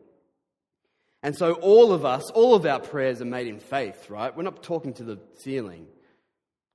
And 1.23 1.35
so 1.37 1.55
all 1.55 1.93
of 1.93 2.05
us, 2.05 2.31
all 2.31 2.55
of 2.55 2.65
our 2.65 2.81
prayers 2.81 3.21
are 3.21 3.27
made 3.27 3.47
in 3.47 3.59
faith, 3.59 4.09
right? 4.09 4.35
We're 4.35 4.43
not 4.45 4.63
talking 4.63 4.93
to 4.95 5.05
the 5.05 5.19
ceiling. 5.43 5.87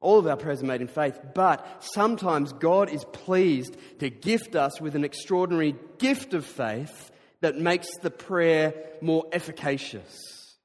All 0.02 0.18
of 0.18 0.28
our 0.28 0.38
prayers 0.38 0.64
are 0.64 0.66
made 0.66 0.82
in 0.82 0.88
faith, 0.88 1.20
but 1.34 1.66
sometimes 1.82 2.54
God 2.54 2.89
is 2.89 3.04
pleased 3.12 3.76
to 4.00 4.10
gift 4.10 4.56
us 4.56 4.80
with 4.80 4.95
an 4.95 5.04
extraordinary 5.04 5.76
gift 5.97 6.34
of 6.34 6.45
faith 6.45 7.12
that 7.41 7.58
makes 7.58 7.89
the 8.02 8.12
prayer 8.12 8.74
more 9.02 9.26
efficacious. 9.32 10.56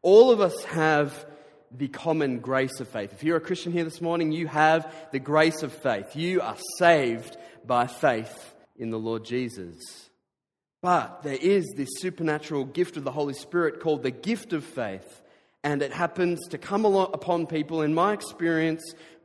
All 0.00 0.30
of 0.30 0.40
us 0.40 0.64
have 0.64 1.26
the 1.70 1.88
common 1.88 2.38
grace 2.38 2.80
of 2.80 2.88
faith. 2.88 3.12
If 3.12 3.24
you're 3.24 3.36
a 3.36 3.42
Christian 3.42 3.72
here 3.72 3.84
this 3.84 4.00
morning, 4.00 4.32
you 4.32 4.46
have 4.46 4.90
the 5.12 5.18
grace 5.18 5.62
of 5.62 5.72
faith. 5.72 6.16
You 6.16 6.40
are 6.40 6.56
saved 6.78 7.36
by 7.66 7.88
faith 7.88 8.54
in 8.76 8.90
the 8.90 8.98
Lord 8.98 9.24
Jesus. 9.24 9.76
But 10.80 11.22
there 11.22 11.38
is 11.38 11.66
this 11.76 11.88
supernatural 11.98 12.64
gift 12.64 12.96
of 12.96 13.04
the 13.04 13.12
Holy 13.12 13.34
Spirit 13.34 13.80
called 13.80 14.02
the 14.02 14.10
gift 14.10 14.52
of 14.52 14.64
faith 14.64 15.22
and 15.64 15.82
it 15.82 15.92
happens 15.92 16.38
to 16.48 16.58
come 16.58 16.84
upon 16.84 17.46
people. 17.46 17.82
In 17.82 17.92
my 17.92 18.12
experience, 18.12 18.82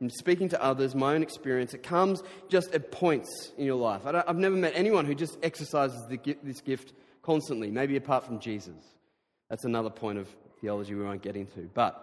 speaking 0.08 0.48
to 0.48 0.62
others, 0.62 0.94
my 0.94 1.14
own 1.14 1.22
experience, 1.22 1.74
it 1.74 1.82
comes 1.82 2.22
just 2.48 2.74
at 2.74 2.90
points 2.90 3.52
in 3.56 3.64
your 3.64 3.76
life. 3.76 4.04
I 4.06 4.24
have 4.26 4.36
never 4.36 4.56
met 4.56 4.72
anyone 4.74 5.04
who 5.04 5.14
just 5.14 5.38
exercises 5.42 6.00
the, 6.08 6.36
this 6.42 6.60
gift 6.60 6.92
constantly, 7.22 7.70
maybe 7.70 7.96
apart 7.96 8.26
from 8.26 8.40
Jesus. 8.40 8.74
That's 9.48 9.64
another 9.64 9.90
point 9.90 10.18
of 10.18 10.28
theology 10.60 10.94
we 10.94 11.04
won't 11.04 11.22
get 11.22 11.36
into. 11.36 11.70
But 11.72 12.00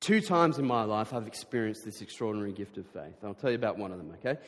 two 0.00 0.20
times 0.20 0.58
in 0.58 0.66
my 0.66 0.84
life, 0.84 1.14
I've 1.14 1.26
experienced 1.26 1.82
this 1.84 2.02
extraordinary 2.02 2.52
gift 2.52 2.76
of 2.76 2.86
faith. 2.88 3.16
I'll 3.22 3.34
tell 3.34 3.50
you 3.50 3.56
about 3.56 3.78
one 3.78 3.90
of 3.90 3.98
them, 3.98 4.14
okay? 4.18 4.38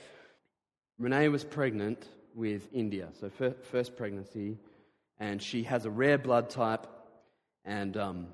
Renee 0.99 1.29
was 1.29 1.45
pregnant 1.45 2.07
with 2.35 2.69
India, 2.75 3.09
so 3.19 3.31
first 3.71 3.97
pregnancy, 3.97 4.59
and 5.19 5.43
she 5.43 5.63
has 5.63 5.87
a 5.87 5.91
rare 5.91 6.19
blood 6.19 6.51
type, 6.51 6.87
and 7.65 7.97
um, 7.97 8.27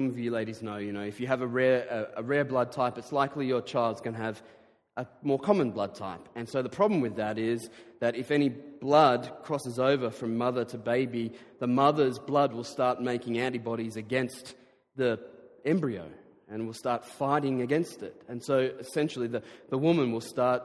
some 0.00 0.08
of 0.08 0.18
you 0.18 0.30
ladies 0.30 0.62
know, 0.62 0.78
you 0.78 0.94
know, 0.94 1.02
if 1.02 1.20
you 1.20 1.26
have 1.26 1.42
a 1.42 1.46
rare, 1.46 2.08
a, 2.16 2.20
a 2.20 2.22
rare 2.22 2.42
blood 2.42 2.72
type, 2.72 2.96
it's 2.96 3.12
likely 3.12 3.46
your 3.46 3.60
child's 3.60 4.00
going 4.00 4.16
to 4.16 4.22
have 4.22 4.42
a 4.96 5.06
more 5.22 5.38
common 5.38 5.72
blood 5.72 5.94
type. 5.94 6.26
And 6.34 6.48
so 6.48 6.62
the 6.62 6.70
problem 6.70 7.02
with 7.02 7.16
that 7.16 7.38
is 7.38 7.68
that 8.00 8.16
if 8.16 8.30
any 8.30 8.48
blood 8.48 9.30
crosses 9.42 9.78
over 9.78 10.10
from 10.10 10.38
mother 10.38 10.64
to 10.64 10.78
baby, 10.78 11.34
the 11.58 11.66
mother's 11.66 12.18
blood 12.18 12.54
will 12.54 12.64
start 12.64 13.02
making 13.02 13.38
antibodies 13.38 13.96
against 13.96 14.54
the 14.96 15.20
embryo 15.66 16.08
and 16.48 16.64
will 16.64 16.72
start 16.72 17.04
fighting 17.04 17.60
against 17.60 18.02
it. 18.02 18.22
And 18.26 18.42
so 18.42 18.70
essentially, 18.78 19.26
the, 19.26 19.42
the 19.68 19.76
woman 19.76 20.12
will 20.12 20.22
start 20.22 20.62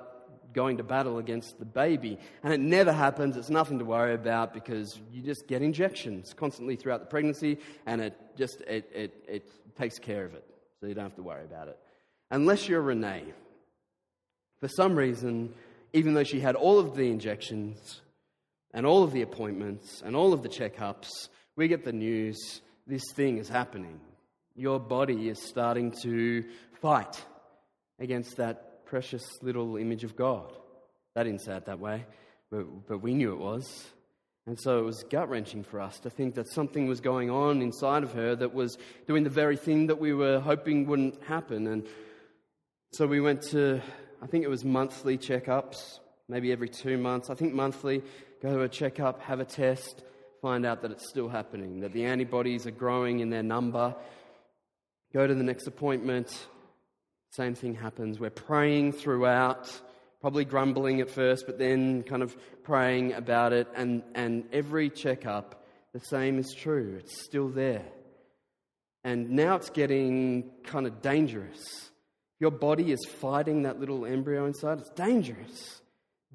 going 0.56 0.78
to 0.78 0.84
battle 0.84 1.20
against 1.20 1.60
the 1.60 1.66
baby. 1.66 2.18
And 2.42 2.52
it 2.52 2.60
never 2.60 2.92
happens. 2.92 3.38
It's 3.38 3.52
nothing 3.52 3.78
to 3.80 3.86
worry 3.86 4.16
about 4.16 4.54
because 4.54 5.00
you 5.12 5.22
just 5.22 5.48
get 5.48 5.62
injections 5.62 6.34
constantly 6.34 6.76
throughout 6.76 7.02
the 7.02 7.06
pregnancy 7.06 7.60
and 7.86 8.02
it 8.02 8.18
just 8.38 8.62
it, 8.62 8.90
it, 8.96 9.24
it 9.28 9.76
takes 9.78 10.00
care 10.00 10.26
of 10.26 10.34
it. 10.34 10.44
So 10.80 10.88
you 10.88 10.96
don't 10.96 11.04
have 11.04 11.16
to 11.16 11.24
worry 11.24 11.44
about 11.44 11.68
it. 11.68 11.78
Unless 12.32 12.68
you're 12.68 12.82
Renee. 12.82 13.26
For 14.60 14.68
some 14.70 14.96
reason, 14.96 15.54
even 15.94 16.14
though 16.14 16.24
she 16.24 16.40
had 16.40 16.56
all 16.56 16.80
of 16.80 16.96
the 16.96 17.12
injections 17.12 18.02
and 18.74 18.86
all 18.86 19.04
of 19.04 19.12
the 19.12 19.22
appointments 19.22 20.02
and 20.04 20.16
all 20.16 20.34
of 20.34 20.42
the 20.42 20.50
checkups, 20.50 21.10
we 21.56 21.68
get 21.68 21.84
the 21.84 21.94
news 21.94 22.62
this 22.88 23.04
thing 23.14 23.38
is 23.38 23.50
happening. 23.50 24.00
Your 24.56 24.80
body 24.80 25.30
is 25.30 25.42
starting 25.42 25.92
to 26.04 26.46
fight 26.82 27.24
against 28.00 28.38
that 28.38 28.75
precious 28.96 29.26
little 29.42 29.76
image 29.76 30.06
of 30.06 30.16
God. 30.16 30.54
That 31.16 31.24
didn't 31.24 31.42
say 31.42 31.58
it 31.58 31.66
that 31.66 31.82
way, 31.82 32.06
but, 32.50 32.88
but 32.88 33.00
we 33.00 33.14
knew 33.14 33.34
it 33.34 33.40
was. 33.40 33.88
And 34.48 34.58
so 34.58 34.80
it 34.80 34.84
was 34.84 35.04
gut 35.10 35.28
wrenching 35.28 35.66
for 35.66 35.82
us 35.82 36.00
to 36.00 36.10
think 36.10 36.36
that 36.36 36.48
something 36.48 36.88
was 36.88 37.02
going 37.02 37.30
on 37.30 37.62
inside 37.62 38.04
of 38.04 38.14
her 38.14 38.38
that 38.38 38.54
was 38.54 38.78
doing 39.06 39.26
the 39.26 39.30
very 39.30 39.58
thing 39.58 39.88
that 39.88 40.00
we 40.00 40.14
were 40.14 40.40
hoping 40.40 40.86
wouldn't 40.86 41.22
happen. 41.24 41.68
And 41.68 41.86
so 42.94 43.06
we 43.06 43.20
went 43.20 43.42
to 43.52 43.82
I 44.22 44.28
think 44.28 44.46
it 44.46 44.50
was 44.50 44.64
monthly 44.64 45.18
checkups, 45.18 46.00
maybe 46.30 46.54
every 46.54 46.70
two 46.70 46.98
months. 46.98 47.30
I 47.30 47.36
think 47.36 47.54
monthly, 47.54 48.02
go 48.42 48.56
to 48.56 48.62
a 48.62 48.70
checkup, 48.70 49.22
have 49.24 49.42
a 49.42 49.46
test, 49.46 50.06
find 50.42 50.66
out 50.66 50.84
that 50.84 50.92
it's 50.92 51.10
still 51.10 51.28
happening, 51.28 51.82
that 51.82 51.92
the 51.92 52.06
antibodies 52.06 52.66
are 52.66 52.72
growing 52.72 53.20
in 53.20 53.30
their 53.30 53.44
number. 53.44 53.94
Go 55.12 55.28
to 55.28 55.36
the 55.36 55.44
next 55.44 55.68
appointment, 55.68 56.48
same 57.36 57.56
thing 57.56 57.76
happens. 57.76 58.20
We're 58.20 58.30
praying 58.30 58.94
throughout, 58.94 59.72
probably 60.22 60.46
grumbling 60.46 61.02
at 61.02 61.10
first, 61.10 61.46
but 61.46 61.58
then 61.58 62.04
kind 62.04 62.24
of 62.24 62.36
praying 62.64 63.14
about 63.14 63.54
it. 63.54 63.68
And, 63.76 64.04
and 64.14 64.46
every 64.52 64.90
checkup, 64.90 65.66
the 65.94 66.00
same 66.00 66.40
is 66.40 66.54
true. 66.54 66.98
It's 67.00 67.24
still 67.24 67.50
there. 67.50 67.86
And 69.04 69.32
now 69.32 69.56
it's 69.56 69.70
getting 69.70 70.50
kind 70.64 70.88
of 70.88 71.02
dangerous 71.02 71.92
your 72.40 72.52
body 72.52 72.92
is 72.92 73.06
fighting 73.06 73.64
that 73.64 73.80
little 73.80 74.06
embryo 74.06 74.46
inside. 74.46 74.80
It's 74.80 74.90
dangerous. 74.90 75.82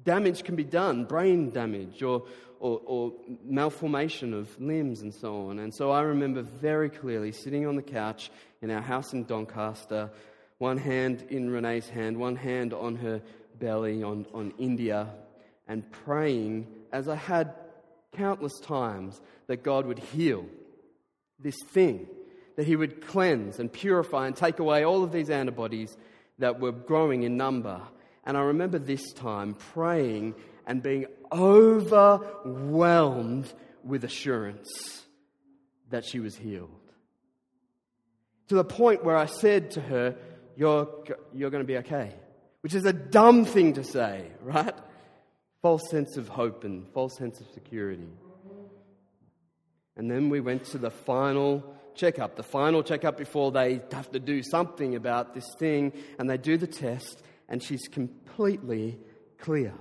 Damage 0.03 0.43
can 0.43 0.55
be 0.55 0.63
done, 0.63 1.05
brain 1.05 1.51
damage 1.51 2.01
or, 2.01 2.23
or, 2.59 2.81
or, 2.85 3.13
malformation 3.43 4.33
of 4.33 4.59
limbs 4.59 5.01
and 5.01 5.13
so 5.13 5.49
on. 5.49 5.59
And 5.59 5.73
so 5.73 5.91
I 5.91 6.01
remember 6.01 6.41
very 6.41 6.89
clearly 6.89 7.31
sitting 7.31 7.67
on 7.67 7.75
the 7.75 7.83
couch 7.83 8.31
in 8.63 8.71
our 8.71 8.81
house 8.81 9.13
in 9.13 9.25
Doncaster, 9.25 10.09
one 10.61 10.77
hand 10.77 11.25
in 11.29 11.49
Renee's 11.49 11.89
hand, 11.89 12.15
one 12.17 12.35
hand 12.35 12.71
on 12.71 12.95
her 12.97 13.19
belly 13.59 14.03
on, 14.03 14.27
on 14.31 14.53
India, 14.59 15.07
and 15.67 15.91
praying 15.91 16.67
as 16.91 17.09
I 17.09 17.15
had 17.15 17.55
countless 18.15 18.59
times 18.61 19.19
that 19.47 19.63
God 19.63 19.87
would 19.87 19.97
heal 19.97 20.45
this 21.39 21.57
thing 21.69 22.05
that 22.57 22.67
he 22.67 22.75
would 22.75 23.07
cleanse 23.07 23.57
and 23.57 23.73
purify 23.73 24.27
and 24.27 24.35
take 24.35 24.59
away 24.59 24.83
all 24.85 25.03
of 25.03 25.11
these 25.11 25.31
antibodies 25.31 25.97
that 26.37 26.59
were 26.59 26.71
growing 26.71 27.23
in 27.23 27.37
number. 27.37 27.81
And 28.23 28.37
I 28.37 28.41
remember 28.41 28.77
this 28.77 29.13
time 29.13 29.55
praying 29.55 30.35
and 30.67 30.83
being 30.83 31.07
overwhelmed 31.31 32.71
with 33.83 34.03
assurance 34.03 34.69
that 35.89 36.05
she 36.05 36.19
was 36.19 36.35
healed. 36.35 36.69
To 38.49 38.55
the 38.55 38.63
point 38.63 39.03
where 39.03 39.17
I 39.17 39.25
said 39.25 39.71
to 39.71 39.81
her, 39.81 40.15
You're, 40.61 40.87
you're 41.33 41.49
going 41.49 41.63
to 41.63 41.67
be 41.67 41.77
okay. 41.77 42.13
Which 42.61 42.75
is 42.75 42.85
a 42.85 42.93
dumb 42.93 43.45
thing 43.45 43.73
to 43.73 43.83
say, 43.83 44.27
right? 44.43 44.75
False 45.63 45.89
sense 45.89 46.17
of 46.17 46.27
hope 46.27 46.63
and 46.63 46.87
false 46.93 47.17
sense 47.17 47.39
of 47.39 47.47
security. 47.55 48.05
And 49.97 50.11
then 50.11 50.29
we 50.29 50.39
went 50.39 50.65
to 50.65 50.77
the 50.77 50.91
final 50.91 51.63
checkup, 51.95 52.35
the 52.35 52.43
final 52.43 52.83
checkup 52.83 53.17
before 53.17 53.51
they 53.51 53.81
have 53.91 54.11
to 54.11 54.19
do 54.19 54.43
something 54.43 54.95
about 54.95 55.33
this 55.33 55.47
thing, 55.57 55.93
and 56.19 56.29
they 56.29 56.37
do 56.37 56.57
the 56.57 56.67
test, 56.67 57.23
and 57.49 57.63
she's 57.63 57.87
completely 57.87 58.99
clear. 59.39 59.73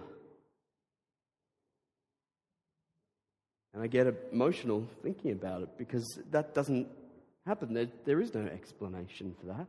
And 3.74 3.82
I 3.82 3.86
get 3.86 4.06
emotional 4.32 4.88
thinking 5.02 5.32
about 5.32 5.60
it 5.60 5.76
because 5.76 6.06
that 6.30 6.54
doesn't 6.54 6.88
happen. 7.44 7.74
There, 7.74 7.88
there 8.06 8.22
is 8.22 8.32
no 8.32 8.46
explanation 8.46 9.36
for 9.38 9.48
that. 9.48 9.66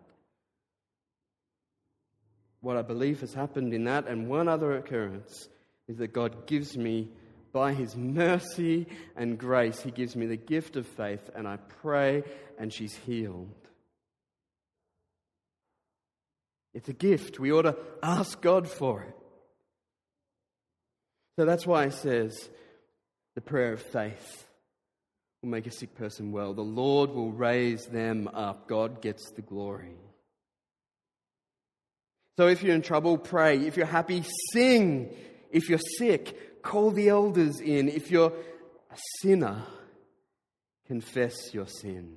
What 2.62 2.78
I 2.78 2.84
believe 2.84 3.22
has 3.22 3.34
happened 3.34 3.74
in 3.74 3.86
that 3.86 4.08
and 4.08 4.28
one 4.28 4.48
other 4.48 4.74
occurrence 4.74 5.50
is 5.88 5.98
that 5.98 6.14
God 6.14 6.46
gives 6.46 6.78
me 6.78 7.10
by 7.52 7.74
his 7.74 7.98
mercy 7.98 8.88
and 9.16 9.38
grace, 9.38 9.82
he 9.82 9.92
gives 9.92 10.16
me 10.16 10.26
the 10.26 10.38
gift 10.38 10.78
of 10.78 10.88
faith, 10.88 11.30
and 11.36 11.48
I 11.48 11.58
pray, 11.58 12.24
and 12.58 12.72
she's 12.72 12.96
healed. 12.96 13.50
It's 16.74 16.88
a 16.88 16.94
gift. 16.94 17.40
We 17.40 17.52
ought 17.52 17.64
to 17.64 17.76
ask 18.02 18.40
God 18.40 18.70
for 18.70 19.02
it. 19.02 19.16
So 21.38 21.46
that's 21.46 21.68
why 21.68 21.86
he 21.86 21.92
says 21.92 22.50
the 23.36 23.42
prayer 23.42 23.74
of 23.74 23.82
faith 23.82 24.48
will 25.42 25.50
make 25.50 25.68
a 25.68 25.72
sick 25.72 25.96
person 25.96 26.32
well. 26.32 26.54
The 26.54 26.62
Lord 26.62 27.10
will 27.10 27.32
raise 27.32 27.86
them 27.88 28.30
up. 28.34 28.68
God 28.68 29.02
gets 29.02 29.32
the 29.32 29.42
glory. 29.42 29.96
So 32.38 32.48
if 32.48 32.64
you're 32.64 32.76
in 32.76 32.82
trouble, 32.82 33.18
pray. 33.18 33.60
If 33.60 33.78
you're 33.78 33.86
happy, 33.86 34.24
sing. 34.54 35.14
If 35.52 35.70
you're 35.70 35.80
sick, 35.98 36.62
call 36.64 36.92
the 36.92 37.10
elders 37.10 37.60
in. 37.60 37.90
If 37.90 38.10
you're 38.10 38.32
a 38.32 38.98
sinner, 39.22 39.64
confess 40.88 41.54
your 41.54 41.68
sin. 41.68 42.16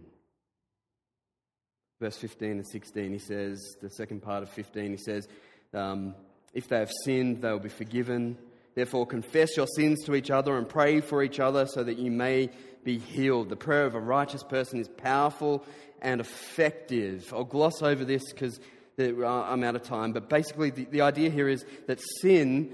Verse 2.00 2.16
15 2.16 2.50
and 2.50 2.66
16, 2.66 3.12
he 3.12 3.18
says, 3.18 3.76
the 3.80 3.88
second 3.90 4.20
part 4.20 4.42
of 4.42 4.50
15, 4.50 4.90
he 4.90 4.96
says, 4.96 5.28
um, 5.72 6.14
If 6.52 6.68
they 6.68 6.78
have 6.78 6.92
sinned, 7.04 7.42
they 7.42 7.50
will 7.50 7.60
be 7.60 7.68
forgiven. 7.68 8.36
Therefore, 8.74 9.06
confess 9.06 9.56
your 9.56 9.68
sins 9.76 10.04
to 10.04 10.14
each 10.14 10.30
other 10.30 10.56
and 10.56 10.68
pray 10.68 11.00
for 11.00 11.22
each 11.22 11.38
other 11.38 11.66
so 11.66 11.84
that 11.84 11.98
you 11.98 12.10
may 12.10 12.50
be 12.82 12.98
healed. 12.98 13.48
The 13.48 13.56
prayer 13.56 13.86
of 13.86 13.94
a 13.94 14.00
righteous 14.00 14.42
person 14.42 14.80
is 14.80 14.88
powerful 14.88 15.64
and 16.02 16.20
effective. 16.20 17.32
I'll 17.32 17.44
gloss 17.44 17.82
over 17.82 18.04
this 18.04 18.32
because 18.32 18.58
Uh, 18.98 19.26
I'm 19.26 19.64
out 19.64 19.76
of 19.76 19.82
time, 19.82 20.12
but 20.12 20.28
basically, 20.28 20.70
the, 20.70 20.84
the 20.84 21.00
idea 21.00 21.30
here 21.30 21.48
is 21.48 21.64
that 21.86 22.00
sin 22.20 22.72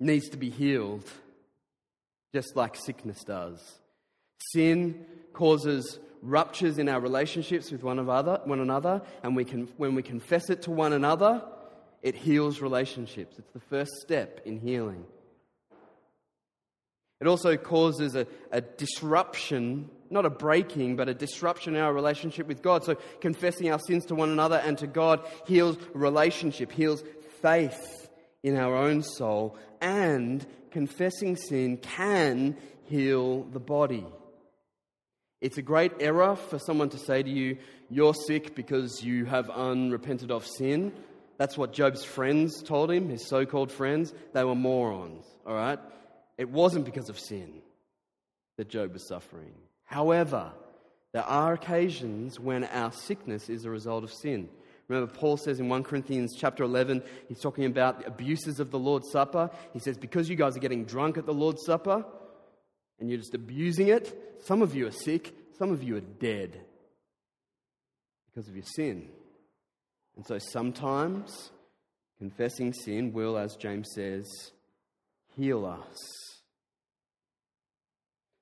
needs 0.00 0.28
to 0.30 0.36
be 0.36 0.50
healed, 0.50 1.08
just 2.34 2.56
like 2.56 2.76
sickness 2.76 3.22
does. 3.24 3.60
Sin 4.52 5.06
causes 5.32 5.98
ruptures 6.24 6.78
in 6.78 6.88
our 6.88 7.00
relationships 7.00 7.70
with 7.70 7.82
one 7.82 7.98
another, 7.98 8.40
one 8.44 8.60
another 8.60 9.02
and 9.22 9.36
we 9.36 9.44
can, 9.44 9.68
when 9.76 9.94
we 9.94 10.02
confess 10.02 10.48
it 10.48 10.62
to 10.62 10.70
one 10.70 10.92
another, 10.92 11.42
it 12.02 12.14
heals 12.14 12.60
relationships. 12.60 13.38
It's 13.38 13.52
the 13.52 13.60
first 13.60 13.92
step 14.00 14.40
in 14.44 14.58
healing. 14.58 15.04
It 17.20 17.26
also 17.26 17.56
causes 17.56 18.14
a, 18.14 18.26
a 18.50 18.60
disruption, 18.60 19.90
not 20.14 20.24
a 20.24 20.30
breaking, 20.30 20.96
but 20.96 21.08
a 21.08 21.14
disruption 21.14 21.74
in 21.74 21.82
our 21.82 21.92
relationship 21.92 22.46
with 22.46 22.62
God. 22.62 22.84
So, 22.84 22.94
confessing 23.20 23.70
our 23.70 23.80
sins 23.80 24.06
to 24.06 24.14
one 24.14 24.30
another 24.30 24.56
and 24.56 24.78
to 24.78 24.86
God 24.86 25.20
heals 25.46 25.76
relationship, 25.92 26.72
heals 26.72 27.02
faith 27.42 28.08
in 28.42 28.56
our 28.56 28.76
own 28.76 29.02
soul, 29.02 29.58
and 29.80 30.46
confessing 30.70 31.36
sin 31.36 31.76
can 31.76 32.56
heal 32.84 33.42
the 33.42 33.60
body. 33.60 34.06
It's 35.40 35.58
a 35.58 35.62
great 35.62 35.92
error 36.00 36.36
for 36.36 36.58
someone 36.58 36.88
to 36.90 36.98
say 36.98 37.22
to 37.22 37.28
you, 37.30 37.58
You're 37.90 38.14
sick 38.14 38.54
because 38.54 39.02
you 39.02 39.26
have 39.26 39.50
unrepented 39.50 40.30
of 40.30 40.46
sin. 40.46 40.92
That's 41.36 41.58
what 41.58 41.72
Job's 41.72 42.04
friends 42.04 42.62
told 42.62 42.90
him, 42.90 43.08
his 43.08 43.26
so 43.26 43.44
called 43.44 43.72
friends. 43.72 44.14
They 44.32 44.44
were 44.44 44.54
morons, 44.54 45.24
all 45.44 45.54
right? 45.54 45.80
It 46.38 46.48
wasn't 46.48 46.84
because 46.84 47.08
of 47.08 47.18
sin 47.18 47.60
that 48.56 48.68
Job 48.68 48.92
was 48.92 49.06
suffering. 49.08 49.52
However, 49.94 50.50
there 51.12 51.22
are 51.22 51.52
occasions 51.52 52.40
when 52.40 52.64
our 52.64 52.90
sickness 52.90 53.48
is 53.48 53.64
a 53.64 53.70
result 53.70 54.02
of 54.02 54.12
sin. 54.12 54.48
Remember, 54.88 55.12
Paul 55.12 55.36
says 55.36 55.60
in 55.60 55.68
1 55.68 55.84
Corinthians 55.84 56.34
chapter 56.36 56.64
11, 56.64 57.02
he's 57.28 57.40
talking 57.40 57.64
about 57.64 58.00
the 58.00 58.06
abuses 58.08 58.58
of 58.58 58.72
the 58.72 58.78
Lord's 58.78 59.12
Supper. 59.12 59.50
He 59.72 59.78
says, 59.78 59.96
Because 59.96 60.28
you 60.28 60.34
guys 60.34 60.56
are 60.56 60.60
getting 60.60 60.84
drunk 60.84 61.16
at 61.16 61.26
the 61.26 61.32
Lord's 61.32 61.64
Supper 61.64 62.04
and 62.98 63.08
you're 63.08 63.20
just 63.20 63.34
abusing 63.34 63.86
it, 63.86 64.42
some 64.44 64.62
of 64.62 64.74
you 64.74 64.88
are 64.88 64.90
sick, 64.90 65.32
some 65.58 65.70
of 65.70 65.84
you 65.84 65.96
are 65.96 66.00
dead 66.00 66.60
because 68.26 68.48
of 68.48 68.56
your 68.56 68.66
sin. 68.66 69.08
And 70.16 70.26
so 70.26 70.38
sometimes 70.38 71.52
Confessing 72.18 72.72
sin 72.72 73.12
will, 73.12 73.36
as 73.36 73.56
James 73.56 73.88
says, 73.94 74.26
heal 75.36 75.66
us. 75.66 76.23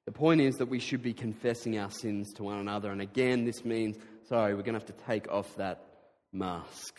The 0.07 0.13
point 0.13 0.41
is 0.41 0.57
that 0.57 0.67
we 0.67 0.81
should 0.81 1.03
be 1.03 1.13
confessing 1.13 1.79
our 1.79 1.91
sins 1.91 2.33
to 2.35 2.43
one 2.43 2.59
another. 2.59 2.91
And 2.91 3.01
again, 3.01 3.45
this 3.45 3.65
means, 3.65 3.97
sorry, 4.29 4.55
we're 4.55 4.63
going 4.63 4.75
to 4.75 4.81
have 4.81 4.97
to 4.97 5.05
take 5.07 5.31
off 5.31 5.55
that 5.57 5.85
mask 6.33 6.99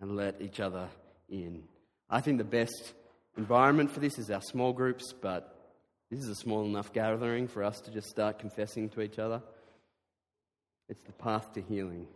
and 0.00 0.16
let 0.16 0.40
each 0.40 0.60
other 0.60 0.88
in. 1.28 1.64
I 2.08 2.20
think 2.20 2.38
the 2.38 2.44
best 2.44 2.92
environment 3.36 3.90
for 3.90 4.00
this 4.00 4.18
is 4.18 4.30
our 4.30 4.42
small 4.42 4.72
groups, 4.72 5.12
but 5.12 5.52
this 6.10 6.20
is 6.20 6.28
a 6.28 6.36
small 6.36 6.64
enough 6.64 6.92
gathering 6.92 7.48
for 7.48 7.64
us 7.64 7.80
to 7.80 7.90
just 7.90 8.08
start 8.08 8.38
confessing 8.38 8.90
to 8.90 9.00
each 9.00 9.18
other. 9.18 9.42
It's 10.88 11.02
the 11.04 11.12
path 11.12 11.52
to 11.54 11.60
healing. 11.60 12.06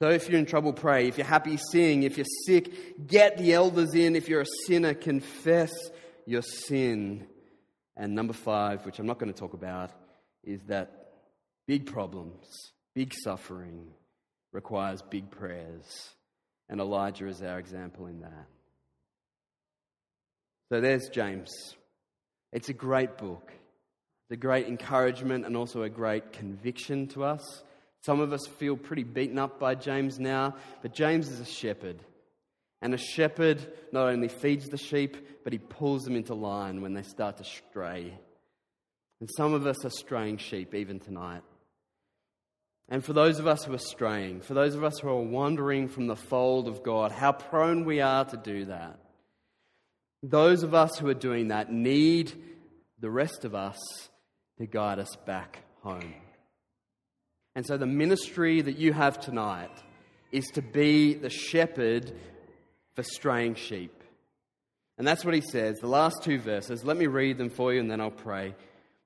So 0.00 0.10
if 0.10 0.28
you're 0.28 0.38
in 0.38 0.46
trouble, 0.46 0.72
pray. 0.72 1.08
If 1.08 1.18
you're 1.18 1.26
happy, 1.26 1.58
sing. 1.72 2.04
If 2.04 2.16
you're 2.16 2.26
sick, 2.46 3.08
get 3.08 3.38
the 3.38 3.54
elders 3.54 3.96
in. 3.96 4.14
If 4.14 4.28
you're 4.28 4.42
a 4.42 4.46
sinner, 4.66 4.94
confess 4.94 5.72
your 6.24 6.42
sin. 6.42 7.26
And 7.98 8.14
number 8.14 8.32
five, 8.32 8.86
which 8.86 9.00
I'm 9.00 9.06
not 9.06 9.18
going 9.18 9.32
to 9.32 9.38
talk 9.38 9.54
about, 9.54 9.90
is 10.44 10.60
that 10.68 11.08
big 11.66 11.86
problems, 11.86 12.46
big 12.94 13.12
suffering 13.12 13.88
requires 14.52 15.02
big 15.02 15.30
prayers. 15.30 16.10
And 16.68 16.80
Elijah 16.80 17.26
is 17.26 17.42
our 17.42 17.58
example 17.58 18.06
in 18.06 18.20
that. 18.20 18.46
So 20.70 20.80
there's 20.80 21.08
James. 21.08 21.50
It's 22.52 22.68
a 22.68 22.74
great 22.74 23.18
book. 23.18 23.52
A 24.30 24.36
great 24.36 24.68
encouragement 24.68 25.46
and 25.46 25.56
also 25.56 25.82
a 25.82 25.88
great 25.88 26.32
conviction 26.32 27.08
to 27.08 27.24
us. 27.24 27.62
Some 28.04 28.20
of 28.20 28.32
us 28.32 28.46
feel 28.58 28.76
pretty 28.76 29.02
beaten 29.02 29.38
up 29.38 29.58
by 29.58 29.74
James 29.74 30.20
now, 30.20 30.54
but 30.82 30.94
James 30.94 31.30
is 31.30 31.40
a 31.40 31.44
shepherd. 31.44 31.98
And 32.80 32.94
a 32.94 32.98
shepherd 32.98 33.60
not 33.92 34.08
only 34.08 34.28
feeds 34.28 34.68
the 34.68 34.78
sheep, 34.78 35.16
but 35.42 35.52
he 35.52 35.58
pulls 35.58 36.04
them 36.04 36.14
into 36.14 36.34
line 36.34 36.80
when 36.80 36.94
they 36.94 37.02
start 37.02 37.38
to 37.38 37.44
stray. 37.44 38.18
And 39.20 39.28
some 39.36 39.52
of 39.52 39.66
us 39.66 39.84
are 39.84 39.90
straying 39.90 40.38
sheep 40.38 40.74
even 40.74 41.00
tonight. 41.00 41.42
And 42.88 43.04
for 43.04 43.12
those 43.12 43.38
of 43.38 43.46
us 43.46 43.64
who 43.64 43.74
are 43.74 43.78
straying, 43.78 44.40
for 44.40 44.54
those 44.54 44.74
of 44.74 44.84
us 44.84 44.98
who 44.98 45.08
are 45.08 45.20
wandering 45.20 45.88
from 45.88 46.06
the 46.06 46.16
fold 46.16 46.68
of 46.68 46.82
God, 46.82 47.12
how 47.12 47.32
prone 47.32 47.84
we 47.84 48.00
are 48.00 48.24
to 48.24 48.36
do 48.36 48.66
that. 48.66 48.98
Those 50.22 50.62
of 50.62 50.74
us 50.74 50.98
who 50.98 51.08
are 51.08 51.14
doing 51.14 51.48
that 51.48 51.70
need 51.70 52.32
the 53.00 53.10
rest 53.10 53.44
of 53.44 53.54
us 53.54 53.78
to 54.58 54.66
guide 54.66 54.98
us 54.98 55.14
back 55.26 55.64
home. 55.82 56.14
And 57.54 57.66
so 57.66 57.76
the 57.76 57.86
ministry 57.86 58.60
that 58.60 58.78
you 58.78 58.92
have 58.92 59.20
tonight 59.20 59.82
is 60.32 60.46
to 60.54 60.62
be 60.62 61.14
the 61.14 61.30
shepherd 61.30 62.12
for 62.98 63.04
straying 63.04 63.54
sheep. 63.54 64.02
And 64.98 65.06
that's 65.06 65.24
what 65.24 65.32
he 65.32 65.40
says, 65.40 65.78
the 65.78 65.86
last 65.86 66.24
two 66.24 66.40
verses. 66.40 66.82
Let 66.82 66.96
me 66.96 67.06
read 67.06 67.38
them 67.38 67.48
for 67.48 67.72
you 67.72 67.78
and 67.78 67.88
then 67.88 68.00
I'll 68.00 68.10
pray. 68.10 68.56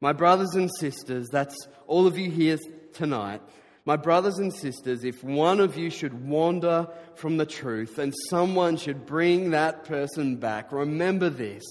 My 0.01 0.15
brothers 0.15 0.55
and 0.55 0.71
sisters, 0.81 1.29
that's 1.31 1.55
all 1.87 2.07
of 2.07 2.17
you 2.17 2.31
here 2.31 2.57
tonight. 2.95 3.43
My 3.85 3.97
brothers 3.97 4.39
and 4.39 4.51
sisters, 4.51 5.05
if 5.05 5.23
one 5.23 5.61
of 5.61 5.77
you 5.77 5.91
should 5.91 6.27
wander 6.27 6.89
from 7.17 7.37
the 7.37 7.45
truth 7.45 7.99
and 7.99 8.15
someone 8.31 8.79
should 8.79 9.05
bring 9.05 9.51
that 9.51 9.85
person 9.85 10.37
back, 10.37 10.73
remember 10.73 11.29
this. 11.29 11.63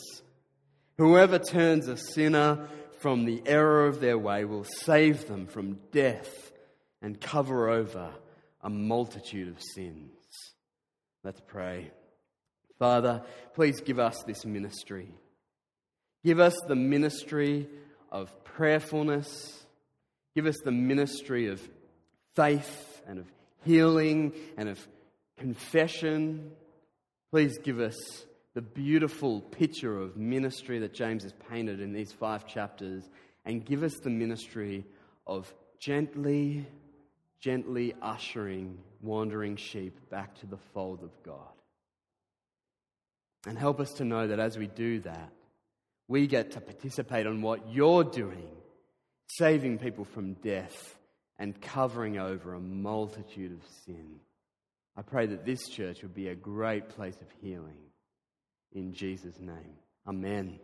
Whoever 1.00 1.40
turns 1.40 1.88
a 1.88 1.98
sinner 1.98 2.68
from 3.00 3.26
the 3.26 3.42
error 3.48 3.88
of 3.88 4.00
their 4.00 4.20
way 4.20 4.46
will 4.46 4.66
save 4.66 5.28
them 5.28 5.48
from 5.48 5.80
death 5.92 6.52
and 7.02 7.20
cover 7.20 7.68
over 7.68 8.12
a 8.62 8.70
multitude 8.70 9.48
of 9.48 9.60
sins. 9.74 10.12
Let's 11.24 11.42
pray. 11.42 11.90
Father, 12.82 13.22
please 13.54 13.80
give 13.80 14.00
us 14.00 14.24
this 14.26 14.44
ministry. 14.44 15.14
Give 16.26 16.40
us 16.40 16.56
the 16.68 16.76
ministry 16.76 17.68
of 18.12 18.44
prayerfulness. 18.44 19.64
Give 20.34 20.48
us 20.48 20.58
the 20.66 20.72
ministry 20.72 21.46
of 21.50 21.62
faith 22.36 23.04
and 23.08 23.20
of 23.20 23.32
healing 23.66 24.34
and 24.58 24.68
of 24.68 24.80
confession. 25.38 26.54
Please 27.30 27.60
give 27.60 27.80
us 27.80 28.26
the 28.56 28.64
beautiful 28.64 29.42
picture 29.42 30.02
of 30.02 30.18
ministry 30.18 30.80
that 30.80 30.96
James 30.96 31.22
has 31.22 31.36
painted 31.52 31.82
in 31.82 31.94
these 31.94 32.12
five 32.12 32.48
chapters 32.48 33.08
and 33.46 33.64
give 33.64 33.84
us 33.84 33.94
the 34.02 34.10
ministry 34.10 34.88
of 35.28 35.54
gently, 35.78 36.66
gently 37.40 37.94
ushering 38.02 38.80
wandering 39.02 39.56
sheep 39.56 40.10
back 40.10 40.34
to 40.40 40.48
the 40.48 40.58
fold 40.74 41.04
of 41.04 41.12
God. 41.24 41.61
And 43.48 43.58
help 43.58 43.80
us 43.80 43.92
to 43.94 44.06
know 44.06 44.28
that 44.28 44.40
as 44.40 44.58
we 44.58 44.68
do 44.68 45.00
that, 45.02 45.32
we 46.08 46.28
get 46.28 46.52
to 46.52 46.62
participate 46.62 47.26
on 47.26 47.42
what 47.42 47.72
you're 47.72 48.04
doing, 48.04 48.50
saving 49.28 49.80
people 49.80 50.06
from 50.06 50.34
death 50.34 50.96
and 51.40 51.60
covering 51.60 52.20
over 52.20 52.54
a 52.54 52.60
multitude 52.60 53.54
of 53.54 53.68
sin. 53.86 54.20
I 54.96 55.02
pray 55.02 55.26
that 55.28 55.46
this 55.46 55.70
church 55.70 56.02
would 56.04 56.14
be 56.14 56.28
a 56.28 56.36
great 56.36 56.90
place 56.90 57.20
of 57.22 57.28
healing. 57.42 57.78
In 58.74 58.94
Jesus' 58.94 59.40
name. 59.40 59.78
Amen. 60.08 60.60